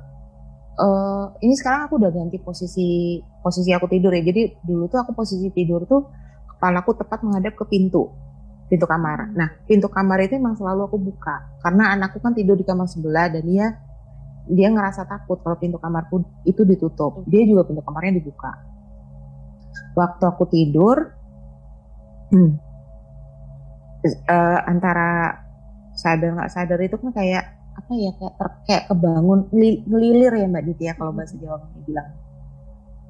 eh 0.73 1.25
ini 1.45 1.53
sekarang 1.53 1.85
aku 1.85 2.01
udah 2.01 2.09
ganti 2.09 2.41
posisi 2.41 3.17
posisi 3.41 3.71
aku 3.71 3.87
tidur 3.87 4.11
ya. 4.13 4.21
Jadi 4.21 4.61
dulu 4.61 4.91
tuh 4.91 4.99
aku 5.01 5.15
posisi 5.15 5.49
tidur 5.49 5.87
tuh 5.87 6.05
kepalaku 6.53 6.91
tepat 6.99 7.23
menghadap 7.25 7.57
ke 7.57 7.65
pintu 7.65 8.22
pintu 8.73 8.89
kamar 8.89 9.29
nah 9.37 9.53
pintu 9.69 9.85
kamar 9.85 10.25
itu 10.25 10.41
emang 10.41 10.57
selalu 10.57 10.89
aku 10.89 10.97
buka 10.97 11.61
karena 11.61 11.93
anakku 11.93 12.17
kan 12.17 12.33
tidur 12.33 12.57
di 12.57 12.65
kamar 12.65 12.89
sebelah 12.89 13.29
dan 13.29 13.45
dia 13.45 13.77
dia 14.47 14.67
ngerasa 14.67 15.07
takut 15.07 15.39
kalau 15.39 15.55
pintu 15.55 15.79
kamarku 15.79 16.23
itu 16.43 16.67
ditutup. 16.67 17.23
Dia 17.27 17.47
juga 17.47 17.63
pintu 17.63 17.79
kamarnya 17.79 18.19
dibuka. 18.19 18.51
Waktu 19.95 20.23
aku 20.25 20.43
tidur, 20.51 21.15
hmm, 22.33 22.51
eh, 24.03 24.59
antara 24.67 25.39
sadar 25.93 26.33
nggak 26.35 26.51
sadar 26.51 26.79
itu 26.81 26.97
kan 26.97 27.13
kayak 27.13 27.45
apa 27.73 27.91
ya 27.93 28.11
kayak 28.17 28.33
ter, 28.37 28.47
kayak 28.69 28.83
kebangun 28.89 29.39
li- 29.53 29.81
ngelilir 29.85 30.33
ya 30.33 30.45
mbak 30.49 30.63
Ditya 30.65 30.91
kalau 30.97 31.13
bahasa 31.15 31.37
Jawa 31.39 31.63
bilang. 31.85 32.11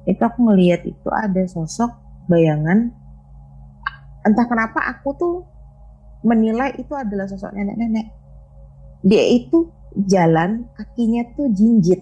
Itu 0.04 0.20
aku 0.20 0.38
ngelihat 0.52 0.84
itu 0.86 1.08
ada 1.10 1.42
sosok 1.48 1.90
bayangan. 2.28 2.92
Entah 4.24 4.46
kenapa 4.48 4.80
aku 4.88 5.08
tuh 5.16 5.34
menilai 6.24 6.72
itu 6.80 6.90
adalah 6.96 7.28
sosok 7.28 7.52
nenek-nenek. 7.52 8.08
Dia 9.04 9.24
itu 9.28 9.68
jalan 10.08 10.66
kakinya 10.74 11.22
tuh 11.36 11.52
jinjit. 11.52 12.00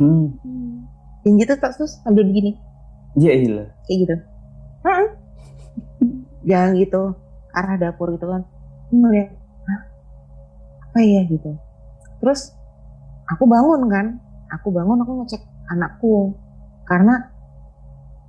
Hmm. 0.00 0.32
jinjit 1.26 1.52
tuh 1.52 1.58
terus 1.60 2.00
sambil 2.00 2.24
begini. 2.24 2.56
Iya 3.18 3.32
iya. 3.36 3.64
kayak 3.84 3.98
gitu. 4.06 4.14
Heeh. 4.86 5.06
jalan 6.48 6.70
gitu. 6.78 7.02
Arah 7.52 7.76
dapur 7.76 8.14
gitu 8.14 8.24
kan. 8.30 8.46
Ngeliat 8.94 9.34
apa 10.90 10.98
ya? 11.02 11.22
gitu. 11.26 11.50
Terus 12.22 12.54
aku 13.28 13.44
bangun 13.44 13.90
kan. 13.90 14.06
Aku 14.54 14.70
bangun 14.72 15.02
aku 15.02 15.12
ngecek 15.20 15.42
anakku. 15.68 16.32
Karena 16.86 17.28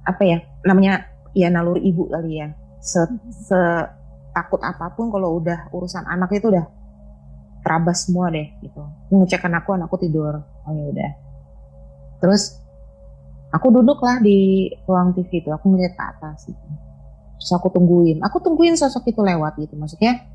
apa 0.03 0.21
ya? 0.25 0.37
Namanya 0.65 1.05
ya 1.37 1.47
naluri 1.53 1.85
ibu 1.85 2.09
kali 2.09 2.41
ya. 2.41 2.51
Se, 2.81 3.05
se- 3.29 4.00
takut 4.31 4.59
apa 4.63 4.91
pun 4.95 5.11
kalau 5.11 5.39
udah 5.39 5.67
urusan 5.75 6.07
anak 6.07 6.31
itu 6.35 6.47
udah 6.47 6.65
terabas 7.61 8.07
semua 8.09 8.33
deh 8.33 8.47
gitu. 8.63 8.81
Aku 8.81 9.13
ngecek 9.21 9.45
anakku 9.45 9.75
anakku 9.75 9.95
tidur. 10.01 10.41
Oh 10.41 10.71
ya 10.73 10.85
udah. 10.89 11.11
Terus 12.23 12.57
aku 13.53 13.67
duduk 13.69 14.01
lah 14.01 14.17
di 14.23 14.69
ruang 14.87 15.13
TV 15.13 15.45
itu 15.45 15.49
aku 15.53 15.69
ngeliat 15.69 15.93
ke 15.93 16.03
atas 16.03 16.49
gitu. 16.49 16.65
Terus 17.37 17.51
aku 17.53 17.69
tungguin. 17.69 18.23
Aku 18.25 18.41
tungguin 18.41 18.73
sosok 18.77 19.09
itu 19.09 19.21
lewat 19.21 19.61
gitu 19.61 19.77
maksudnya 19.77 20.25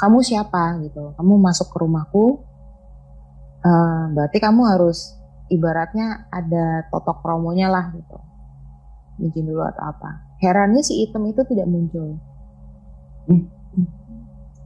kamu 0.00 0.24
siapa? 0.24 0.80
gitu. 0.80 1.12
Kamu 1.18 1.34
masuk 1.36 1.68
ke 1.68 1.76
rumahku. 1.76 2.40
Eh, 3.60 4.04
berarti 4.16 4.40
kamu 4.40 4.64
harus 4.64 5.20
ibaratnya 5.52 6.30
ada 6.32 6.88
totok 6.88 7.20
promonya 7.20 7.68
lah 7.68 7.92
gitu. 7.92 8.16
Izin 9.20 9.44
dulu 9.52 9.60
atau 9.60 9.84
apa. 9.84 10.40
Herannya 10.40 10.80
si 10.80 11.04
item 11.04 11.28
itu 11.28 11.44
tidak 11.44 11.68
muncul. 11.68 12.16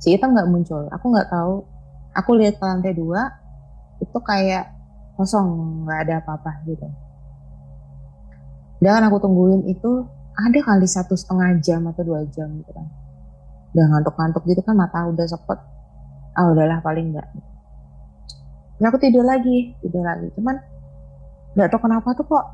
Si 0.01 0.15
item 0.15 0.35
nggak 0.35 0.49
muncul. 0.51 0.85
Aku 0.93 1.05
nggak 1.12 1.29
tahu. 1.31 1.55
Aku 2.15 2.31
lihat 2.39 2.59
ke 2.59 2.65
lantai 2.65 2.95
dua 2.95 3.27
itu 3.99 4.19
kayak 4.23 4.71
kosong 5.19 5.83
nggak 5.87 5.99
ada 6.09 6.15
apa-apa 6.23 6.62
gitu. 6.69 6.87
Dan 8.79 9.07
aku 9.09 9.19
tungguin 9.23 9.67
itu 9.71 10.05
ada 10.35 10.59
kali 10.61 10.87
satu 10.87 11.15
setengah 11.15 11.59
jam 11.62 11.87
atau 11.89 12.03
dua 12.05 12.27
jam 12.31 12.51
gitu 12.59 12.71
kan. 12.71 12.87
Udah 13.75 13.87
ngantuk-ngantuk 13.91 14.43
gitu 14.47 14.61
kan 14.62 14.75
mata 14.79 15.07
udah 15.07 15.27
sepet. 15.27 15.59
Ah 16.35 16.51
udahlah 16.51 16.83
paling 16.83 17.15
enggak 17.15 17.31
dan 18.79 18.91
aku 18.91 18.99
tidur 18.99 19.23
lagi 19.23 19.75
tidur 19.83 20.03
lagi. 20.03 20.29
Cuman 20.35 20.59
nggak 21.55 21.69
tahu 21.71 21.81
kenapa 21.87 22.09
tuh 22.19 22.27
kok 22.27 22.45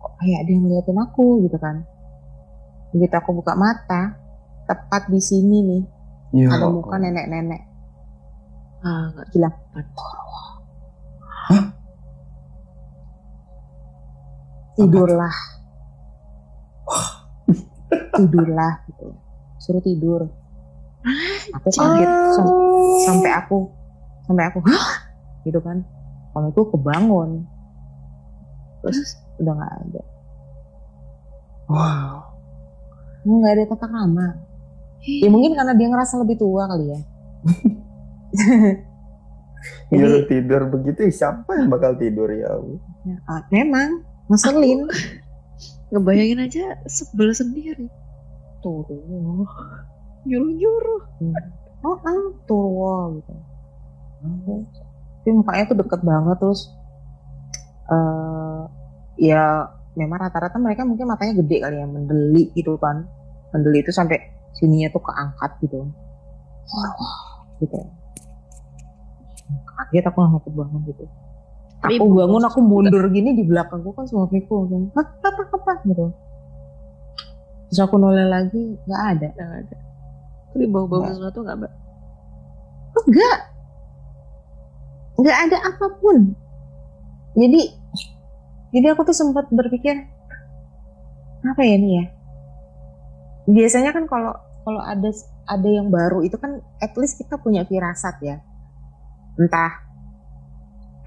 kok 0.00 0.12
kayak 0.20 0.44
ada 0.44 0.50
yang 0.52 0.62
ngeliatin 0.68 0.98
aku 1.00 1.26
gitu 1.48 1.56
kan. 1.56 1.84
Begitu 2.92 3.14
aku 3.16 3.30
buka 3.40 3.56
mata 3.56 4.19
tepat 4.70 5.10
di 5.10 5.18
sini 5.18 5.58
nih. 5.66 5.82
Ya 6.30 6.46
ada 6.46 6.70
Allah. 6.70 6.78
muka 6.78 6.94
nenek-nenek. 7.02 7.62
Ah 8.86 9.10
nggak 9.10 9.26
bilang 9.34 9.54
tidurlah. 14.78 15.36
Tidurlah 18.16 18.72
gitu. 18.86 19.06
Suruh 19.58 19.82
tidur. 19.82 20.22
Aku 21.58 21.68
kaget. 21.74 22.08
Sam- 22.38 22.58
sampai 23.02 23.32
aku 23.34 23.58
sampai 24.30 24.44
aku 24.46 24.62
Hah? 24.70 25.10
gitu 25.42 25.58
kan. 25.58 25.82
Suamiku 26.30 26.70
kebangun. 26.70 27.42
Terus 28.86 29.18
udah 29.42 29.52
nggak 29.58 29.74
ada. 29.90 30.02
Wow. 31.70 32.14
nggak 33.20 33.52
ada 33.52 33.64
tata 33.68 33.86
krama 33.86 34.49
ya 35.00 35.28
mungkin 35.32 35.56
karena 35.56 35.72
dia 35.76 35.88
ngerasa 35.88 36.20
lebih 36.20 36.36
tua 36.36 36.68
kali 36.68 36.86
ya 36.92 37.00
Jadi- 39.90 40.00
Nyuruh 40.00 40.24
tidur 40.24 40.62
begitu 40.72 41.12
siapa 41.12 41.52
yang 41.52 41.68
bakal 41.68 41.92
tidur 42.00 42.32
ya? 42.32 42.48
Ya, 43.04 43.16
ah, 43.28 43.44
memang 43.52 44.00
ngeselin 44.32 44.88
Ngebayangin 45.92 46.46
aja 46.46 46.78
sebel 46.86 47.34
sendiri. 47.34 47.90
Tuh. 48.62 48.86
Nyuruh-nyuruh. 50.24 51.02
oh 51.80 51.96
ah 52.04 52.24
tua 52.44 53.08
gitu 53.16 53.32
tapi 54.20 55.30
mukanya 55.32 55.64
tuh 55.68 55.78
deket 55.80 56.00
banget 56.04 56.36
terus 56.40 56.68
eh 57.88 58.62
ya 59.20 59.64
memang 59.96 60.28
rata-rata 60.28 60.56
mereka 60.56 60.84
mungkin 60.84 61.08
matanya 61.08 61.40
gede 61.40 61.56
kali 61.60 61.76
ya 61.80 61.86
mendeli 61.88 62.52
gitu 62.52 62.76
kan 62.76 63.04
mendeli 63.52 63.80
itu 63.84 63.92
sampai 63.92 64.16
sininya 64.60 64.92
tuh 64.92 65.02
keangkat 65.02 65.50
gitu. 65.64 65.88
Gitu. 67.64 67.80
Kaget 69.66 70.04
aku 70.06 70.18
ngakut 70.20 70.52
banget 70.54 70.80
gitu. 70.94 71.04
Tapi 71.80 71.96
aku 71.96 72.12
bangun 72.12 72.44
aku 72.44 72.60
mundur 72.60 73.08
gini 73.08 73.32
di 73.32 73.44
belakangku 73.48 73.96
kan 73.96 74.04
suamiku 74.04 74.68
langsung 74.68 74.92
"Hah, 74.92 75.06
apa 75.24 75.42
apa 75.48 75.72
gitu. 75.88 76.12
Terus 77.72 77.80
aku 77.80 77.96
noleh 77.96 78.28
lagi 78.28 78.76
nggak 78.84 79.02
ada. 79.16 79.28
Nggak 79.32 79.50
ada. 79.64 79.76
Tapi 80.52 80.64
bau-bau 80.68 81.00
Nggak. 81.00 81.14
sesuatu 81.16 81.38
nggak, 81.40 81.56
Mbak? 81.56 81.72
enggak 82.90 83.38
enggak 85.16 85.38
ada 85.46 85.58
apa 85.72 85.86
pun. 86.02 86.18
Jadi 87.38 87.60
jadi 88.74 88.86
aku 88.92 89.02
tuh 89.08 89.16
sempat 89.16 89.48
berpikir 89.48 90.04
apa 91.46 91.62
ya 91.64 91.76
nih 91.80 91.92
ya? 91.96 92.04
Biasanya 93.48 93.90
kan 93.96 94.04
kalau 94.04 94.36
kalau 94.64 94.80
ada 94.80 95.10
ada 95.48 95.68
yang 95.68 95.88
baru 95.88 96.22
itu 96.22 96.36
kan 96.36 96.60
at 96.78 96.92
least 97.00 97.18
kita 97.18 97.40
punya 97.40 97.64
firasat 97.64 98.16
ya. 98.22 98.36
Entah 99.40 99.72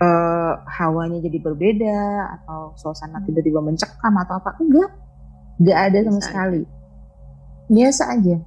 eh, 0.01 0.53
hawanya 0.81 1.21
jadi 1.21 1.37
berbeda 1.39 1.99
atau 2.39 2.73
suasana 2.75 3.21
tiba-tiba 3.23 3.61
mencekam 3.61 4.13
atau 4.19 4.41
apa 4.41 4.57
enggak. 4.59 4.91
Enggak 5.61 5.77
ada 5.79 5.97
sama 6.03 6.19
aja. 6.19 6.25
sekali. 6.27 6.63
biasa 7.63 8.03
aja. 8.11 8.37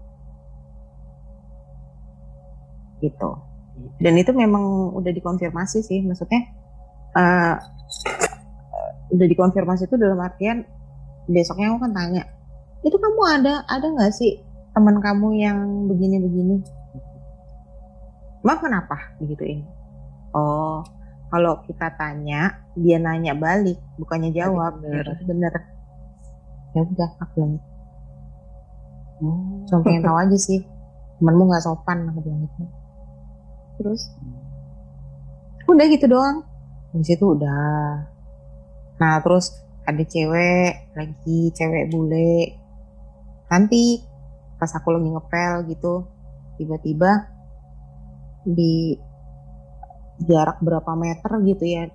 Gitu. 3.00 3.30
Dan 3.96 4.14
itu 4.20 4.32
memang 4.36 4.92
udah 4.92 5.12
dikonfirmasi 5.12 5.80
sih 5.80 6.04
maksudnya 6.04 6.52
eh, 7.16 7.56
udah 9.16 9.26
dikonfirmasi 9.26 9.88
itu 9.88 9.96
dalam 9.96 10.20
artian 10.20 10.66
besoknya 11.26 11.72
aku 11.74 11.78
kan 11.86 11.92
tanya 11.94 12.22
itu 12.84 12.96
kamu 12.96 13.22
ada 13.26 13.54
ada 13.66 13.86
nggak 13.88 14.12
sih 14.14 14.38
teman 14.76 15.00
kamu 15.00 15.40
yang 15.40 15.88
begini-begini. 15.88 16.60
Mak 18.44 18.60
kenapa? 18.60 19.16
Begituin 19.16 19.64
oh. 20.36 20.84
Kalau 21.26 21.58
kita 21.66 21.90
tanya 21.98 22.62
dia 22.78 23.02
nanya 23.02 23.34
balik 23.34 23.82
bukannya 23.98 24.30
jawab. 24.30 24.78
bener. 24.78 25.02
ya 25.02 25.24
bener. 25.26 25.52
Ya 26.70 26.80
udah 26.86 27.10
aku 27.18 27.34
bilang. 27.34 27.58
Cuma 29.66 29.80
pengen 29.82 30.06
tahu 30.06 30.16
aja 30.22 30.38
sih. 30.38 30.62
Temenmu 31.18 31.50
nggak 31.50 31.64
sopan 31.66 32.06
aku 32.12 32.20
bilang 32.22 32.46
gitu. 32.46 32.62
Terus? 33.80 34.02
udah 35.66 35.86
gitu 35.90 36.06
doang. 36.06 36.46
Habis 36.94 37.10
itu 37.10 37.26
udah. 37.26 38.06
Nah 39.02 39.14
terus 39.18 39.50
ada 39.82 40.02
cewek 40.06 40.94
lagi 40.94 41.50
cewek 41.58 41.90
bule. 41.90 42.54
Cantik 43.50 44.06
pas 44.56 44.70
aku 44.72 44.88
lagi 44.92 45.08
ngepel 45.12 45.54
gitu 45.68 46.08
tiba-tiba 46.56 47.28
di 48.46 48.96
jarak 50.24 50.62
berapa 50.64 50.96
meter 50.96 51.30
gitu 51.44 51.64
ya 51.66 51.92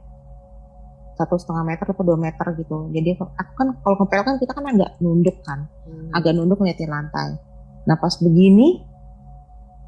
satu 1.18 1.38
setengah 1.38 1.66
meter 1.66 1.86
atau 1.86 2.02
dua 2.02 2.18
meter 2.18 2.48
gitu. 2.58 2.90
Jadi 2.90 3.14
aku 3.14 3.52
kan 3.54 3.68
kalau 3.86 3.96
ngepel 4.02 4.22
kan 4.26 4.36
kita 4.42 4.52
kan 4.58 4.66
agak 4.70 4.90
nunduk 5.04 5.38
kan 5.46 5.70
Hmm. 5.86 6.10
agak 6.18 6.34
nunduk 6.34 6.58
ngeliatin 6.62 6.90
lantai. 6.90 7.38
Nah 7.86 7.98
pas 7.98 8.14
begini 8.22 8.82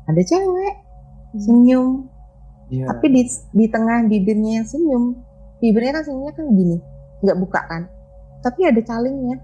ada 0.05 0.21
cewek 0.21 0.73
senyum. 1.37 2.09
Iya. 2.73 2.89
tapi 2.89 3.05
di 3.11 3.21
di 3.53 3.65
tengah 3.69 4.07
bibirnya 4.07 4.63
yang 4.63 4.65
senyum 4.65 5.03
bibirnya 5.61 5.99
kan 5.99 6.03
senyumnya 6.09 6.33
kan 6.33 6.45
gini 6.57 6.77
nggak 7.21 7.37
buka 7.37 7.61
kan. 7.69 7.83
Tapi 8.41 8.59
ada 8.65 8.81
calingnya 8.81 9.37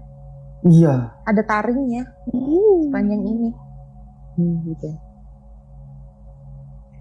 Iya. 0.60 1.16
ada 1.24 1.42
taringnya 1.42 2.04
Hmm. 2.28 2.92
panjang 2.92 3.22
ini 3.22 3.48
hmm, 4.36 4.54
gitu 4.68 4.90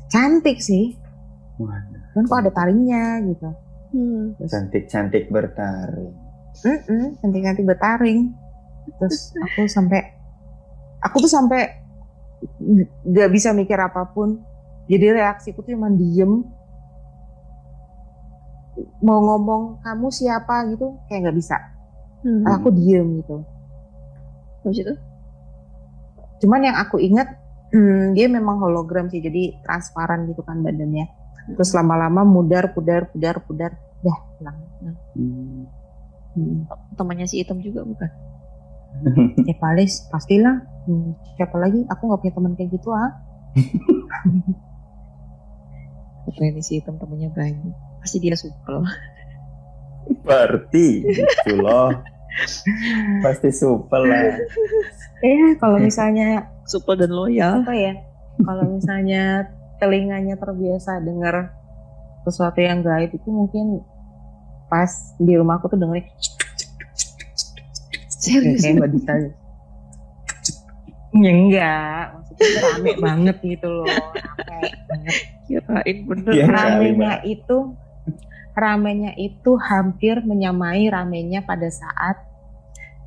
cantik 0.08 0.58
sih 0.60 0.96
Waduh. 1.60 2.02
kan 2.16 2.24
kok 2.24 2.40
ada 2.40 2.52
taringnya 2.52 3.04
gitu 3.26 3.50
Hmm. 3.90 4.38
Cantik-cantik 4.38 5.34
bertaring. 5.34 6.14
Mm-mm, 6.62 7.18
cantik-cantik 7.18 7.66
bertaring 7.66 8.38
terus 9.02 9.34
aku 9.34 9.66
sampai 9.66 10.14
aku 11.02 11.26
tuh 11.26 11.32
sampai 11.32 11.74
nggak 13.02 13.30
bisa 13.34 13.50
mikir 13.50 13.76
apa 13.76 14.06
pun 14.06 14.46
jadi 14.86 15.14
reaksiku 15.16 15.62
tuh 15.62 15.74
cuma 15.74 15.90
diem 15.90 16.46
mau 19.00 19.20
ngomong 19.20 19.82
kamu 19.82 20.08
siapa 20.10 20.70
gitu 20.70 20.94
kayak 21.06 21.26
nggak 21.26 21.38
bisa 21.38 21.58
Hmm. 22.20 22.44
aku 22.46 22.68
diem 22.76 23.24
gitu 23.24 23.38
Habis 24.66 24.80
itu? 24.84 24.94
cuman 26.40 26.64
yang 26.64 26.78
aku 26.80 27.00
ingat 27.00 27.36
hmm, 27.72 28.16
dia 28.16 28.28
memang 28.32 28.60
hologram 28.64 29.12
sih 29.12 29.20
jadi 29.20 29.60
transparan 29.64 30.28
gitu 30.32 30.44
kan 30.44 30.64
badannya 30.64 31.08
terus 31.56 31.76
lama-lama 31.76 32.24
mudar 32.24 32.72
pudar 32.72 33.12
pudar 33.12 33.44
pudar 33.44 33.72
dah 34.04 34.18
hilang 34.40 34.58
Hmm. 35.20 35.68
hmm. 36.40 36.72
Temannya 36.96 37.28
si 37.28 37.44
Item 37.44 37.60
juga 37.60 37.84
bukan? 37.84 38.08
ya 39.50 39.56
palis 39.60 40.08
pastilah 40.08 40.64
hmm, 40.88 41.36
siapa 41.36 41.60
lagi 41.60 41.84
aku 41.84 42.02
nggak 42.08 42.20
punya 42.24 42.34
teman 42.34 42.54
kayak 42.56 42.70
gitu 42.80 42.96
ah 42.96 43.12
ini 46.40 46.64
si 46.64 46.80
Item 46.80 46.96
temennya 46.96 47.28
banyak? 47.34 47.76
Pasti 48.00 48.24
dia 48.24 48.40
supel. 48.40 48.88
Berarti 50.24 50.88
gitu 51.04 51.54
loh. 51.60 51.94
Pasti 53.26 53.50
super 53.52 54.02
lah. 54.06 54.40
eh 55.20 55.58
kalau 55.60 55.76
misalnya 55.82 56.48
Supel 56.64 56.96
dan 56.96 57.12
loyal. 57.12 57.66
apa 57.66 57.74
ya 57.76 57.94
kalau 58.40 58.64
misalnya 58.72 59.52
telinganya 59.82 60.40
terbiasa 60.40 61.02
dengar 61.04 61.52
sesuatu 62.24 62.60
yang 62.62 62.80
gaib 62.86 63.12
itu 63.12 63.28
mungkin 63.28 63.84
pas 64.70 64.88
di 65.18 65.34
rumahku 65.36 65.68
tuh 65.68 65.80
dengerin 65.82 66.06
Serius? 68.20 68.62
kayak 68.62 68.76
nggak 68.80 68.92
bisa 68.96 69.12
ya 71.20 71.32
enggak 71.34 72.04
maksudnya 72.14 72.48
rame 72.62 72.92
banget 73.02 73.38
gitu 73.42 73.68
loh 73.68 73.88
rame 74.46 74.70
banget 74.88 75.16
Kirain 75.50 75.98
bener. 76.06 76.32
Iya. 76.38 76.46
ramenya 76.46 77.14
itu 77.26 77.74
ramenya 78.60 79.16
itu 79.16 79.56
hampir 79.58 80.20
menyamai 80.22 80.92
ramenya 80.92 81.42
pada 81.48 81.72
saat 81.72 82.20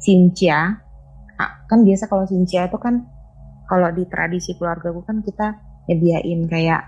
Sincia 0.02 0.82
Ah, 1.42 1.64
kan 1.66 1.82
biasa 1.82 2.06
kalau 2.06 2.22
Sincia 2.28 2.68
itu 2.70 2.78
kan 2.78 3.02
kalau 3.66 3.88
di 3.90 4.04
tradisi 4.06 4.54
keluarga 4.54 4.94
gue 4.94 5.02
kan 5.02 5.18
kita 5.24 5.58
nyediain 5.90 6.46
kayak 6.46 6.82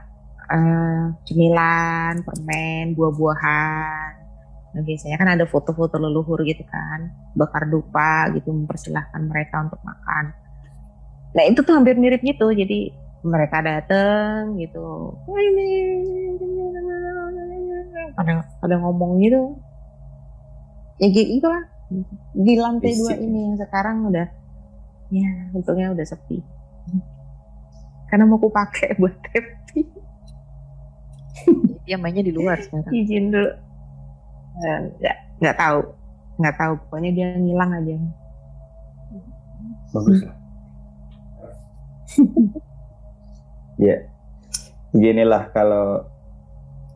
eh, 0.52 1.04
cemilan, 1.26 2.22
permen, 2.22 2.92
buah-buahan. 2.92 4.10
Nah, 4.74 4.82
biasanya 4.82 5.16
kan 5.16 5.28
ada 5.38 5.44
foto-foto 5.48 5.96
leluhur 6.02 6.42
gitu 6.44 6.62
kan, 6.66 7.10
bakar 7.38 7.66
dupa 7.70 8.28
gitu 8.34 8.50
mempersilahkan 8.52 9.22
mereka 9.26 9.64
untuk 9.64 9.80
makan. 9.86 10.34
Nah 11.34 11.42
itu 11.46 11.62
tuh 11.66 11.74
hampir 11.74 11.94
mirip 11.98 12.22
gitu, 12.22 12.50
jadi 12.54 12.90
mereka 13.24 13.62
dateng 13.64 14.58
gitu, 14.60 15.14
"Wah, 15.26 15.40
ini 15.40 15.70
pada 18.14 18.46
pada 18.62 18.74
ngomong 18.78 19.18
gitu, 19.22 19.58
ya 20.98 21.08
gitu 21.10 21.46
lah. 21.46 21.64
Di 22.34 22.54
lantai 22.58 22.96
dua 22.96 23.12
Fisik. 23.14 23.22
ini 23.22 23.38
yang 23.44 23.56
sekarang 23.60 24.08
udah, 24.08 24.26
ya 25.12 25.30
untungnya 25.54 25.92
udah 25.92 26.06
sepi. 26.06 26.42
Karena 28.10 28.24
mau 28.26 28.38
aku 28.38 28.48
pakai 28.50 28.94
buat 29.00 29.14
tapping. 29.30 29.90
Dia 31.84 32.00
mainnya 32.00 32.24
di 32.24 32.32
luar 32.32 32.62
sekarang. 32.64 32.88
izin 32.94 33.28
dulu 33.28 33.50
nggak 34.54 35.16
nggak 35.42 35.56
tahu 35.58 35.80
nggak 36.38 36.54
tahu 36.54 36.72
pokoknya 36.86 37.10
dia 37.10 37.26
ngilang 37.34 37.74
aja 37.74 37.94
Bagus 39.94 40.20
lah. 40.26 40.36
Ya, 43.74 44.06
beginilah 44.94 45.50
kalau 45.50 46.06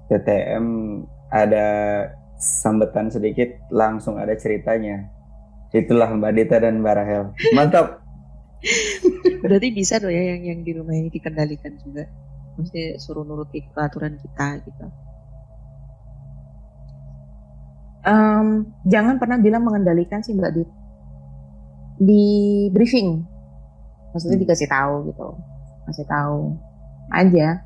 TTM 0.09 0.67
ada 1.29 1.67
sambetan 2.39 3.13
sedikit 3.13 3.51
langsung 3.69 4.17
ada 4.17 4.33
ceritanya. 4.39 5.11
Itulah 5.69 6.09
Mbak 6.17 6.33
Dita 6.33 6.57
dan 6.63 6.81
Mbak 6.81 6.95
Rahel. 6.97 7.23
Mantap. 7.53 8.01
Berarti 9.45 9.69
bisa 9.71 10.01
dong 10.01 10.11
ya 10.11 10.35
yang 10.35 10.43
yang 10.43 10.61
di 10.65 10.73
rumah 10.73 10.97
ini 10.97 11.13
dikendalikan 11.13 11.77
juga. 11.83 12.09
Mesti 12.57 12.97
suruh 12.99 13.23
nurut 13.23 13.53
ke 13.53 13.61
aturan 13.77 14.17
kita 14.19 14.65
gitu. 14.65 14.87
Um, 18.09 18.73
jangan 18.89 19.21
pernah 19.21 19.37
bilang 19.37 19.69
mengendalikan 19.69 20.25
sih 20.25 20.33
Mbak 20.33 20.53
Dit. 20.57 20.71
Di 21.99 22.25
briefing, 22.73 23.27
maksudnya 24.15 24.39
Hmm. 24.39 24.45
dikasih 24.47 24.69
tahu 24.71 24.95
gitu, 25.11 25.29
kasih 25.91 26.07
tahu 26.07 26.57
aja. 27.11 27.61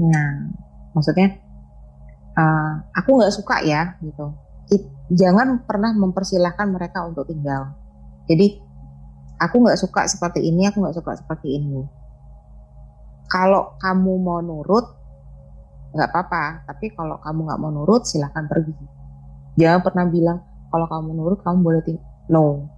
Nah, 0.00 0.50
maksudnya 0.96 1.43
uh, 2.34 2.72
aku 2.94 3.08
nggak 3.18 3.34
suka 3.34 3.62
ya 3.62 3.96
gitu. 4.02 4.34
It- 4.70 4.90
jangan 5.12 5.62
pernah 5.64 5.92
mempersilahkan 5.92 6.68
mereka 6.70 7.04
untuk 7.04 7.28
tinggal. 7.28 7.74
Jadi 8.24 8.58
aku 9.36 9.56
nggak 9.60 9.78
suka 9.78 10.08
seperti 10.08 10.40
ini, 10.48 10.68
aku 10.68 10.80
nggak 10.80 10.96
suka 10.96 11.12
seperti 11.18 11.60
ini. 11.60 11.84
Kalau 13.28 13.76
kamu 13.80 14.12
mau 14.20 14.40
nurut, 14.40 14.86
nggak 15.92 16.08
apa-apa. 16.08 16.44
Tapi 16.68 16.92
kalau 16.92 17.20
kamu 17.20 17.40
nggak 17.50 17.60
mau 17.60 17.72
nurut, 17.72 18.04
silahkan 18.08 18.46
pergi. 18.48 18.72
Jangan 19.60 19.80
pernah 19.84 20.04
bilang 20.08 20.38
kalau 20.72 20.86
kamu 20.90 21.10
nurut 21.14 21.38
kamu 21.44 21.58
boleh 21.62 21.80
tinggal. 21.84 22.04
No. 22.32 22.68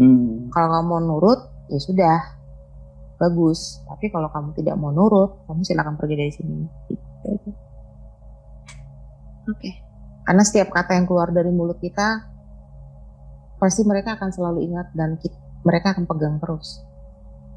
Hmm. 0.00 0.48
Kalau 0.48 0.68
kamu 0.72 0.86
mau 0.88 1.00
nurut, 1.00 1.40
ya 1.68 1.78
sudah, 1.78 2.18
bagus. 3.20 3.84
Tapi 3.86 4.08
kalau 4.08 4.32
kamu 4.32 4.56
tidak 4.56 4.74
mau 4.80 4.90
nurut, 4.90 5.44
kamu 5.44 5.60
silahkan 5.62 5.94
pergi 6.00 6.14
dari 6.16 6.32
sini. 6.32 6.58
Gitu. 6.88 7.52
Oke. 9.50 9.70
Karena 10.22 10.42
setiap 10.46 10.70
kata 10.70 10.94
yang 10.94 11.06
keluar 11.10 11.34
dari 11.34 11.50
mulut 11.50 11.82
kita, 11.82 12.30
pasti 13.58 13.82
mereka 13.82 14.14
akan 14.14 14.30
selalu 14.30 14.70
ingat 14.70 14.94
dan 14.94 15.18
ki- 15.18 15.34
mereka 15.66 15.94
akan 15.94 16.06
pegang 16.06 16.38
terus. 16.38 16.82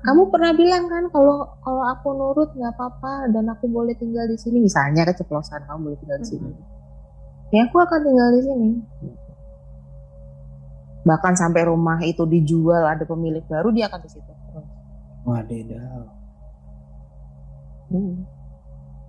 Kamu 0.06 0.30
pernah 0.30 0.54
bilang 0.54 0.86
kan 0.86 1.10
kalau 1.10 1.58
kalau 1.66 1.82
aku 1.90 2.14
nurut 2.14 2.54
nggak 2.54 2.78
apa-apa 2.78 3.26
dan 3.34 3.50
aku 3.50 3.66
boleh 3.66 3.98
tinggal 3.98 4.30
di 4.30 4.38
sini, 4.38 4.62
misalnya 4.62 5.02
keceplosan 5.02 5.66
kamu 5.66 5.90
boleh 5.90 5.98
tinggal 5.98 6.18
di 6.22 6.28
sini. 6.30 6.52
Ya 7.50 7.66
aku 7.66 7.78
akan 7.82 8.00
tinggal 8.06 8.30
di 8.38 8.42
sini. 8.46 8.70
Bahkan 11.06 11.34
sampai 11.38 11.70
rumah 11.70 12.02
itu 12.02 12.26
dijual 12.26 12.86
ada 12.86 13.06
pemilik 13.06 13.46
baru 13.46 13.70
dia 13.74 13.90
akan 13.90 14.02
di 14.02 14.10
situ 14.10 14.30
terus. 14.30 14.68
Wadidaw. 15.26 16.02
Hmm. 17.94 18.26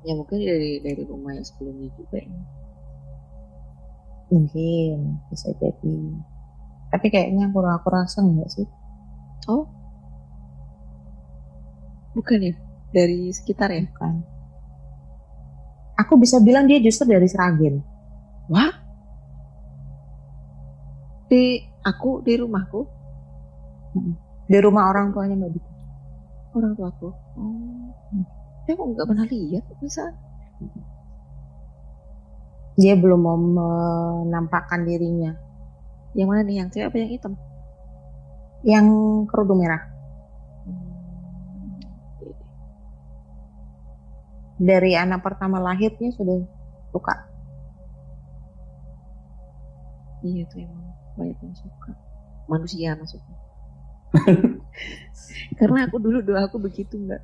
Ya 0.04 0.12
mungkin 0.16 0.38
dari 0.44 0.80
dari 0.80 1.02
rumah 1.04 1.36
yang 1.36 1.44
sebelumnya 1.44 1.88
juga 1.92 2.20
ya. 2.20 2.40
Mungkin 4.26 5.22
bisa 5.30 5.54
jadi. 5.58 5.98
Tapi 6.90 7.06
kayaknya 7.10 7.50
aku 7.50 7.62
aku 7.62 7.88
rasa 7.90 8.22
enggak 8.22 8.50
sih. 8.50 8.66
Oh. 9.46 9.66
Bukan 12.16 12.40
ya? 12.42 12.54
Dari 12.90 13.30
sekitar 13.30 13.70
ya? 13.70 13.86
Bukan. 13.86 14.14
Aku 15.96 16.18
bisa 16.20 16.40
bilang 16.42 16.68
dia 16.68 16.82
justru 16.82 17.08
dari 17.08 17.28
Seragen. 17.30 17.80
Wah. 18.50 18.72
Di 21.26 21.58
aku 21.82 22.22
di 22.22 22.34
rumahku, 22.38 22.80
Di 24.46 24.58
rumah 24.62 24.94
orang 24.94 25.10
tuanya 25.10 25.34
Mbak 25.34 25.50
Dita. 25.58 25.70
orang 26.56 26.72
tuaku. 26.78 27.10
Oh. 27.36 27.90
Ya 28.66 28.74
aku 28.74 28.82
nggak 28.94 29.06
pernah 29.06 29.26
lihat 29.26 29.64
masa. 29.82 30.10
Dia 32.76 32.92
belum 32.92 33.20
mau 33.24 33.36
menampakkan 33.40 34.84
dirinya. 34.84 35.32
Yang 36.12 36.28
mana 36.28 36.40
nih 36.44 36.56
yang 36.60 36.68
cewek 36.68 36.86
apa 36.92 36.96
yang 37.00 37.10
hitam? 37.12 37.32
Yang 38.64 38.86
kerudung 39.32 39.64
merah. 39.64 39.82
Dari 44.56 44.96
anak 44.96 45.20
pertama 45.20 45.60
lahirnya 45.60 46.12
sudah 46.16 46.40
suka. 46.92 47.16
Iya 50.24 50.48
tuh 50.48 50.64
emang 50.64 50.84
banyak 51.16 51.38
yang 51.40 51.56
suka. 51.56 51.90
Manusia 52.48 52.96
maksudnya. 52.96 53.36
Karena 55.60 55.88
aku 55.88 55.96
dulu 56.00 56.24
doa 56.24 56.48
aku 56.48 56.56
begitu 56.60 56.96
mbak. 56.96 57.20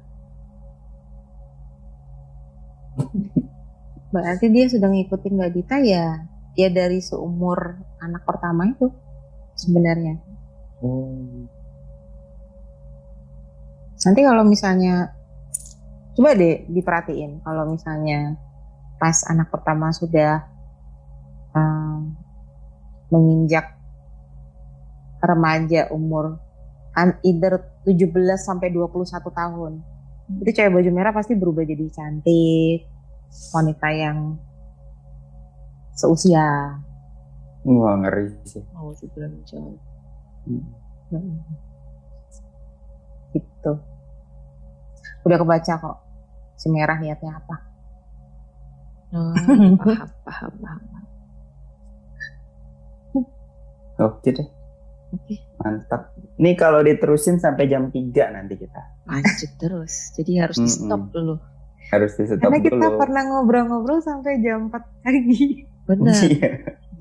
Berarti 4.13 4.47
dia 4.53 4.69
sudah 4.69 4.93
ngikutin 4.93 5.33
Mbak 5.35 5.51
Dita 5.57 5.77
ya. 5.81 6.29
Ya 6.53 6.69
dari 6.69 7.01
seumur 7.01 7.81
anak 7.97 8.29
pertama 8.29 8.69
itu 8.69 8.93
sebenarnya. 9.57 10.21
Oh. 10.85 11.49
Nanti 14.03 14.21
kalau 14.21 14.45
misalnya 14.45 15.17
coba 16.13 16.37
deh 16.37 16.69
diperhatiin 16.69 17.41
kalau 17.41 17.73
misalnya 17.73 18.37
pas 19.01 19.25
anak 19.33 19.49
pertama 19.49 19.89
sudah 19.97 20.45
um, 21.57 22.13
menginjak 23.09 23.81
remaja 25.25 25.89
umur 25.89 26.37
an- 26.93 27.17
either 27.25 27.63
17 27.89 28.13
sampai 28.37 28.69
21 28.69 29.09
tahun. 29.33 29.73
Itu 30.43 30.51
cewek 30.53 30.73
baju 30.73 30.91
merah 30.93 31.13
pasti 31.15 31.33
berubah 31.39 31.65
jadi 31.65 31.87
cantik, 31.89 32.92
wanita 33.53 33.89
yang 33.93 34.19
seusia. 35.97 36.77
Wah 37.63 37.95
ngeri 38.03 38.35
sih. 38.45 38.63
Mau 38.75 38.91
sebulan 38.97 39.33
jauh. 39.47 39.79
Hmm. 40.49 41.39
Gitu. 43.33 43.73
Udah 45.23 45.39
kebaca 45.39 45.73
kok 45.79 45.97
si 46.59 46.67
merah 46.69 46.99
niatnya 46.99 47.39
apa. 47.39 47.57
Oh, 49.13 49.37
paham, 49.85 50.11
paham, 50.25 50.53
paham. 50.57 51.05
Oke 54.01 54.33
deh, 54.35 54.49
Oke, 55.13 55.37
mantap. 55.61 56.17
Ini 56.41 56.57
kalau 56.57 56.81
diterusin 56.81 57.37
sampai 57.37 57.69
jam 57.69 57.93
3 57.93 58.09
nanti 58.33 58.57
kita. 58.57 59.05
lanjut 59.05 59.51
terus. 59.61 60.17
Jadi 60.17 60.41
harus 60.41 60.57
di 60.57 60.71
stop 60.73 61.13
dulu. 61.13 61.37
Harus 61.93 62.17
di 62.17 62.25
stop 62.25 62.41
Karena 62.41 62.59
kita 62.59 62.77
dulu. 62.81 62.97
pernah 62.97 63.23
ngobrol-ngobrol 63.23 64.01
sampai 64.01 64.41
jam 64.41 64.67
4 64.67 65.05
pagi. 65.05 65.45
Benar. 65.89 66.15
Iya, 66.17 66.51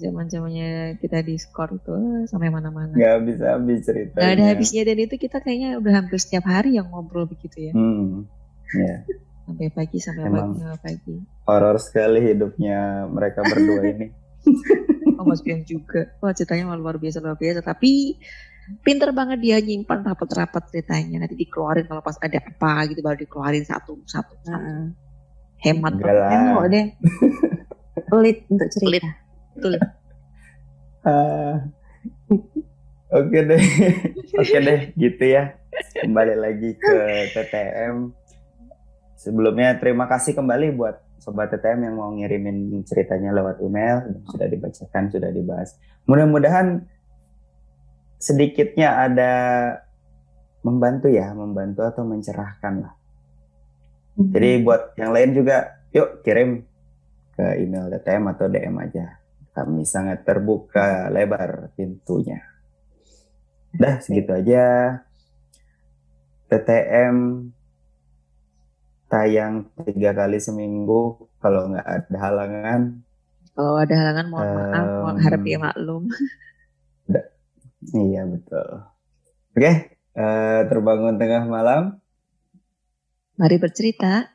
Zaman 0.01 0.25
zamannya 0.27 0.69
kita 0.97 1.21
di 1.21 1.37
skor 1.37 1.69
itu 1.71 1.93
eh, 1.93 2.25
sampai 2.25 2.49
mana-mana. 2.49 2.89
nggak 2.91 3.17
bisa 3.23 3.45
habis 3.53 3.79
ceritanya. 3.81 4.17
Gak 4.19 4.33
ada 4.33 4.43
habisnya 4.49 4.81
dan 4.83 4.97
itu 4.97 5.15
kita 5.15 5.37
kayaknya 5.37 5.77
udah 5.77 5.93
hampir 5.95 6.17
setiap 6.17 6.43
hari 6.43 6.75
yang 6.75 6.89
ngobrol 6.89 7.23
begitu 7.23 7.69
ya. 7.69 7.71
Hmm. 7.71 8.25
Ya, 8.71 9.05
Sampai 9.43 9.69
pagi 9.69 9.97
sampai 9.97 10.25
Emang. 10.25 10.57
pagi. 10.79 11.21
horor 11.43 11.77
sekali 11.77 12.17
hidupnya 12.19 13.05
mereka 13.07 13.41
berdua 13.41 13.81
ini. 13.87 14.07
Oh 15.13 15.25
Mas 15.27 15.39
Bian 15.39 15.61
juga. 15.61 16.09
Wah 16.17 16.33
ceritanya 16.33 16.73
luar 16.73 16.97
biasa 16.97 17.21
luar 17.21 17.37
biasa. 17.37 17.61
Tapi 17.61 18.17
pinter 18.81 19.09
banget 19.11 19.37
dia 19.41 19.57
nyimpan 19.59 20.05
rapat-rapat 20.05 20.63
ceritanya. 20.71 21.25
Nanti 21.25 21.35
dikeluarin 21.35 21.85
kalau 21.89 22.01
pas 22.03 22.17
ada 22.21 22.39
apa 22.39 22.87
gitu 22.89 22.99
baru 23.03 23.17
dikeluarin 23.19 23.65
satu 23.65 23.99
satu. 24.05 24.33
satu. 24.41 24.51
Heeh. 24.51 24.83
Hemat 25.61 25.93
Enggak 25.93 26.15
banget. 26.17 26.69
deh. 26.73 26.85
Pelit 28.09 28.37
untuk 28.49 28.69
cerita. 28.73 28.89
Pelit. 28.89 29.11
Betul. 29.55 29.73
Ah. 31.01 31.55
Oke 33.11 33.43
deh, 33.43 33.59
oke 34.39 34.57
deh, 34.63 34.79
gitu 34.95 35.23
ya. 35.27 35.59
Kembali 35.99 36.31
lagi 36.31 36.79
ke 36.79 37.27
TTM. 37.35 38.07
Sebelumnya 39.19 39.75
terima 39.83 40.07
kasih 40.07 40.31
kembali 40.31 40.71
buat 40.79 40.95
sobat 41.19 41.51
TTM 41.51 41.91
yang 41.91 41.95
mau 41.99 42.07
ngirimin 42.15 42.87
ceritanya 42.87 43.35
lewat 43.35 43.59
email 43.61 44.15
sudah 44.31 44.47
dibacakan, 44.47 45.11
sudah 45.11 45.27
dibahas. 45.27 45.75
Mudah-mudahan 46.07 46.87
sedikitnya 48.21 49.09
ada 49.09 49.33
membantu 50.61 51.09
ya, 51.09 51.33
membantu 51.33 51.81
atau 51.81 52.05
mencerahkan 52.05 52.85
lah. 52.85 52.93
Jadi 54.13 54.61
buat 54.61 54.93
yang 55.01 55.09
lain 55.09 55.29
juga, 55.33 55.81
yuk 55.89 56.21
kirim 56.21 56.61
ke 57.33 57.45
email 57.57 57.89
TTM 57.89 58.23
atau 58.29 58.45
DM 58.45 58.77
aja. 58.77 59.17
Kami 59.51 59.83
sangat 59.83 60.21
terbuka 60.21 61.09
lebar 61.09 61.73
pintunya. 61.73 62.39
Dah 63.73 63.97
segitu 63.97 64.37
aja. 64.37 64.95
TTM 66.51 67.47
tayang 69.09 69.67
tiga 69.87 70.11
kali 70.15 70.39
seminggu 70.39 71.27
kalau 71.41 71.73
nggak 71.73 71.87
ada 71.87 72.17
halangan. 72.21 72.81
Kalau 73.51 73.75
ada 73.75 73.95
halangan 73.97 74.25
mohon 74.31 74.47
maaf, 74.47 74.87
mohon 75.03 75.17
harap 75.19 75.41
ya 75.43 75.57
maklum. 75.59 76.03
Iya 77.89 78.29
betul. 78.29 78.85
Oke, 79.57 79.73
eh, 79.97 80.61
terbangun 80.69 81.17
tengah 81.17 81.43
malam. 81.49 81.97
Mari 83.41 83.57
bercerita. 83.57 84.29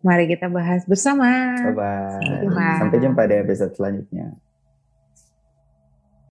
Mari 0.00 0.24
kita 0.32 0.48
bahas 0.48 0.88
bersama. 0.88 1.28
Bye. 1.76 2.16
Sampai 2.16 2.36
jumpa. 2.40 2.68
Sampai 2.80 2.98
jumpa 3.04 3.22
di 3.28 3.36
episode 3.36 3.72
selanjutnya. 3.76 4.32